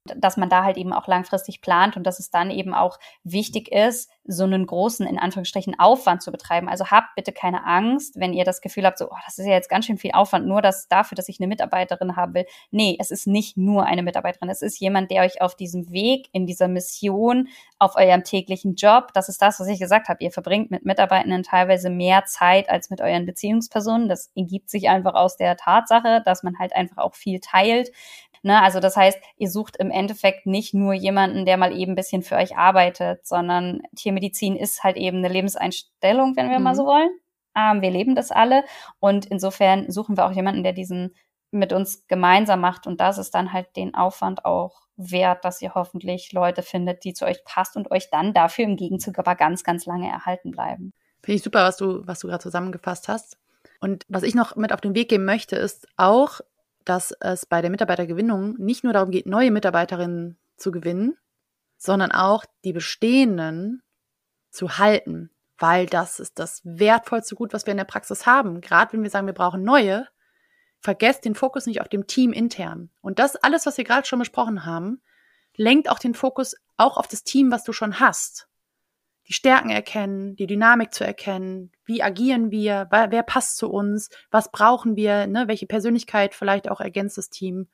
dass 0.06 0.38
man 0.38 0.49
da 0.49 0.64
halt 0.64 0.78
eben 0.78 0.93
auch 0.93 1.08
langfristig 1.08 1.62
plant 1.62 1.97
und 1.97 2.03
dass 2.03 2.20
es 2.20 2.30
dann 2.30 2.51
eben 2.51 2.74
auch 2.74 2.99
wichtig 3.24 3.72
ist, 3.72 4.12
so 4.28 4.43
einen 4.43 4.66
großen, 4.66 5.06
in 5.06 5.20
Anführungsstrichen, 5.20 5.80
Aufwand 5.80 6.22
zu 6.22 6.32
betreiben. 6.32 6.70
Also 6.70 6.88
habt 6.88 7.16
bitte 7.16 7.32
keine 7.32 7.66
Angst, 7.66 8.20
wenn 8.20 8.34
ihr 8.34 8.43
das 8.43 8.62
Gefühl 8.62 8.86
habt, 8.86 8.97
so, 8.97 9.10
oh, 9.10 9.18
das 9.26 9.38
ist 9.38 9.45
ja 9.45 9.53
jetzt 9.53 9.70
ganz 9.70 9.86
schön 9.86 9.97
viel 9.97 10.12
Aufwand, 10.14 10.47
nur 10.47 10.62
das 10.62 10.88
dafür, 10.88 11.16
dass 11.16 11.30
ich 11.30 11.39
eine 11.39 11.47
Mitarbeiterin 11.47 12.16
haben 12.16 12.34
will. 12.34 12.45
Nee, 12.72 12.97
es 12.99 13.12
ist 13.12 13.28
nicht 13.28 13.58
nur 13.58 13.86
eine 13.86 14.03
Mitarbeiterin. 14.03 14.49
Es 14.49 14.62
ist 14.62 14.80
jemand, 14.80 15.12
der 15.12 15.24
euch 15.24 15.41
auf 15.41 15.56
diesem 15.56 15.91
Weg, 15.91 16.28
in 16.32 16.45
dieser 16.45 16.68
Mission, 16.68 17.47
auf 17.80 17.95
eurem 17.95 18.24
täglichen 18.24 18.76
Job, 18.76 19.10
das 19.14 19.30
ist 19.30 19.41
das, 19.41 19.60
was 19.60 19.68
ich 19.68 19.80
gesagt 19.80 20.10
habe. 20.10 20.24
Ihr 20.24 20.32
verbringt 20.32 20.72
mit 20.72 20.86
Mitarbeitenden 20.86 21.43
teilweise 21.43 21.89
mehr 21.89 22.26
Zeit 22.26 22.70
als 22.70 22.89
mit 22.89 23.01
euren 23.01 23.26
Beziehungspersonen. 23.26 24.10
Das 24.10 24.32
ergibt 24.36 24.70
sich 24.70 24.89
einfach 24.89 25.14
aus 25.14 25.38
der 25.38 25.58
Tatsache, 25.58 26.22
dass 26.26 26.43
man 26.43 26.58
halt 26.58 26.76
einfach 26.76 26.97
auch 26.97 27.16
viel 27.16 27.39
teilt. 27.39 27.91
Ne? 28.46 28.62
Also 28.62 28.80
das 28.80 28.96
heißt, 28.96 29.20
ihr 29.38 29.50
sucht 29.50 29.76
im 29.78 29.89
Endeffekt 29.89 30.46
nicht 30.46 30.76
nur 30.76 30.93
jemanden, 30.93 31.48
der 31.48 31.58
mal 31.58 31.76
eben 31.76 31.93
ein 31.93 31.96
bisschen 31.96 32.22
für 32.22 32.36
euch 32.36 32.56
arbeitet, 32.56 33.26
sondern 33.26 33.82
Tiermedizin 33.96 34.56
ist 34.56 34.84
halt 34.84 34.98
eben 34.98 35.18
eine 35.18 35.30
Lebenseinstellung, 35.30 36.36
wenn 36.36 36.52
wir 36.52 36.60
mhm. 36.60 36.64
mal 36.64 36.76
so 36.76 36.86
wollen. 36.86 37.10
Ähm, 37.58 37.82
wir 37.82 37.89
leben 37.89 38.14
das 38.14 38.30
alle 38.30 38.64
und 39.00 39.26
insofern 39.26 39.89
suchen 39.89 40.16
wir 40.16 40.28
auch 40.28 40.32
jemanden, 40.32 40.62
der 40.62 40.74
diesen 40.74 41.16
mit 41.50 41.74
uns 41.74 42.06
gemeinsam 42.06 42.62
macht. 42.62 42.86
Und 42.86 43.02
das 43.02 43.18
ist 43.18 43.34
dann 43.34 43.52
halt 43.52 43.76
den 43.76 43.96
Aufwand 43.96 44.46
auch 44.46 44.84
wert, 44.96 45.43
dass 45.43 45.60
ihr 45.64 45.74
hoffentlich 45.74 46.32
Leute 46.32 46.62
findet, 46.62 47.04
die 47.04 47.14
zu 47.14 47.26
euch 47.26 47.43
passt 47.46 47.76
und 47.76 47.89
euch 47.89 48.12
dann 48.12 48.32
dafür 48.36 48.66
im 48.66 48.76
Gegenzug 48.76 49.18
aber 49.18 49.34
ganz, 49.34 49.64
ganz 49.64 49.88
lange 49.88 50.08
erhalten 50.08 50.52
bleiben. 50.52 50.93
Finde 51.24 51.38
ich 51.38 51.43
super, 51.43 51.64
was 51.64 51.78
du, 51.78 52.06
was 52.06 52.20
du 52.20 52.28
gerade 52.28 52.43
zusammengefasst 52.43 53.08
hast. 53.08 53.39
Und 53.80 54.06
was 54.08 54.22
ich 54.22 54.36
noch 54.36 54.56
mit 54.56 54.72
auf 54.72 54.82
den 54.82 54.93
Weg 54.93 55.10
geben 55.10 55.26
möchte, 55.26 55.56
ist 55.56 55.88
auch, 55.98 56.41
dass 56.86 57.12
es 57.20 57.46
bei 57.46 57.62
der 57.62 57.72
Mitarbeitergewinnung 57.72 58.56
nicht 58.58 58.84
nur 58.84 58.94
darum 58.94 59.12
geht, 59.12 59.26
neue 59.26 59.52
Mitarbeiterinnen 59.52 60.38
zu 60.56 60.72
gewinnen, 60.72 61.18
sondern 61.78 62.12
auch 62.12 62.46
die 62.64 62.74
bestehenden 62.74 63.84
zu 64.52 64.78
halten, 64.78 65.32
weil 65.58 65.86
das 65.86 66.20
ist 66.20 66.40
das 66.40 66.62
wertvollste 66.64 67.36
Gut, 67.36 67.54
was 67.54 67.66
wir 67.66 67.72
in 67.72 67.78
der 67.78 67.86
Praxis 67.86 68.26
haben. 68.26 68.62
Gerade 68.62 68.94
wenn 68.94 69.04
wir 69.04 69.10
sagen, 69.10 69.28
wir 69.28 69.34
brauchen 69.34 69.64
neue, 69.64 70.08
vergesst 70.80 71.26
den 71.26 71.36
Fokus 71.36 71.66
nicht 71.66 71.82
auf 71.82 71.90
dem 71.90 72.08
Team 72.08 72.32
intern. 72.32 72.90
Und 73.02 73.20
das 73.20 73.36
alles, 73.36 73.66
was 73.66 73.78
wir 73.78 73.84
gerade 73.84 74.08
schon 74.08 74.20
besprochen 74.20 74.66
haben, 74.66 75.02
lenkt 75.56 75.90
auch 75.90 76.00
den 76.00 76.14
Fokus 76.14 76.56
auch 76.78 76.98
auf 76.98 77.08
das 77.08 77.24
Team, 77.24 77.52
was 77.52 77.64
du 77.64 77.74
schon 77.74 78.00
hast. 78.00 78.48
Die 79.28 79.34
Stärken 79.34 79.69
erkennen, 79.69 80.36
die 80.36 80.47
Dynamik 80.47 80.93
zu 80.93 81.03
erkennen, 81.03 81.71
wie 81.86 82.03
agieren 82.03 82.51
wir, 82.51 82.88
wer 82.91 83.23
passt 83.23 83.57
zu 83.57 83.69
uns, 83.71 84.09
was 84.30 84.51
brauchen 84.51 84.95
wir, 84.95 85.26
ne, 85.28 85.47
welche 85.47 85.65
Persönlichkeit 85.65 86.36
vielleicht 86.36 86.69
auch 86.69 86.80
ergänzt 86.80 87.17
das 87.17 87.30
Team. 87.30 87.67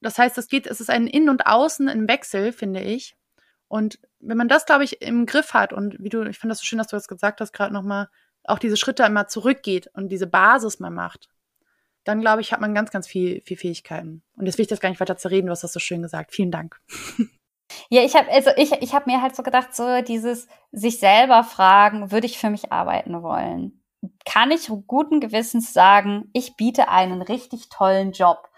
Das 0.00 0.18
heißt, 0.18 0.38
es 0.38 0.48
geht, 0.48 0.66
es 0.66 0.80
ist 0.80 0.90
ein 0.90 1.06
Innen 1.06 1.28
und 1.28 1.46
Außen 1.46 1.88
im 1.88 2.08
Wechsel, 2.08 2.52
finde 2.52 2.80
ich. 2.80 3.16
Und 3.68 3.98
wenn 4.20 4.36
man 4.36 4.48
das, 4.48 4.64
glaube 4.64 4.84
ich, 4.84 5.02
im 5.02 5.26
Griff 5.26 5.54
hat 5.54 5.72
und 5.72 5.96
wie 5.98 6.08
du, 6.08 6.22
ich 6.22 6.38
finde 6.38 6.52
das 6.52 6.60
so 6.60 6.64
schön, 6.64 6.78
dass 6.78 6.88
du 6.88 6.96
das 6.96 7.08
gesagt 7.08 7.40
hast, 7.40 7.52
gerade 7.52 7.74
nochmal, 7.74 8.08
auch 8.44 8.60
diese 8.60 8.76
Schritte 8.76 9.04
einmal 9.04 9.28
zurückgeht 9.28 9.90
und 9.94 10.08
diese 10.08 10.28
Basis 10.28 10.78
mal 10.78 10.90
macht, 10.90 11.28
dann 12.04 12.20
glaube 12.20 12.40
ich, 12.40 12.52
hat 12.52 12.60
man 12.60 12.74
ganz, 12.74 12.92
ganz 12.92 13.08
viel, 13.08 13.42
viel 13.42 13.56
Fähigkeiten. 13.56 14.22
Und 14.36 14.46
jetzt 14.46 14.58
will 14.58 14.62
ich 14.62 14.68
das 14.68 14.78
gar 14.78 14.88
nicht 14.88 15.00
weiter 15.00 15.16
zu 15.16 15.28
reden, 15.28 15.46
du 15.46 15.50
hast 15.50 15.64
das 15.64 15.72
so 15.72 15.80
schön 15.80 16.02
gesagt. 16.02 16.32
Vielen 16.32 16.52
Dank. 16.52 16.80
Ja, 17.90 18.02
ich 18.02 18.14
habe 18.16 18.30
also 18.30 18.50
ich 18.56 18.72
ich 18.82 18.94
habe 18.94 19.10
mir 19.10 19.22
halt 19.22 19.36
so 19.36 19.42
gedacht, 19.42 19.74
so 19.74 20.02
dieses 20.02 20.48
sich 20.72 20.98
selber 20.98 21.44
fragen, 21.44 22.10
würde 22.12 22.26
ich 22.26 22.38
für 22.38 22.50
mich 22.50 22.72
arbeiten 22.72 23.22
wollen? 23.22 23.82
Kann 24.24 24.50
ich 24.50 24.70
guten 24.86 25.20
Gewissens 25.20 25.72
sagen, 25.72 26.30
ich 26.32 26.56
biete 26.56 26.88
einen 26.88 27.22
richtig 27.22 27.68
tollen 27.68 28.12
Job? 28.12 28.48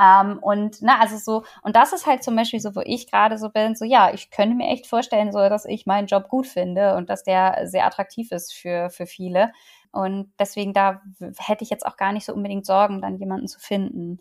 Ähm, 0.00 0.38
und 0.42 0.78
na, 0.82 0.98
also 1.00 1.16
so, 1.18 1.44
und 1.62 1.76
das 1.76 1.92
ist 1.92 2.06
halt 2.06 2.24
zum 2.24 2.34
Beispiel 2.36 2.60
so, 2.60 2.74
wo 2.74 2.80
ich 2.84 3.10
gerade 3.10 3.38
so 3.38 3.50
bin, 3.50 3.74
so 3.76 3.84
ja, 3.84 4.12
ich 4.14 4.30
könnte 4.30 4.56
mir 4.56 4.68
echt 4.68 4.86
vorstellen, 4.86 5.32
so 5.32 5.38
dass 5.48 5.64
ich 5.66 5.86
meinen 5.86 6.06
Job 6.06 6.28
gut 6.28 6.46
finde 6.46 6.96
und 6.96 7.10
dass 7.10 7.22
der 7.24 7.66
sehr 7.68 7.86
attraktiv 7.86 8.32
ist 8.32 8.54
für, 8.54 8.88
für 8.90 9.06
viele. 9.06 9.52
Und 9.92 10.32
deswegen 10.38 10.72
da 10.72 11.02
hätte 11.38 11.64
ich 11.64 11.70
jetzt 11.70 11.84
auch 11.84 11.96
gar 11.96 12.12
nicht 12.12 12.24
so 12.26 12.32
unbedingt 12.32 12.64
Sorgen, 12.66 13.02
dann 13.02 13.16
jemanden 13.18 13.48
zu 13.48 13.58
finden. 13.60 14.20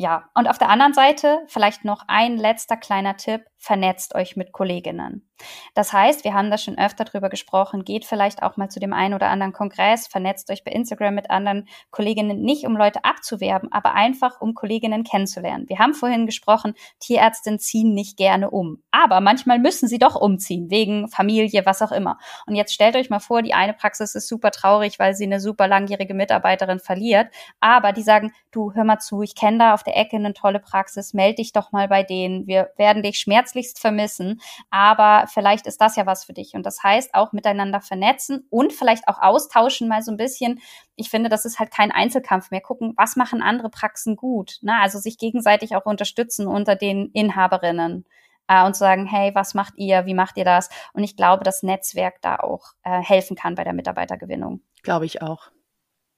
Ja, 0.00 0.30
und 0.34 0.46
auf 0.48 0.58
der 0.58 0.68
anderen 0.68 0.94
Seite 0.94 1.40
vielleicht 1.48 1.84
noch 1.84 2.04
ein 2.06 2.36
letzter 2.36 2.76
kleiner 2.76 3.16
Tipp 3.16 3.42
vernetzt 3.56 4.14
euch 4.14 4.36
mit 4.36 4.52
Kolleginnen. 4.52 5.27
Das 5.74 5.92
heißt, 5.92 6.24
wir 6.24 6.34
haben 6.34 6.50
da 6.50 6.58
schon 6.58 6.78
öfter 6.78 7.04
drüber 7.04 7.28
gesprochen, 7.28 7.84
geht 7.84 8.04
vielleicht 8.04 8.42
auch 8.42 8.56
mal 8.56 8.68
zu 8.68 8.80
dem 8.80 8.92
einen 8.92 9.14
oder 9.14 9.28
anderen 9.28 9.52
Kongress, 9.52 10.06
vernetzt 10.06 10.50
euch 10.50 10.64
bei 10.64 10.70
Instagram 10.70 11.14
mit 11.14 11.30
anderen 11.30 11.68
Kolleginnen, 11.90 12.42
nicht 12.42 12.64
um 12.66 12.76
Leute 12.76 13.04
abzuwerben, 13.04 13.72
aber 13.72 13.94
einfach 13.94 14.40
um 14.40 14.54
Kolleginnen 14.54 15.04
kennenzulernen. 15.04 15.68
Wir 15.68 15.78
haben 15.78 15.94
vorhin 15.94 16.26
gesprochen, 16.26 16.74
Tierärztinnen 17.00 17.58
ziehen 17.58 17.94
nicht 17.94 18.16
gerne 18.16 18.50
um, 18.50 18.82
aber 18.90 19.20
manchmal 19.20 19.58
müssen 19.58 19.88
sie 19.88 19.98
doch 19.98 20.14
umziehen, 20.14 20.70
wegen 20.70 21.08
Familie, 21.08 21.66
was 21.66 21.82
auch 21.82 21.92
immer. 21.92 22.18
Und 22.46 22.54
jetzt 22.54 22.72
stellt 22.72 22.96
euch 22.96 23.10
mal 23.10 23.20
vor, 23.20 23.42
die 23.42 23.54
eine 23.54 23.74
Praxis 23.74 24.14
ist 24.14 24.28
super 24.28 24.50
traurig, 24.50 24.98
weil 24.98 25.14
sie 25.14 25.24
eine 25.24 25.40
super 25.40 25.66
langjährige 25.66 26.14
Mitarbeiterin 26.14 26.78
verliert, 26.78 27.28
aber 27.60 27.92
die 27.92 28.02
sagen, 28.02 28.32
du 28.52 28.72
hör 28.74 28.84
mal 28.84 28.98
zu, 28.98 29.22
ich 29.22 29.34
kenne 29.34 29.58
da 29.58 29.74
auf 29.74 29.82
der 29.82 29.96
Ecke 29.96 30.16
eine 30.16 30.32
tolle 30.32 30.60
Praxis, 30.60 31.12
melde 31.12 31.36
dich 31.36 31.52
doch 31.52 31.72
mal 31.72 31.88
bei 31.88 32.02
denen, 32.02 32.46
wir 32.46 32.70
werden 32.76 33.02
dich 33.02 33.18
schmerzen 33.18 33.48
herzlichst 33.48 33.78
vermissen. 33.78 34.40
Aber 34.70 35.26
vielleicht 35.28 35.66
ist 35.66 35.80
das 35.80 35.96
ja 35.96 36.06
was 36.06 36.24
für 36.24 36.32
dich. 36.32 36.54
Und 36.54 36.64
das 36.64 36.82
heißt 36.82 37.14
auch 37.14 37.32
miteinander 37.32 37.80
vernetzen 37.80 38.46
und 38.50 38.72
vielleicht 38.72 39.08
auch 39.08 39.20
austauschen 39.20 39.88
mal 39.88 40.02
so 40.02 40.10
ein 40.10 40.16
bisschen. 40.16 40.60
Ich 40.96 41.10
finde, 41.10 41.28
das 41.28 41.44
ist 41.44 41.58
halt 41.58 41.70
kein 41.70 41.90
Einzelkampf 41.90 42.50
mehr. 42.50 42.60
Gucken, 42.60 42.94
was 42.96 43.16
machen 43.16 43.42
andere 43.42 43.70
Praxen 43.70 44.16
gut. 44.16 44.58
Ne? 44.62 44.74
Also 44.80 44.98
sich 44.98 45.18
gegenseitig 45.18 45.76
auch 45.76 45.86
unterstützen 45.86 46.46
unter 46.46 46.76
den 46.76 47.10
Inhaberinnen 47.12 48.04
äh, 48.48 48.64
und 48.64 48.74
sagen, 48.74 49.06
hey, 49.06 49.34
was 49.34 49.54
macht 49.54 49.74
ihr? 49.76 50.06
Wie 50.06 50.14
macht 50.14 50.36
ihr 50.36 50.44
das? 50.44 50.68
Und 50.92 51.04
ich 51.04 51.16
glaube, 51.16 51.44
dass 51.44 51.62
Netzwerk 51.62 52.20
da 52.22 52.36
auch 52.36 52.72
äh, 52.82 53.00
helfen 53.00 53.36
kann 53.36 53.54
bei 53.54 53.64
der 53.64 53.74
Mitarbeitergewinnung. 53.74 54.62
Glaube 54.82 55.06
ich 55.06 55.22
auch. 55.22 55.50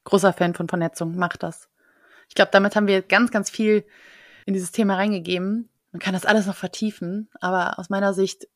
Großer 0.05 0.33
Fan 0.33 0.55
von 0.55 0.69
Vernetzung. 0.69 1.17
Macht 1.17 1.43
das. 1.43 1.69
Ich 2.29 2.35
glaube, 2.35 2.51
damit 2.53 2.77
haben 2.77 2.87
wir 2.87 3.03
ganz, 3.03 3.31
ganz 3.31 3.51
viel 3.51 3.85
in 4.47 4.55
dieses 4.55 4.73
Thema 4.73 4.95
reingegeben. 4.95 5.69
Man 5.93 6.01
kann 6.01 6.15
das 6.15 6.25
alles 6.25 6.47
noch 6.47 6.55
vertiefen, 6.55 7.29
aber 7.41 7.79
aus 7.79 7.91
meiner 7.91 8.15
Sicht 8.15 8.47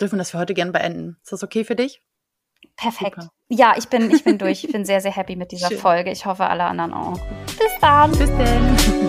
dürfen 0.00 0.14
wir 0.14 0.18
das 0.18 0.30
für 0.30 0.38
heute 0.38 0.54
gern 0.54 0.72
beenden. 0.72 1.16
Ist 1.22 1.32
das 1.32 1.42
okay 1.42 1.64
für 1.64 1.76
dich? 1.76 2.02
Perfekt. 2.76 3.22
Super. 3.22 3.30
Ja, 3.48 3.74
ich 3.76 3.88
bin, 3.88 4.10
ich 4.10 4.24
bin 4.24 4.38
durch. 4.38 4.64
Ich 4.64 4.72
bin 4.72 4.84
sehr, 4.86 5.00
sehr 5.00 5.12
happy 5.14 5.36
mit 5.36 5.52
dieser 5.52 5.68
Schön. 5.68 5.78
Folge. 5.78 6.10
Ich 6.10 6.26
hoffe, 6.26 6.46
alle 6.46 6.64
anderen 6.64 6.92
auch. 6.92 7.18
Bis 7.46 7.72
dann. 7.80 8.10
Bis 8.12 8.30
dann. 8.30 9.05